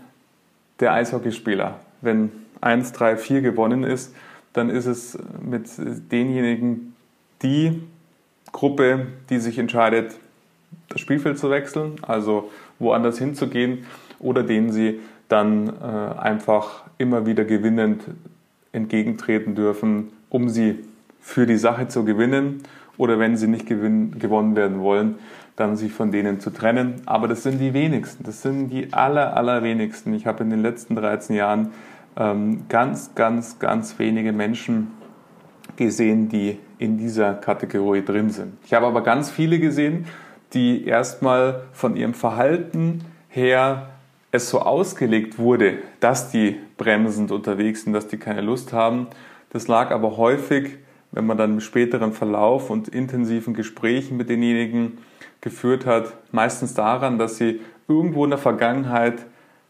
der 0.79 0.93
Eishockeyspieler. 0.93 1.81
Wenn 2.01 2.31
1, 2.61 2.93
3, 2.93 3.17
4 3.17 3.41
gewonnen 3.41 3.83
ist, 3.83 4.15
dann 4.53 4.71
ist 4.71 4.87
es 4.87 5.19
mit 5.43 5.67
denjenigen, 6.13 6.95
die 7.43 7.83
Gruppe, 8.53 9.07
die 9.31 9.39
sich 9.39 9.59
entscheidet, 9.59 10.15
das 10.89 11.01
Spielfeld 11.01 11.39
zu 11.39 11.51
wechseln, 11.51 11.97
also 12.03 12.51
woanders 12.79 13.19
hinzugehen, 13.19 13.87
oder 14.19 14.43
denen 14.43 14.71
sie 14.73 15.01
dann 15.29 15.69
äh, 15.69 16.21
einfach 16.21 16.85
immer 16.99 17.27
wieder 17.27 17.45
gewinnend 17.45 18.03
entgegentreten 18.73 19.55
dürfen, 19.55 20.13
um 20.29 20.49
sie 20.49 20.79
für 21.21 21.47
die 21.47 21.57
Sache 21.57 21.89
zu 21.89 22.05
gewinnen 22.05 22.63
oder 22.97 23.19
wenn 23.19 23.37
sie 23.37 23.49
nicht 23.49 23.67
gewinn, 23.67 24.19
gewonnen 24.19 24.57
werden 24.57 24.81
wollen, 24.81 25.17
dann 25.57 25.77
sich 25.77 25.93
von 25.93 26.11
denen 26.11 26.41
zu 26.41 26.51
trennen. 26.51 27.03
Aber 27.07 27.29
das 27.29 27.43
sind 27.43 27.59
die 27.59 27.75
wenigsten, 27.75 28.25
das 28.25 28.43
sind 28.43 28.71
die 28.71 28.93
aller, 28.93 29.37
allerwenigsten. 29.37 30.15
Ich 30.15 30.27
habe 30.27 30.45
in 30.45 30.51
den 30.51 30.61
letzten 30.61 30.97
13 30.97 31.37
Jahren 31.37 31.73
ähm, 32.17 32.65
ganz, 32.69 33.15
ganz, 33.15 33.59
ganz 33.59 33.99
wenige 33.99 34.33
Menschen 34.33 34.91
gesehen, 35.77 36.29
die 36.29 36.59
in 36.83 36.99
dieser 36.99 37.35
Kategorie 37.35 38.05
drin 38.05 38.31
sind. 38.31 38.55
Ich 38.65 38.75
habe 38.75 38.87
aber 38.87 39.03
ganz 39.03 39.31
viele 39.31 39.61
gesehen, 39.61 40.07
die 40.53 40.85
erstmal 40.85 41.63
von 41.73 41.95
ihrem 41.95 42.13
Verhalten 42.13 43.05
her 43.29 43.91
es 44.33 44.51
so 44.51 44.61
ausgelegt 44.61 45.39
wurde, 45.39 45.79
dass 46.01 46.33
die 46.33 46.57
bremsend 46.79 47.31
unterwegs 47.31 47.85
sind, 47.85 47.93
dass 47.93 48.09
die 48.09 48.17
keine 48.17 48.41
Lust 48.41 48.73
haben. 48.73 49.07
Das 49.51 49.69
lag 49.69 49.93
aber 49.93 50.17
häufig, 50.17 50.79
wenn 51.13 51.25
man 51.25 51.39
dann 51.39 51.53
im 51.53 51.61
späteren 51.61 52.13
Verlauf 52.13 52.69
und 52.69 52.89
intensiven 52.89 53.55
Gesprächen 53.55 54.17
mit 54.17 54.29
denjenigen 54.29 54.99
geführt 55.41 55.87
hat, 55.87 56.15
meistens 56.33 56.75
daran, 56.75 57.17
dass 57.17 57.37
sie 57.37 57.61
irgendwo 57.87 58.25
in 58.25 58.31
der 58.31 58.41
Vergangenheit 58.41 59.27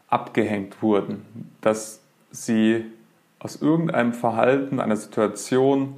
abgehängt 0.07 0.81
wurden, 0.81 1.49
dass 1.61 2.01
sie 2.31 2.85
aus 3.37 3.61
irgendeinem 3.61 4.13
Verhalten, 4.13 4.79
einer 4.79 4.97
Situation 4.97 5.97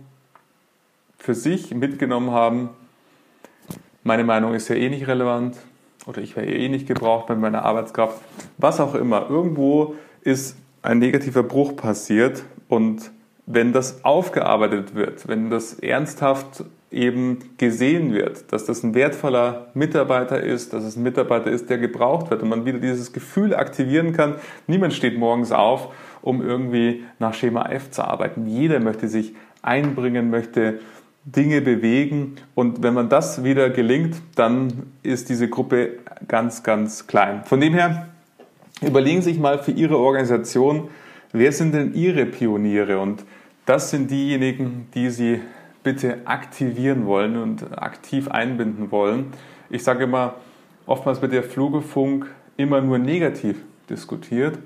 für 1.25 1.33
sich 1.33 1.73
mitgenommen 1.73 2.29
haben, 2.29 2.69
meine 4.03 4.23
Meinung 4.23 4.53
ist 4.53 4.67
ja 4.67 4.75
eh 4.75 4.89
nicht 4.89 5.07
relevant 5.07 5.57
oder 6.05 6.21
ich 6.21 6.35
wäre 6.35 6.45
eh 6.45 6.69
nicht 6.69 6.85
gebraucht 6.85 7.25
bei 7.25 7.35
meiner 7.35 7.65
Arbeitskraft, 7.65 8.21
was 8.59 8.79
auch 8.79 8.93
immer. 8.93 9.27
Irgendwo 9.27 9.95
ist 10.21 10.55
ein 10.83 10.99
negativer 10.99 11.41
Bruch 11.41 11.75
passiert 11.75 12.43
und 12.69 13.09
wenn 13.47 13.73
das 13.73 14.05
aufgearbeitet 14.05 14.93
wird, 14.93 15.27
wenn 15.27 15.49
das 15.49 15.73
ernsthaft 15.73 16.63
eben 16.91 17.39
gesehen 17.57 18.13
wird, 18.13 18.53
dass 18.53 18.65
das 18.65 18.83
ein 18.83 18.93
wertvoller 18.93 19.69
Mitarbeiter 19.73 20.39
ist, 20.39 20.73
dass 20.73 20.83
es 20.83 20.95
ein 20.95 21.01
Mitarbeiter 21.01 21.49
ist, 21.49 21.71
der 21.71 21.79
gebraucht 21.79 22.29
wird 22.29 22.43
und 22.43 22.49
man 22.49 22.65
wieder 22.65 22.77
dieses 22.77 23.13
Gefühl 23.13 23.55
aktivieren 23.55 24.13
kann, 24.13 24.35
niemand 24.67 24.93
steht 24.93 25.17
morgens 25.17 25.51
auf, 25.51 25.89
um 26.21 26.43
irgendwie 26.43 27.03
nach 27.17 27.33
Schema 27.33 27.67
F 27.69 27.89
zu 27.89 28.03
arbeiten. 28.03 28.45
Jeder 28.45 28.79
möchte 28.79 29.07
sich 29.07 29.33
einbringen, 29.63 30.29
möchte 30.29 30.79
Dinge 31.25 31.61
bewegen 31.61 32.35
und 32.53 32.83
wenn 32.83 32.93
man 32.93 33.09
das 33.09 33.43
wieder 33.43 33.71
gelingt, 33.71 34.15
dann 34.35 34.91
ist 35.01 35.29
diese 35.29 35.49
Gruppe 35.49 35.93
ganz, 36.27 36.61
ganz 36.61 37.07
klein. 37.07 37.43
Von 37.45 37.59
dem 37.59 37.73
her, 37.73 38.09
überlegen 38.81 39.21
Sie 39.23 39.31
sich 39.31 39.39
mal 39.39 39.57
für 39.57 39.71
Ihre 39.71 39.97
Organisation, 39.97 40.89
wer 41.31 41.51
sind 41.51 41.73
denn 41.73 41.95
Ihre 41.95 42.27
Pioniere 42.27 42.99
und 42.99 43.23
das 43.65 43.89
sind 43.89 44.11
diejenigen, 44.11 44.87
die 44.93 45.09
Sie 45.09 45.41
bitte 45.81 46.19
aktivieren 46.25 47.07
wollen 47.07 47.37
und 47.37 47.75
aktiv 47.75 48.27
einbinden 48.27 48.91
wollen. 48.91 49.33
Ich 49.71 49.83
sage 49.83 50.03
immer, 50.03 50.35
oftmals 50.85 51.23
wird 51.23 51.33
der 51.33 51.43
Flugefunk 51.43 52.27
immer 52.57 52.81
nur 52.81 52.99
negativ 52.99 53.57
diskutiert. 53.89 54.59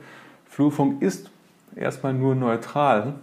Flugfunk 0.46 1.02
ist 1.02 1.30
erstmal 1.76 2.14
nur 2.14 2.36
neutral. 2.36 3.16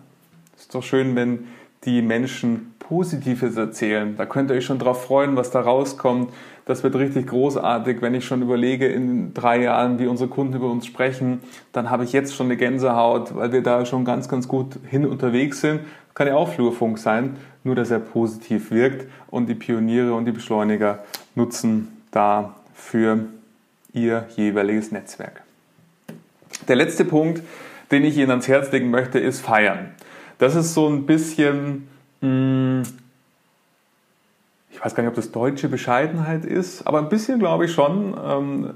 Ist 0.56 0.74
doch 0.74 0.82
schön, 0.82 1.14
wenn 1.16 1.48
die 1.84 2.00
Menschen 2.00 2.74
Positives 2.88 3.56
erzählen. 3.56 4.14
Da 4.16 4.26
könnt 4.26 4.50
ihr 4.50 4.56
euch 4.56 4.64
schon 4.64 4.78
drauf 4.78 5.04
freuen, 5.04 5.36
was 5.36 5.50
da 5.50 5.60
rauskommt. 5.60 6.32
Das 6.66 6.84
wird 6.84 6.94
richtig 6.94 7.26
großartig. 7.26 8.00
Wenn 8.00 8.14
ich 8.14 8.24
schon 8.24 8.42
überlege, 8.42 8.86
in 8.86 9.34
drei 9.34 9.62
Jahren, 9.62 9.98
wie 9.98 10.06
unsere 10.06 10.28
Kunden 10.28 10.54
über 10.54 10.70
uns 10.70 10.86
sprechen, 10.86 11.40
dann 11.72 11.90
habe 11.90 12.04
ich 12.04 12.12
jetzt 12.12 12.34
schon 12.34 12.46
eine 12.46 12.56
Gänsehaut, 12.56 13.34
weil 13.34 13.52
wir 13.52 13.62
da 13.62 13.84
schon 13.86 14.04
ganz, 14.04 14.28
ganz 14.28 14.46
gut 14.46 14.78
hin 14.88 15.04
unterwegs 15.04 15.60
sind. 15.60 15.80
Kann 16.14 16.28
ja 16.28 16.36
auch 16.36 16.48
Flurfunk 16.48 16.98
sein, 16.98 17.36
nur 17.64 17.74
dass 17.74 17.90
er 17.90 17.98
positiv 17.98 18.70
wirkt 18.70 19.08
und 19.28 19.48
die 19.48 19.54
Pioniere 19.54 20.14
und 20.14 20.24
die 20.24 20.32
Beschleuniger 20.32 21.00
nutzen 21.34 21.88
dafür 22.10 23.26
ihr 23.92 24.26
jeweiliges 24.36 24.92
Netzwerk. 24.92 25.42
Der 26.68 26.76
letzte 26.76 27.04
Punkt, 27.04 27.42
den 27.90 28.04
ich 28.04 28.16
Ihnen 28.16 28.30
ans 28.30 28.48
Herz 28.48 28.70
legen 28.72 28.90
möchte, 28.90 29.18
ist 29.18 29.40
Feiern. 29.40 29.90
Das 30.38 30.54
ist 30.54 30.74
so 30.74 30.88
ein 30.88 31.06
bisschen 31.06 31.88
ich 34.70 34.84
weiß 34.84 34.94
gar 34.94 35.02
nicht, 35.02 35.10
ob 35.10 35.16
das 35.16 35.32
deutsche 35.32 35.68
Bescheidenheit 35.68 36.44
ist, 36.44 36.86
aber 36.86 36.98
ein 36.98 37.08
bisschen 37.08 37.38
glaube 37.38 37.64
ich 37.64 37.72
schon. 37.72 38.14
Ähm, 38.22 38.70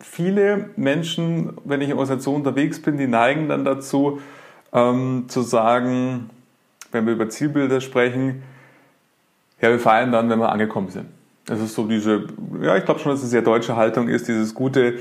viele 0.00 0.70
Menschen, 0.76 1.54
wenn 1.64 1.80
ich 1.80 1.88
in 1.88 1.94
Organisationen 1.94 2.44
unterwegs 2.44 2.80
bin, 2.80 2.96
die 2.98 3.06
neigen 3.06 3.48
dann 3.48 3.64
dazu, 3.64 4.20
ähm, 4.72 5.24
zu 5.28 5.42
sagen, 5.42 6.30
wenn 6.92 7.06
wir 7.06 7.14
über 7.14 7.28
Zielbilder 7.28 7.80
sprechen, 7.80 8.42
ja, 9.60 9.70
wir 9.70 9.80
feiern 9.80 10.12
dann, 10.12 10.30
wenn 10.30 10.38
wir 10.38 10.50
angekommen 10.52 10.90
sind. 10.90 11.06
Das 11.46 11.60
ist 11.60 11.74
so 11.74 11.86
diese, 11.86 12.26
ja, 12.60 12.76
ich 12.76 12.84
glaube 12.84 13.00
schon, 13.00 13.10
dass 13.10 13.20
es 13.20 13.24
eine 13.24 13.30
sehr 13.30 13.42
deutsche 13.42 13.74
Haltung 13.74 14.08
ist, 14.08 14.28
dieses 14.28 14.54
gute, 14.54 14.98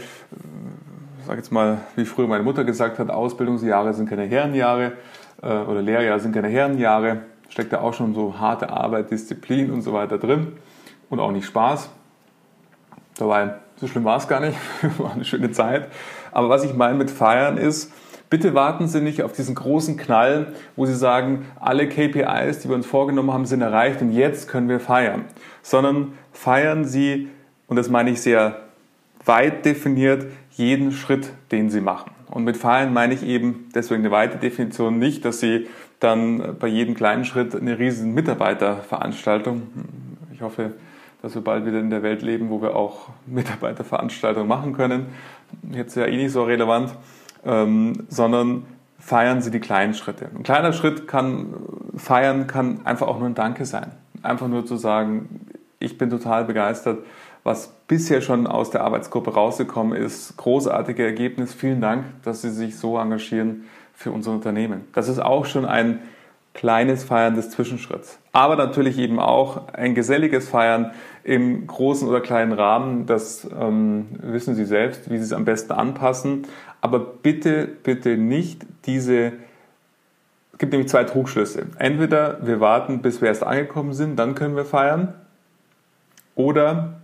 sag 1.25 1.37
jetzt 1.37 1.51
mal, 1.51 1.79
wie 1.95 2.05
früher 2.05 2.27
meine 2.27 2.43
Mutter 2.43 2.63
gesagt 2.63 2.99
hat, 2.99 3.09
Ausbildungsjahre 3.09 3.93
sind 3.93 4.09
keine 4.09 4.23
Herrenjahre 4.23 4.93
äh, 5.41 5.47
oder 5.47 5.81
Lehrjahre 5.81 6.19
sind 6.19 6.33
keine 6.33 6.47
Herrenjahre 6.47 7.21
steckt 7.49 7.73
da 7.73 7.81
auch 7.81 7.93
schon 7.93 8.13
so 8.13 8.39
harte 8.39 8.69
Arbeit, 8.69 9.11
Disziplin 9.11 9.71
und 9.71 9.81
so 9.81 9.93
weiter 9.93 10.17
drin 10.17 10.53
und 11.09 11.19
auch 11.19 11.31
nicht 11.31 11.45
Spaß. 11.45 11.89
Dabei, 13.17 13.55
so 13.77 13.87
schlimm 13.87 14.03
war 14.03 14.17
es 14.17 14.27
gar 14.27 14.39
nicht, 14.39 14.57
war 14.97 15.13
eine 15.13 15.25
schöne 15.25 15.51
Zeit. 15.51 15.87
Aber 16.31 16.49
was 16.49 16.63
ich 16.63 16.73
meine 16.73 16.95
mit 16.95 17.09
Feiern 17.09 17.57
ist, 17.57 17.91
bitte 18.29 18.53
warten 18.53 18.87
Sie 18.87 19.01
nicht 19.01 19.23
auf 19.23 19.31
diesen 19.31 19.55
großen 19.55 19.97
Knall, 19.97 20.53
wo 20.75 20.85
Sie 20.85 20.95
sagen, 20.95 21.45
alle 21.59 21.87
KPIs, 21.87 22.59
die 22.59 22.69
wir 22.69 22.75
uns 22.75 22.85
vorgenommen 22.85 23.31
haben, 23.31 23.45
sind 23.45 23.61
erreicht 23.61 24.01
und 24.01 24.11
jetzt 24.11 24.47
können 24.47 24.69
wir 24.69 24.79
feiern. 24.79 25.25
Sondern 25.61 26.13
feiern 26.33 26.85
Sie, 26.85 27.29
und 27.67 27.77
das 27.77 27.89
meine 27.89 28.11
ich 28.11 28.21
sehr 28.21 28.61
weit 29.25 29.65
definiert, 29.65 30.27
jeden 30.51 30.91
Schritt, 30.91 31.31
den 31.51 31.69
Sie 31.69 31.81
machen. 31.81 32.16
Und 32.29 32.43
mit 32.43 32.57
feiern 32.57 32.93
meine 32.93 33.13
ich 33.13 33.23
eben 33.23 33.69
deswegen 33.73 34.01
eine 34.01 34.11
weite 34.11 34.37
Definition 34.37 34.99
nicht, 34.99 35.23
dass 35.25 35.39
Sie 35.39 35.67
dann 35.99 36.57
bei 36.59 36.67
jedem 36.67 36.93
kleinen 36.93 37.25
Schritt 37.25 37.55
eine 37.55 37.79
riesen 37.79 38.13
Mitarbeiterveranstaltung. 38.13 39.63
Ich 40.33 40.41
hoffe, 40.41 40.73
dass 41.21 41.33
wir 41.35 41.41
bald 41.41 41.65
wieder 41.65 41.79
in 41.79 41.89
der 41.89 42.03
Welt 42.03 42.21
leben, 42.21 42.49
wo 42.49 42.61
wir 42.61 42.75
auch 42.75 43.09
Mitarbeiterveranstaltungen 43.25 44.47
machen 44.47 44.73
können. 44.73 45.07
Jetzt 45.71 45.95
ja 45.95 46.05
eh 46.05 46.17
nicht 46.17 46.31
so 46.31 46.43
relevant, 46.43 46.93
ähm, 47.45 48.05
sondern 48.09 48.65
feiern 48.99 49.41
Sie 49.41 49.51
die 49.51 49.59
kleinen 49.59 49.93
Schritte. 49.93 50.29
Ein 50.35 50.43
kleiner 50.43 50.73
Schritt 50.73 51.07
kann 51.07 51.53
feiern, 51.95 52.47
kann 52.47 52.81
einfach 52.83 53.07
auch 53.07 53.19
nur 53.19 53.29
ein 53.29 53.35
Danke 53.35 53.65
sein. 53.65 53.91
Einfach 54.21 54.47
nur 54.47 54.65
zu 54.65 54.75
sagen, 54.75 55.47
ich 55.79 55.97
bin 55.97 56.09
total 56.09 56.45
begeistert, 56.45 56.99
was 57.47 57.69
bisher 57.87 58.21
schon 58.21 58.45
aus 58.45 58.69
der 58.69 58.81
Arbeitsgruppe 58.83 59.33
rausgekommen 59.33 59.97
ist. 59.97 60.35
Großartige 60.35 61.03
Ergebnis. 61.03 61.53
Vielen 61.53 61.79
Dank, 61.81 62.03
dass 62.23 62.41
Sie 62.41 62.51
sich 62.51 62.77
so 62.77 62.99
engagieren 62.99 63.63
für 63.95 64.11
unser 64.11 64.31
Unternehmen. 64.31 64.85
Das 64.93 65.07
ist 65.07 65.19
auch 65.19 65.45
schon 65.45 65.65
ein 65.65 66.01
kleines 66.53 67.05
Feiern 67.05 67.35
des 67.35 67.49
Zwischenschritts. 67.51 68.19
Aber 68.33 68.57
natürlich 68.57 68.99
eben 68.99 69.19
auch 69.19 69.73
ein 69.73 69.95
geselliges 69.95 70.49
Feiern 70.49 70.91
im 71.23 71.65
großen 71.67 72.07
oder 72.07 72.19
kleinen 72.19 72.51
Rahmen. 72.51 73.05
Das 73.05 73.47
ähm, 73.57 74.07
wissen 74.21 74.53
Sie 74.53 74.65
selbst, 74.65 75.09
wie 75.09 75.17
Sie 75.17 75.23
es 75.23 75.33
am 75.33 75.45
besten 75.45 75.71
anpassen. 75.71 76.47
Aber 76.81 76.99
bitte, 76.99 77.67
bitte 77.81 78.17
nicht 78.17 78.65
diese 78.85 79.33
es 80.51 80.59
gibt 80.59 80.71
nämlich 80.71 80.89
zwei 80.89 81.03
Trugschlüsse. 81.03 81.67
Entweder 81.77 82.39
wir 82.41 82.59
warten, 82.59 83.03
bis 83.03 83.21
wir 83.21 83.27
erst 83.27 83.43
angekommen 83.43 83.93
sind, 83.93 84.17
dann 84.17 84.33
können 84.33 84.55
wir 84.55 84.65
feiern. 84.65 85.13
Oder 86.33 86.95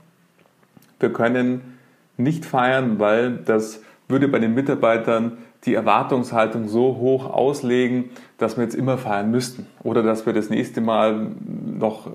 wir 1.03 1.13
können 1.13 1.77
nicht 2.17 2.45
feiern, 2.45 2.97
weil 2.97 3.37
das 3.37 3.83
würde 4.07 4.27
bei 4.27 4.39
den 4.39 4.55
Mitarbeitern 4.55 5.37
die 5.65 5.75
Erwartungshaltung 5.75 6.67
so 6.67 6.97
hoch 6.97 7.25
auslegen, 7.25 8.09
dass 8.37 8.57
wir 8.57 8.63
jetzt 8.63 8.75
immer 8.75 8.97
feiern 8.97 9.31
müssten 9.31 9.67
oder 9.81 10.03
dass 10.03 10.25
wir 10.25 10.33
das 10.33 10.49
nächste 10.49 10.81
Mal 10.81 11.31
noch 11.79 12.09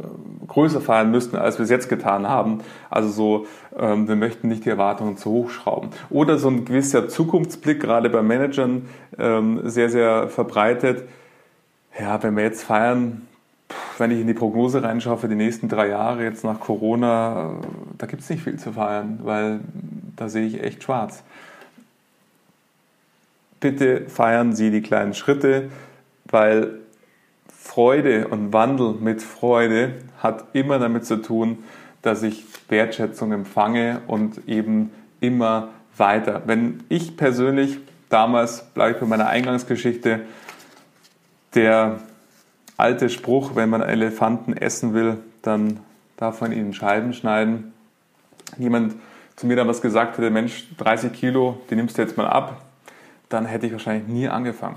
größer 0.46 0.80
feiern 0.80 1.10
müssten, 1.10 1.36
als 1.36 1.58
wir 1.58 1.64
es 1.64 1.70
jetzt 1.70 1.88
getan 1.88 2.28
haben. 2.28 2.60
Also 2.90 3.08
so, 3.08 3.46
ähm, 3.78 4.08
wir 4.08 4.16
möchten 4.16 4.48
nicht 4.48 4.64
die 4.64 4.70
Erwartungen 4.70 5.16
zu 5.16 5.30
hoch 5.30 5.50
schrauben. 5.50 5.90
Oder 6.10 6.38
so 6.38 6.48
ein 6.48 6.64
gewisser 6.64 7.08
Zukunftsblick, 7.08 7.80
gerade 7.80 8.10
bei 8.10 8.22
Managern, 8.22 8.86
ähm, 9.18 9.60
sehr, 9.64 9.88
sehr 9.88 10.28
verbreitet. 10.28 11.08
Ja, 11.98 12.22
wenn 12.22 12.36
wir 12.36 12.44
jetzt 12.44 12.62
feiern, 12.64 13.27
wenn 13.98 14.10
ich 14.10 14.20
in 14.20 14.26
die 14.26 14.34
Prognose 14.34 14.82
reinschaue 14.82 15.18
für 15.18 15.28
die 15.28 15.34
nächsten 15.34 15.68
drei 15.68 15.88
Jahre 15.88 16.24
jetzt 16.24 16.44
nach 16.44 16.60
Corona, 16.60 17.56
da 17.98 18.06
gibt 18.06 18.22
es 18.22 18.30
nicht 18.30 18.42
viel 18.42 18.58
zu 18.58 18.72
feiern, 18.72 19.20
weil 19.22 19.60
da 20.16 20.28
sehe 20.28 20.46
ich 20.46 20.62
echt 20.62 20.82
schwarz. 20.82 21.22
Bitte 23.60 24.08
feiern 24.08 24.54
Sie 24.54 24.70
die 24.70 24.82
kleinen 24.82 25.14
Schritte, 25.14 25.70
weil 26.26 26.78
Freude 27.52 28.28
und 28.28 28.52
Wandel 28.52 28.94
mit 28.94 29.20
Freude 29.20 29.94
hat 30.22 30.44
immer 30.52 30.78
damit 30.78 31.04
zu 31.04 31.16
tun, 31.16 31.58
dass 32.02 32.22
ich 32.22 32.44
Wertschätzung 32.68 33.32
empfange 33.32 34.00
und 34.06 34.48
eben 34.48 34.90
immer 35.20 35.70
weiter. 35.96 36.42
Wenn 36.46 36.84
ich 36.88 37.16
persönlich 37.16 37.78
damals, 38.08 38.62
bleibe 38.74 38.94
ich 38.94 39.00
bei 39.00 39.06
meiner 39.06 39.26
Eingangsgeschichte, 39.26 40.20
der 41.54 41.98
alte 42.78 43.10
Spruch, 43.10 43.54
wenn 43.54 43.68
man 43.68 43.82
Elefanten 43.82 44.56
essen 44.56 44.94
will, 44.94 45.18
dann 45.42 45.80
darf 46.16 46.40
man 46.40 46.52
ihnen 46.52 46.72
Scheiben 46.72 47.12
schneiden. 47.12 47.74
Jemand 48.56 48.94
zu 49.36 49.46
mir 49.46 49.56
damals 49.56 49.82
gesagt 49.82 50.16
hätte, 50.16 50.30
Mensch, 50.30 50.68
30 50.78 51.12
Kilo, 51.12 51.60
die 51.70 51.76
nimmst 51.76 51.98
du 51.98 52.02
jetzt 52.02 52.16
mal 52.16 52.26
ab, 52.26 52.62
dann 53.28 53.44
hätte 53.44 53.66
ich 53.66 53.72
wahrscheinlich 53.72 54.08
nie 54.08 54.28
angefangen. 54.28 54.76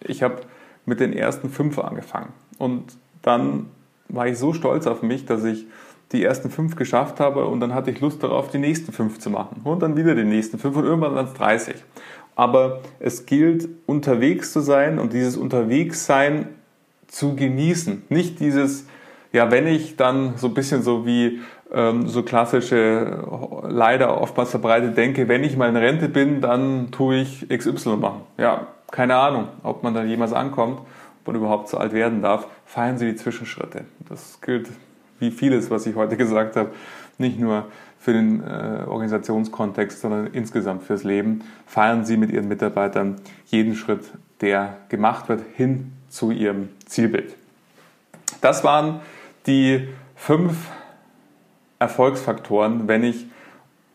Ich 0.00 0.22
habe 0.22 0.42
mit 0.86 1.00
den 1.00 1.12
ersten 1.12 1.50
fünf 1.50 1.78
angefangen 1.78 2.32
und 2.58 2.84
dann 3.22 3.66
war 4.08 4.26
ich 4.26 4.38
so 4.38 4.52
stolz 4.52 4.86
auf 4.86 5.02
mich, 5.02 5.26
dass 5.26 5.44
ich 5.44 5.66
die 6.12 6.24
ersten 6.24 6.50
fünf 6.50 6.76
geschafft 6.76 7.20
habe 7.20 7.46
und 7.46 7.60
dann 7.60 7.74
hatte 7.74 7.90
ich 7.90 8.00
Lust 8.00 8.22
darauf, 8.22 8.50
die 8.50 8.58
nächsten 8.58 8.92
fünf 8.92 9.18
zu 9.18 9.30
machen 9.30 9.60
und 9.64 9.82
dann 9.82 9.96
wieder 9.96 10.14
die 10.14 10.24
nächsten 10.24 10.58
fünf 10.58 10.76
und 10.76 10.84
irgendwann 10.84 11.14
waren 11.14 11.26
es 11.26 11.34
30. 11.34 11.76
Aber 12.36 12.80
es 13.00 13.26
gilt, 13.26 13.68
unterwegs 13.84 14.52
zu 14.52 14.60
sein 14.60 14.98
und 14.98 15.12
dieses 15.12 15.36
Unterwegssein 15.36 16.48
zu 17.08 17.34
genießen. 17.34 18.04
Nicht 18.08 18.40
dieses, 18.40 18.86
ja, 19.32 19.50
wenn 19.50 19.66
ich 19.66 19.96
dann 19.96 20.36
so 20.36 20.48
ein 20.48 20.54
bisschen 20.54 20.82
so 20.82 21.04
wie 21.04 21.40
ähm, 21.72 22.06
so 22.08 22.22
klassische, 22.22 23.24
leider 23.68 24.20
oftmals 24.20 24.50
verbreitet 24.50 24.96
denke, 24.96 25.28
wenn 25.28 25.44
ich 25.44 25.56
mal 25.56 25.68
in 25.68 25.76
Rente 25.76 26.08
bin, 26.08 26.40
dann 26.40 26.90
tue 26.90 27.16
ich 27.16 27.48
XY 27.48 27.96
machen. 27.96 28.22
Ja, 28.38 28.68
keine 28.90 29.16
Ahnung, 29.16 29.48
ob 29.62 29.82
man 29.82 29.94
da 29.94 30.04
jemals 30.04 30.32
ankommt, 30.32 30.80
ob 30.80 31.26
man 31.26 31.36
überhaupt 31.36 31.68
so 31.68 31.76
alt 31.78 31.92
werden 31.92 32.22
darf. 32.22 32.46
Feiern 32.64 32.98
Sie 32.98 33.06
die 33.06 33.16
Zwischenschritte. 33.16 33.84
Das 34.08 34.40
gilt 34.40 34.68
wie 35.18 35.30
vieles, 35.30 35.70
was 35.70 35.86
ich 35.86 35.96
heute 35.96 36.16
gesagt 36.18 36.56
habe, 36.56 36.70
nicht 37.18 37.38
nur 37.38 37.66
für 37.98 38.12
den 38.12 38.42
äh, 38.42 38.84
Organisationskontext, 38.86 40.00
sondern 40.00 40.28
insgesamt 40.28 40.84
fürs 40.84 41.04
Leben. 41.04 41.42
Feiern 41.66 42.04
Sie 42.04 42.16
mit 42.16 42.30
Ihren 42.30 42.48
Mitarbeitern 42.48 43.16
jeden 43.46 43.74
Schritt 43.74 44.04
der 44.40 44.76
gemacht 44.88 45.28
wird, 45.28 45.42
hin 45.56 45.92
zu 46.08 46.30
ihrem 46.30 46.70
Zielbild. 46.86 47.34
Das 48.40 48.64
waren 48.64 49.00
die 49.46 49.88
fünf 50.16 50.54
Erfolgsfaktoren, 51.78 52.88
wenn 52.88 53.04
ich 53.04 53.26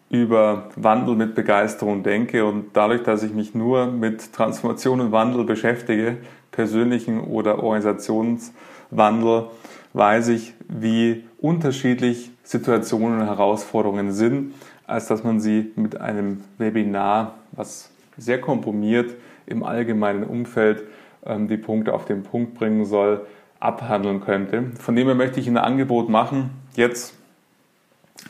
über 0.09 0.69
Wandel 0.75 1.15
mit 1.15 1.33
Begeisterung 1.33 2.03
denke 2.03 2.45
und 2.45 2.67
dadurch, 2.73 3.03
dass 3.03 3.23
ich 3.23 3.33
mich 3.33 3.55
nur 3.55 3.87
mit 3.87 4.31
Transformation 4.31 5.01
und 5.01 5.11
Wandel 5.11 5.43
beschäftige, 5.43 6.17
persönlichen 6.51 7.19
oder 7.19 7.63
Organisationswandel, 7.63 9.47
weiß 9.93 10.27
ich, 10.29 10.53
wie 10.67 11.23
unterschiedlich 11.39 12.31
Situationen 12.43 13.21
und 13.21 13.25
Herausforderungen 13.25 14.11
sind, 14.11 14.53
als 14.85 15.07
dass 15.07 15.23
man 15.23 15.39
sie 15.39 15.71
mit 15.75 15.99
einem 15.99 16.43
Webinar, 16.57 17.35
was 17.51 17.89
sehr 18.17 18.39
komprimiert 18.39 19.15
im 19.47 19.63
allgemeinen 19.63 20.23
Umfeld 20.23 20.83
die 21.25 21.57
Punkte 21.57 21.93
auf 21.93 22.05
den 22.05 22.23
Punkt 22.23 22.55
bringen 22.55 22.85
soll, 22.85 23.25
abhandeln 23.59 24.21
könnte. 24.21 24.71
Von 24.79 24.95
dem 24.95 25.07
her 25.07 25.15
möchte 25.15 25.39
ich 25.39 25.47
Ihnen 25.47 25.57
ein 25.57 25.63
Angebot 25.63 26.09
machen. 26.09 26.49
Jetzt 26.75 27.15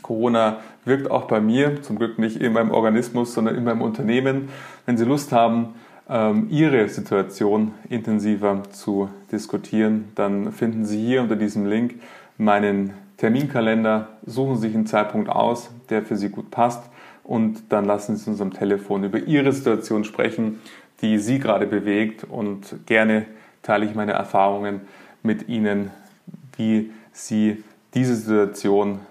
Corona 0.01 0.59
wirkt 0.85 1.09
auch 1.09 1.25
bei 1.25 1.39
mir, 1.39 1.81
zum 1.81 1.97
Glück 1.97 2.19
nicht 2.19 2.37
in 2.37 2.53
meinem 2.53 2.71
Organismus, 2.71 3.33
sondern 3.33 3.55
in 3.55 3.63
meinem 3.63 3.81
Unternehmen. 3.81 4.49
Wenn 4.85 4.97
Sie 4.97 5.05
Lust 5.05 5.31
haben, 5.31 5.75
ähm, 6.09 6.47
Ihre 6.49 6.87
Situation 6.89 7.73
intensiver 7.89 8.63
zu 8.71 9.09
diskutieren, 9.31 10.11
dann 10.15 10.51
finden 10.51 10.85
Sie 10.85 11.03
hier 11.03 11.21
unter 11.21 11.35
diesem 11.35 11.65
Link 11.65 11.95
meinen 12.37 12.93
Terminkalender, 13.17 14.09
suchen 14.25 14.55
Sie 14.55 14.67
sich 14.67 14.75
einen 14.75 14.85
Zeitpunkt 14.85 15.29
aus, 15.29 15.71
der 15.89 16.03
für 16.03 16.15
Sie 16.15 16.29
gut 16.29 16.51
passt 16.51 16.83
und 17.23 17.71
dann 17.71 17.85
lassen 17.85 18.17
Sie 18.17 18.29
uns 18.29 18.41
am 18.41 18.53
Telefon 18.53 19.03
über 19.03 19.19
Ihre 19.19 19.51
Situation 19.53 20.03
sprechen, 20.03 20.59
die 21.03 21.19
Sie 21.19 21.37
gerade 21.37 21.67
bewegt 21.67 22.23
und 22.23 22.87
gerne 22.87 23.27
teile 23.61 23.85
ich 23.85 23.93
meine 23.93 24.13
Erfahrungen 24.13 24.81
mit 25.21 25.49
Ihnen, 25.49 25.91
wie 26.57 26.91
Sie 27.11 27.63
diese 27.93 28.15
Situation 28.15 29.01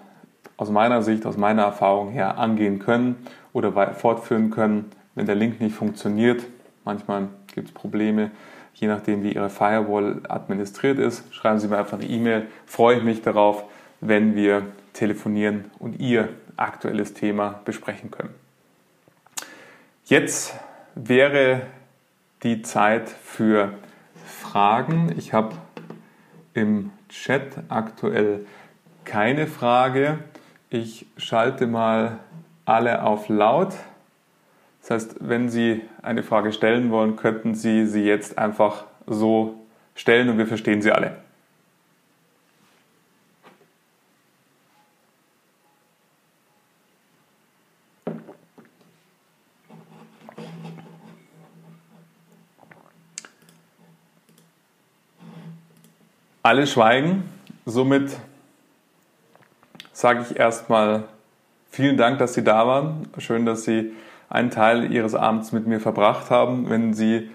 aus 0.57 0.71
meiner 0.71 1.03
Sicht, 1.03 1.25
aus 1.25 1.37
meiner 1.37 1.61
Erfahrung 1.61 2.09
her 2.09 2.37
angehen 2.39 2.79
können 2.79 3.15
oder 3.53 3.93
fortführen 3.93 4.49
können, 4.49 4.91
wenn 5.13 5.27
der 5.27 5.35
Link 5.35 5.61
nicht 5.61 5.75
funktioniert. 5.75 6.43
Manchmal 6.83 7.27
gibt 7.53 7.69
es 7.69 7.73
Probleme, 7.73 8.31
je 8.73 8.87
nachdem, 8.87 9.23
wie 9.23 9.33
Ihre 9.33 9.51
Firewall 9.51 10.21
administriert 10.27 10.97
ist. 10.97 11.31
Schreiben 11.33 11.59
Sie 11.59 11.67
mir 11.67 11.77
einfach 11.77 11.99
eine 11.99 12.07
E-Mail. 12.07 12.47
Freue 12.65 12.97
ich 12.97 13.03
mich 13.03 13.21
darauf, 13.21 13.65
wenn 14.01 14.35
wir 14.35 14.63
telefonieren 14.93 15.65
und 15.77 15.99
Ihr 15.99 16.29
aktuelles 16.57 17.13
Thema 17.13 17.61
besprechen 17.65 18.09
können. 18.09 18.33
Jetzt 20.05 20.55
wäre 20.95 21.61
die 22.43 22.61
Zeit 22.61 23.09
für 23.09 23.73
Fragen. 24.25 25.13
Ich 25.17 25.33
habe 25.33 25.55
im 26.53 26.91
Chat 27.09 27.57
aktuell 27.69 28.45
keine 29.05 29.47
Frage. 29.47 30.19
Ich 30.69 31.05
schalte 31.17 31.67
mal 31.67 32.19
alle 32.65 33.03
auf 33.03 33.29
laut. 33.29 33.73
Das 34.81 34.91
heißt, 34.91 35.15
wenn 35.21 35.49
Sie 35.49 35.81
eine 36.01 36.23
Frage 36.23 36.51
stellen 36.51 36.91
wollen, 36.91 37.15
könnten 37.15 37.55
Sie 37.55 37.85
sie 37.85 38.03
jetzt 38.03 38.37
einfach 38.37 38.85
so 39.07 39.63
stellen 39.95 40.29
und 40.29 40.37
wir 40.37 40.47
verstehen 40.47 40.81
sie 40.81 40.91
alle. 40.91 41.22
Alle 56.45 56.67
schweigen. 56.67 57.23
Somit 57.65 58.17
sage 59.93 60.25
ich 60.29 60.37
erstmal 60.37 61.05
vielen 61.71 61.95
Dank, 61.95 62.19
dass 62.19 62.33
Sie 62.33 62.43
da 62.43 62.67
waren. 62.67 63.07
Schön, 63.17 63.45
dass 63.45 63.63
Sie 63.63 63.93
einen 64.27 64.49
Teil 64.49 64.91
Ihres 64.91 65.15
Abends 65.15 65.53
mit 65.53 65.67
mir 65.67 65.79
verbracht 65.79 66.31
haben. 66.31 66.69
Wenn 66.69 66.93
Sie 66.93 67.29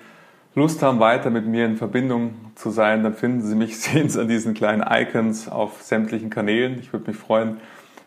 Lust 0.55 0.83
haben, 0.83 1.01
weiter 1.01 1.31
mit 1.31 1.47
mir 1.47 1.65
in 1.65 1.79
Verbindung 1.79 2.35
zu 2.55 2.69
sein, 2.69 3.03
dann 3.03 3.15
finden 3.15 3.41
Sie 3.41 3.55
mich, 3.55 3.79
sehen 3.81 4.11
Sie 4.11 4.21
an 4.21 4.29
diesen 4.29 4.53
kleinen 4.53 4.85
Icons 4.87 5.49
auf 5.49 5.81
sämtlichen 5.81 6.29
Kanälen. 6.29 6.79
Ich 6.79 6.93
würde 6.93 7.11
mich 7.11 7.17
freuen, 7.17 7.63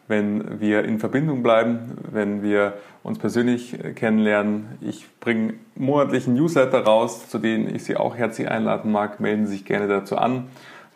wenn 0.08 0.60
wir 0.60 0.86
in 0.86 1.00
Verbindung 1.00 1.42
bleiben, 1.42 1.98
wenn 2.12 2.44
wir 2.44 2.74
uns 3.02 3.18
persönlich 3.18 3.76
kennenlernen. 3.96 4.78
Ich 4.82 5.08
bringe 5.20 5.56
monatlichen 5.74 6.36
Newsletter 6.36 6.84
raus, 6.84 7.28
zu 7.28 7.40
denen 7.40 7.74
ich 7.74 7.86
Sie 7.86 7.98
auch 7.98 8.16
herzlich 8.16 8.52
einladen 8.52 8.92
mag. 8.92 9.20
Melden 9.20 9.48
Sie 9.48 9.54
sich 9.54 9.66
gerne 9.66 9.88
dazu 9.88 10.16
an 10.16 10.46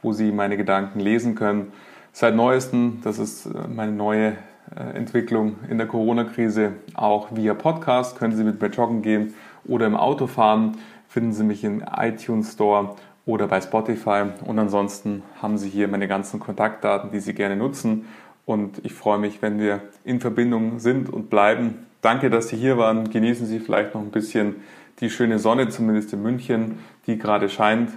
wo 0.06 0.14
Sie 0.14 0.32
meine 0.32 0.56
Gedanken 0.56 1.00
lesen 1.00 1.34
können. 1.34 1.74
Seit 2.14 2.36
neuestem, 2.36 3.00
das 3.04 3.18
ist 3.18 3.48
äh, 3.48 3.50
meine 3.68 3.92
neue 3.92 4.34
äh, 4.76 4.96
Entwicklung 4.96 5.56
in 5.68 5.80
der 5.80 5.88
Corona-Krise, 5.88 6.74
auch 6.94 7.30
via 7.36 7.56
Podcast 7.56 8.16
können 8.16 8.36
Sie 8.36 8.44
mit 8.44 8.62
mir 8.62 8.68
joggen 8.68 9.02
gehen 9.02 9.34
oder 9.66 9.88
im 9.88 9.96
Auto 9.96 10.28
fahren. 10.28 10.78
Finden 11.08 11.34
Sie 11.34 11.44
mich 11.44 11.64
im 11.64 11.84
iTunes 11.98 12.54
Store 12.54 12.96
oder 13.26 13.48
bei 13.48 13.60
Spotify. 13.60 14.26
Und 14.46 14.60
ansonsten 14.60 15.24
haben 15.42 15.58
Sie 15.58 15.70
hier 15.70 15.88
meine 15.88 16.08
ganzen 16.08 16.40
Kontaktdaten, 16.40 17.10
die 17.10 17.20
Sie 17.20 17.34
gerne 17.34 17.56
nutzen. 17.56 18.06
Und 18.46 18.86
ich 18.86 18.94
freue 18.94 19.18
mich, 19.18 19.42
wenn 19.42 19.58
wir 19.58 19.82
in 20.04 20.20
Verbindung 20.20 20.78
sind 20.78 21.10
und 21.10 21.32
bleiben. 21.32 21.88
Danke, 22.02 22.30
dass 22.30 22.50
Sie 22.50 22.58
hier 22.58 22.78
waren. 22.78 23.10
Genießen 23.10 23.48
Sie 23.48 23.60
vielleicht 23.60 23.96
noch 23.96 24.02
ein 24.02 24.12
bisschen 24.12 24.58
die 25.00 25.10
schöne 25.10 25.40
Sonne, 25.40 25.70
zumindest 25.70 26.14
in 26.14 26.22
München, 26.22 26.78
die 27.08 27.18
gerade 27.18 27.50
scheint. 27.50 27.90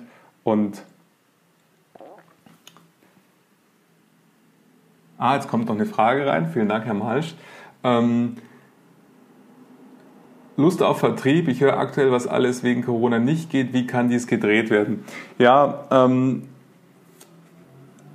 Und 0.42 0.82
Ah, 5.18 5.34
jetzt 5.34 5.48
kommt 5.48 5.66
noch 5.66 5.74
eine 5.74 5.86
Frage 5.86 6.26
rein. 6.26 6.48
Vielen 6.52 6.68
Dank, 6.68 6.84
Herr 6.84 6.94
Malsch. 6.94 7.34
Ähm, 7.82 8.36
Lust 10.56 10.80
auf 10.82 11.00
Vertrieb. 11.00 11.48
Ich 11.48 11.60
höre 11.60 11.76
aktuell, 11.76 12.12
was 12.12 12.28
alles 12.28 12.62
wegen 12.62 12.84
Corona 12.84 13.18
nicht 13.18 13.50
geht. 13.50 13.72
Wie 13.72 13.86
kann 13.86 14.08
dies 14.08 14.28
gedreht 14.28 14.70
werden? 14.70 15.04
Ja, 15.38 15.86
ähm, 15.90 16.44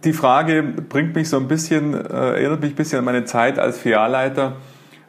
die 0.05 0.13
Frage 0.13 0.63
bringt 0.63 1.15
mich 1.15 1.29
so 1.29 1.37
ein 1.37 1.49
bisschen, 1.49 1.93
äh, 1.93 1.97
erinnert 2.07 2.61
mich 2.61 2.71
ein 2.71 2.75
bisschen 2.75 2.99
an 2.99 3.05
meine 3.05 3.25
Zeit 3.25 3.59
als 3.59 3.77
Filialleiter, 3.79 4.57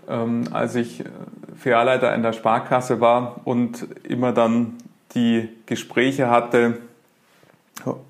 ähm, 0.08 0.44
als 0.50 0.74
ich 0.74 1.00
äh, 1.00 1.04
Filialleiter 1.56 2.12
in 2.14 2.22
der 2.22 2.32
Sparkasse 2.32 3.00
war 3.00 3.40
und 3.44 3.86
immer 4.02 4.32
dann 4.32 4.74
die 5.14 5.48
Gespräche 5.66 6.28
hatte, 6.28 6.78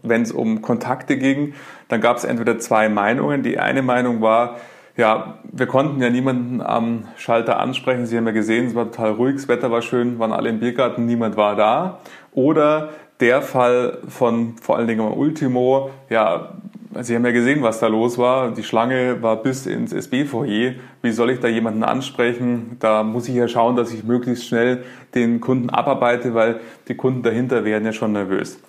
wenn 0.03 0.23
es 0.23 0.33
um 0.33 0.63
Kontakte 0.63 1.17
ging, 1.17 1.55
dann 1.89 2.01
gab 2.01 2.17
es 2.17 2.25
entweder 2.25 2.59
zwei 2.59 2.89
Meinungen. 2.89 3.43
Die 3.43 3.59
eine 3.59 3.83
Meinung 3.83 4.21
war, 4.21 4.57
ja, 4.97 5.39
wir 5.51 5.67
konnten 5.67 6.01
ja 6.01 6.11
niemanden 6.11 6.61
am 6.61 7.05
Schalter 7.17 7.59
ansprechen. 7.59 8.07
Sie 8.07 8.17
haben 8.17 8.27
ja 8.27 8.33
gesehen, 8.33 8.67
es 8.67 8.75
war 8.75 8.91
total 8.91 9.13
ruhig, 9.13 9.37
das 9.37 9.49
Wetter 9.49 9.71
war 9.71 9.83
schön, 9.83 10.19
waren 10.19 10.33
alle 10.33 10.51
im 10.51 10.61
Biergarten, 10.61 11.07
niemand 11.07 11.37
war 11.37 11.57
da. 11.57 11.99
Oder 12.33 12.91
der 13.21 13.43
Fall 13.43 13.99
von 14.09 14.57
vor 14.61 14.77
allen 14.77 14.87
Dingen 14.87 15.01
Ultimo, 15.01 15.91
ja, 16.11 16.55
Sie 17.01 17.17
haben 17.17 17.25
ja 17.25 17.33
gesehen, 17.33 17.63
was 17.63 17.81
da 17.81 17.89
los 17.89 18.19
war. 18.19 18.53
Die 18.53 18.63
Schlange 18.63 19.21
war 19.21 19.43
bis 19.43 19.67
ins 19.67 19.93
SB-Foyer. 19.93 20.75
Wie 21.03 21.11
soll 21.11 21.31
ich 21.31 21.41
da 21.41 21.49
jemanden 21.49 21.83
ansprechen? 21.83 22.77
Da 22.79 23.03
muss 23.03 23.29
ich 23.29 23.35
ja 23.35 23.49
schauen, 23.49 23.75
dass 23.75 23.93
ich 23.93 24.05
möglichst 24.05 24.47
schnell 24.47 24.85
den 25.15 25.41
Kunden 25.41 25.71
abarbeite, 25.71 26.35
weil 26.35 26.61
die 26.87 26.95
Kunden 26.95 27.23
dahinter 27.23 27.65
werden 27.65 27.85
ja 27.85 27.93
schon 27.93 28.13
nervös. 28.13 28.61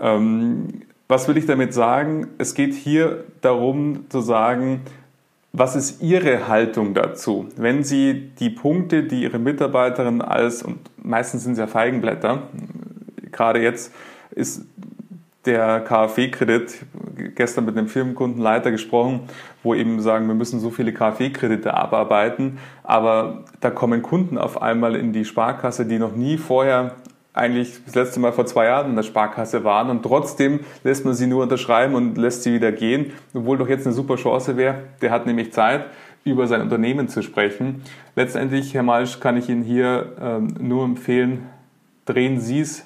Ähm, 0.00 0.82
was 1.08 1.28
will 1.28 1.36
ich 1.36 1.46
damit 1.46 1.74
sagen? 1.74 2.28
Es 2.38 2.54
geht 2.54 2.74
hier 2.74 3.24
darum 3.40 4.06
zu 4.08 4.20
sagen, 4.20 4.80
was 5.52 5.76
ist 5.76 6.02
Ihre 6.02 6.48
Haltung 6.48 6.94
dazu? 6.94 7.46
Wenn 7.56 7.84
Sie 7.84 8.30
die 8.40 8.50
Punkte, 8.50 9.04
die 9.04 9.22
Ihre 9.22 9.38
Mitarbeiterin 9.38 10.20
als, 10.20 10.62
und 10.62 10.78
meistens 11.02 11.44
sind 11.44 11.52
es 11.52 11.58
ja 11.58 11.66
Feigenblätter, 11.66 12.42
gerade 13.30 13.62
jetzt 13.62 13.92
ist 14.32 14.66
der 15.44 15.80
KfW-Kredit, 15.80 16.86
gestern 17.34 17.66
mit 17.66 17.76
einem 17.76 17.88
Firmenkundenleiter 17.88 18.70
gesprochen, 18.70 19.20
wo 19.62 19.74
eben 19.74 20.00
sagen, 20.00 20.26
wir 20.26 20.34
müssen 20.34 20.58
so 20.58 20.70
viele 20.70 20.92
KfW-Kredite 20.92 21.74
abarbeiten, 21.74 22.58
aber 22.82 23.44
da 23.60 23.70
kommen 23.70 24.02
Kunden 24.02 24.38
auf 24.38 24.60
einmal 24.60 24.96
in 24.96 25.12
die 25.12 25.24
Sparkasse, 25.24 25.86
die 25.86 25.98
noch 25.98 26.16
nie 26.16 26.38
vorher 26.38 26.96
eigentlich 27.34 27.84
das 27.84 27.94
letzte 27.96 28.20
Mal 28.20 28.32
vor 28.32 28.46
zwei 28.46 28.66
Jahren 28.66 28.90
in 28.90 28.96
der 28.96 29.02
Sparkasse 29.02 29.64
waren 29.64 29.90
und 29.90 30.02
trotzdem 30.02 30.60
lässt 30.84 31.04
man 31.04 31.14
sie 31.14 31.26
nur 31.26 31.42
unterschreiben 31.42 31.94
und 31.94 32.16
lässt 32.16 32.44
sie 32.44 32.54
wieder 32.54 32.72
gehen, 32.72 33.12
obwohl 33.34 33.58
doch 33.58 33.68
jetzt 33.68 33.86
eine 33.86 33.94
super 33.94 34.16
Chance 34.16 34.56
wäre. 34.56 34.84
Der 35.02 35.10
hat 35.10 35.26
nämlich 35.26 35.52
Zeit, 35.52 35.86
über 36.24 36.46
sein 36.46 36.62
Unternehmen 36.62 37.08
zu 37.08 37.22
sprechen. 37.22 37.82
Letztendlich, 38.16 38.72
Herr 38.72 38.82
Malsch, 38.82 39.20
kann 39.20 39.36
ich 39.36 39.48
Ihnen 39.48 39.62
hier 39.62 40.12
ähm, 40.20 40.54
nur 40.58 40.84
empfehlen, 40.84 41.46
drehen 42.06 42.40
Sie 42.40 42.60
es 42.60 42.84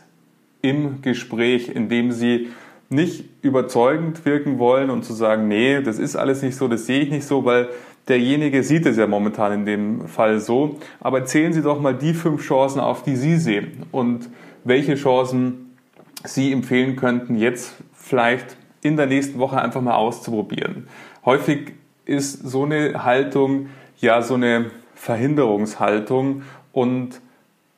im 0.60 1.02
Gespräch, 1.02 1.68
indem 1.68 2.10
Sie 2.10 2.48
nicht 2.90 3.24
überzeugend 3.42 4.24
wirken 4.24 4.58
wollen 4.58 4.90
und 4.90 5.04
zu 5.04 5.12
sagen, 5.12 5.46
nee, 5.46 5.80
das 5.82 5.98
ist 5.98 6.16
alles 6.16 6.42
nicht 6.42 6.56
so, 6.56 6.68
das 6.68 6.86
sehe 6.86 7.00
ich 7.00 7.10
nicht 7.10 7.26
so, 7.26 7.44
weil 7.44 7.68
derjenige 8.08 8.62
sieht 8.62 8.86
es 8.86 8.96
ja 8.96 9.06
momentan 9.06 9.52
in 9.52 9.66
dem 9.66 10.08
Fall 10.08 10.40
so. 10.40 10.78
Aber 11.00 11.24
zählen 11.24 11.52
Sie 11.52 11.62
doch 11.62 11.80
mal 11.80 11.94
die 11.94 12.14
fünf 12.14 12.42
Chancen 12.42 12.80
auf, 12.80 13.02
die 13.02 13.16
Sie 13.16 13.36
sehen. 13.36 13.84
Und 13.92 14.28
welche 14.64 14.94
Chancen 14.94 15.76
Sie 16.24 16.52
empfehlen 16.52 16.96
könnten, 16.96 17.36
jetzt 17.36 17.74
vielleicht 17.94 18.56
in 18.82 18.96
der 18.96 19.06
nächsten 19.06 19.38
Woche 19.38 19.60
einfach 19.60 19.80
mal 19.80 19.94
auszuprobieren. 19.94 20.88
Häufig 21.24 21.72
ist 22.04 22.48
so 22.48 22.64
eine 22.64 23.04
Haltung 23.04 23.68
ja 24.00 24.22
so 24.22 24.34
eine 24.34 24.70
Verhinderungshaltung 24.94 26.42
und 26.72 27.20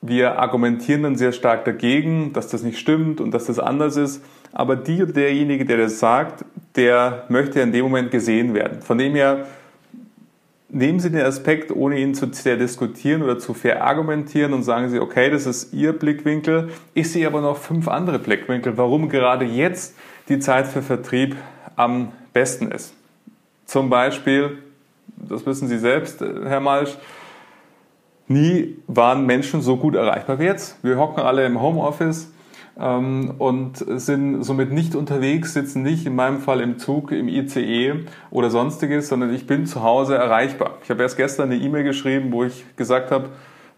wir 0.03 0.39
argumentieren 0.39 1.03
dann 1.03 1.16
sehr 1.16 1.33
stark 1.33 1.64
dagegen, 1.64 2.33
dass 2.33 2.49
das 2.49 2.62
nicht 2.62 2.78
stimmt 2.78 3.20
und 3.20 3.33
dass 3.33 3.47
das 3.47 3.59
anders 3.59 3.97
ist. 3.97 4.24
Aber 4.53 4.76
die 4.76 5.03
oder 5.03 5.12
derjenige, 5.12 5.64
der 5.66 5.76
das 5.76 5.99
sagt, 5.99 6.45
der 6.74 7.24
möchte 7.28 7.61
in 7.61 7.72
dem 7.72 7.85
Moment 7.85 8.11
gesehen 8.11 8.55
werden. 8.55 8.81
Von 8.81 8.97
dem 8.97 9.14
her 9.14 9.47
nehmen 10.73 11.01
Sie 11.01 11.11
den 11.11 11.25
Aspekt, 11.25 11.71
ohne 11.71 11.99
ihn 11.99 12.14
zu 12.14 12.33
sehr 12.33 12.57
diskutieren 12.57 13.23
oder 13.23 13.39
zu 13.39 13.55
verargumentieren 13.55 14.53
und 14.53 14.62
sagen 14.62 14.89
Sie, 14.89 15.01
okay, 15.01 15.31
das 15.31 15.47
ist 15.47 15.73
Ihr 15.73 15.93
Blickwinkel. 15.93 16.71
Ich 16.95 17.11
sehe 17.11 17.27
aber 17.27 17.41
noch 17.41 17.57
fünf 17.57 17.89
andere 17.89 18.18
Blickwinkel, 18.18 18.77
warum 18.77 19.09
gerade 19.09 19.45
jetzt 19.45 19.95
die 20.29 20.39
Zeit 20.39 20.66
für 20.66 20.83
Vertrieb 20.83 21.37
am 21.77 22.12
besten 22.33 22.71
ist. 22.71 22.95
Zum 23.66 23.91
Beispiel, 23.91 24.59
das 25.16 25.45
wissen 25.47 25.68
Sie 25.68 25.79
selbst, 25.79 26.21
Herr 26.21 26.61
Malsch, 26.61 26.97
nie 28.29 28.77
waren 28.87 29.27
Menschen 29.27 29.61
so 29.61 29.77
gut 29.77 29.95
erreichbar 29.95 30.39
wie 30.39 30.45
jetzt. 30.45 30.83
Wir 30.83 30.99
hocken 30.99 31.23
alle 31.23 31.45
im 31.45 31.61
Homeoffice 31.61 32.30
ähm, 32.81 33.35
und 33.39 33.85
sind 34.01 34.43
somit 34.43 34.72
nicht 34.72 34.95
unterwegs, 34.95 35.53
sitzen 35.53 35.83
nicht 35.83 36.07
in 36.07 36.14
meinem 36.14 36.41
Fall 36.41 36.61
im 36.61 36.78
Zug, 36.78 37.12
im 37.12 37.28
ICE 37.28 38.07
oder 38.31 38.51
sonstiges, 38.51 39.09
sondern 39.09 39.35
ich 39.35 39.47
bin 39.47 39.66
zu 39.66 39.83
Hause 39.83 40.16
erreichbar. 40.16 40.78
Ich 40.83 40.91
habe 40.91 41.03
erst 41.03 41.16
gestern 41.16 41.51
eine 41.51 41.61
E-Mail 41.61 41.85
geschrieben, 41.85 42.33
wo 42.33 42.45
ich 42.45 42.64
gesagt 42.76 43.11
habe, 43.11 43.26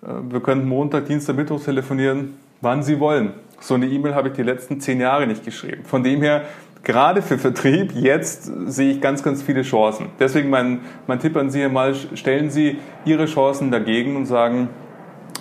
äh, 0.03 0.07
wir 0.31 0.41
können 0.41 0.69
Montag, 0.69 1.07
Dienstag, 1.07 1.37
Mittwoch 1.37 1.63
telefonieren, 1.63 2.35
wann 2.61 2.83
Sie 2.83 3.01
wollen. 3.01 3.33
So 3.61 3.75
eine 3.75 3.87
E-Mail 3.87 4.15
habe 4.15 4.29
ich 4.29 4.35
die 4.35 4.43
letzten 4.43 4.81
zehn 4.81 5.01
Jahre 5.01 5.27
nicht 5.27 5.45
geschrieben. 5.45 5.85
Von 5.85 6.03
dem 6.03 6.21
her, 6.21 6.43
gerade 6.83 7.23
für 7.23 7.39
Vertrieb, 7.39 7.93
jetzt 7.95 8.51
sehe 8.67 8.93
ich 8.93 9.01
ganz, 9.01 9.23
ganz 9.23 9.43
viele 9.43 9.63
Chancen. 9.63 10.07
Deswegen 10.19 10.51
mein, 10.51 10.81
mein 11.07 11.21
Tipp 11.21 11.37
an 11.37 11.51
Sie, 11.51 11.61
Herr 11.61 11.69
mal, 11.69 11.95
stellen 11.95 12.51
Sie 12.51 12.79
Ihre 13.05 13.27
Chancen 13.27 13.71
dagegen 13.71 14.17
und 14.17 14.27
sagen, 14.27 14.69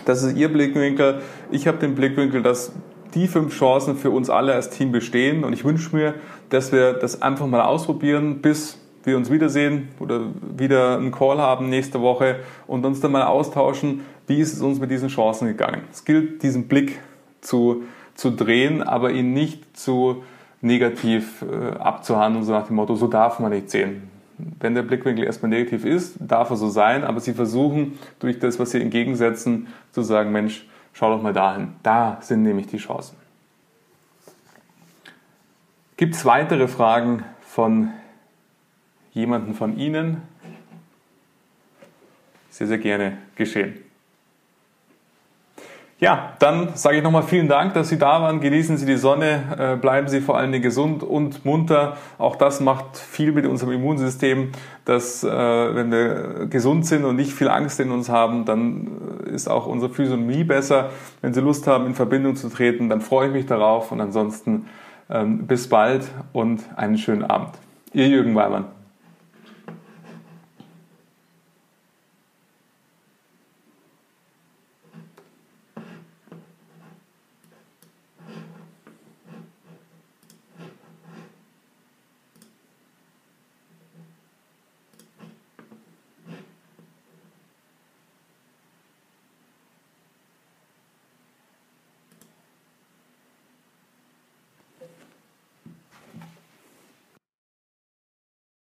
das 0.05 0.24
ist 0.24 0.38
Ihr 0.38 0.51
Blickwinkel. 0.51 1.22
Ich 1.51 1.68
habe 1.68 1.78
den 1.78 1.95
Blickwinkel, 1.95 2.43
dass 2.43 2.74
die 3.14 3.28
fünf 3.28 3.57
Chancen 3.57 3.95
für 3.95 4.12
uns 4.12 4.30
alle 4.30 4.53
als 4.53 4.70
Team 4.70 4.91
bestehen. 4.91 5.43
Und 5.43 5.53
ich 5.53 5.64
wünsche 5.64 5.95
mir, 5.95 6.16
dass 6.49 6.72
wir 6.72 6.93
das 6.93 7.22
einfach 7.22 7.47
mal 7.47 7.62
ausprobieren, 7.62 8.41
bis 8.41 8.78
wir 9.03 9.18
uns 9.18 9.32
wiedersehen 9.32 9.89
oder 9.99 10.22
wieder 10.57 10.97
einen 10.97 11.12
Call 11.12 11.39
haben 11.39 11.70
nächste 11.70 12.01
Woche 12.01 12.38
und 12.68 12.86
uns 12.86 12.99
dann 12.99 13.12
mal 13.12 13.24
austauschen, 13.24 14.01
wie 14.28 14.39
ist 14.39 14.53
es 14.53 14.62
uns 14.62 14.80
mit 14.80 14.91
diesen 14.91 15.09
Chancen 15.09 15.47
gegangen. 15.47 15.82
Es 15.91 16.05
gilt, 16.05 16.43
diesen 16.43 16.68
Blick 16.68 16.99
zu, 17.41 17.84
zu 18.14 18.32
drehen, 18.32 18.84
aber 18.84 19.12
ihn 19.12 19.34
nicht 19.34 19.78
zu 19.78 20.24
negativ 20.62 21.41
äh, 21.41 21.78
abzuhandeln, 21.78 22.45
so 22.45 22.51
nach 22.51 22.68
dem 22.68 22.76
Motto, 22.76 22.95
so 22.95 23.07
darf 23.07 23.39
man 23.39 23.51
nicht 23.51 23.72
sehen. 23.72 24.03
Wenn 24.59 24.76
der 24.76 24.84
Blickwinkel 24.84 25.26
erstmal 25.26 25.49
negativ 25.49 25.86
ist, 25.86 26.16
darf 26.20 26.49
er 26.49 26.55
so 26.55 26.70
sein, 26.70 27.03
aber 27.03 27.20
sie 27.20 27.34
versuchen 27.34 27.97
durch 28.20 28.39
das, 28.39 28.59
was 28.59 28.72
sie 28.72 28.82
entgegensetzen, 28.82 29.68
zu 29.91 30.01
sagen, 30.01 30.32
Mensch, 30.32 30.68
Schau 30.93 31.15
doch 31.15 31.21
mal 31.21 31.33
dahin. 31.33 31.75
Da 31.83 32.17
sind 32.21 32.43
nämlich 32.43 32.67
die 32.67 32.77
Chancen. 32.77 33.17
Gibt 35.97 36.15
es 36.15 36.25
weitere 36.25 36.67
Fragen 36.67 37.23
von 37.41 37.91
jemandem 39.11 39.53
von 39.53 39.77
Ihnen? 39.77 40.21
Sehr, 42.49 42.67
sehr 42.67 42.79
gerne 42.79 43.17
geschehen. 43.35 43.90
Ja, 46.02 46.34
dann 46.39 46.70
sage 46.74 46.97
ich 46.97 47.04
nochmal 47.04 47.22
vielen 47.22 47.47
Dank, 47.47 47.76
dass 47.76 47.89
Sie 47.89 47.99
da 47.99 48.24
waren. 48.24 48.39
Genießen 48.39 48.76
Sie 48.76 48.88
die 48.88 48.97
Sonne, 48.97 49.43
äh, 49.56 49.76
bleiben 49.76 50.08
Sie 50.08 50.20
vor 50.20 50.36
allen 50.36 50.52
Dingen 50.52 50.64
gesund 50.64 51.04
und 51.04 51.45
munter. 51.45 51.95
Auch 52.18 52.38
das 52.38 52.60
macht 52.60 52.97
viel 52.97 53.32
mit 53.32 53.45
unserem 53.45 53.74
Immunsystem, 53.74 54.49
dass 54.84 55.24
äh, 55.24 55.30
wenn 55.30 55.91
wir 55.91 56.47
gesund 56.49 56.88
sind 56.88 57.06
und 57.06 57.18
nicht 57.18 57.34
viel 57.34 57.49
Angst 57.49 57.80
in 57.80 57.91
uns 57.91 58.10
haben, 58.10 58.45
dann 58.45 58.88
äh, 59.28 59.30
ist 59.30 59.47
auch 59.47 59.68
unsere 59.68 59.93
Physiognomie 59.93 60.43
besser. 60.43 60.89
Wenn 61.22 61.36
Sie 61.36 61.41
Lust 61.41 61.68
haben, 61.68 61.86
in 61.86 61.93
Verbindung 61.93 62.36
zu 62.36 62.49
treten, 62.49 62.89
dann 62.89 63.02
freue 63.02 63.28
ich 63.28 63.34
mich 63.34 63.45
darauf 63.45 63.91
und 63.91 64.02
ansonsten 64.02 64.70
ähm, 65.08 65.45
bis 65.45 65.70
bald 65.70 66.08
und 66.34 66.64
einen 66.76 66.97
schönen 66.97 67.26
Abend. 67.26 67.52
Ihr 67.93 68.08
Jürgen 68.08 68.34
Weimann. 68.34 68.80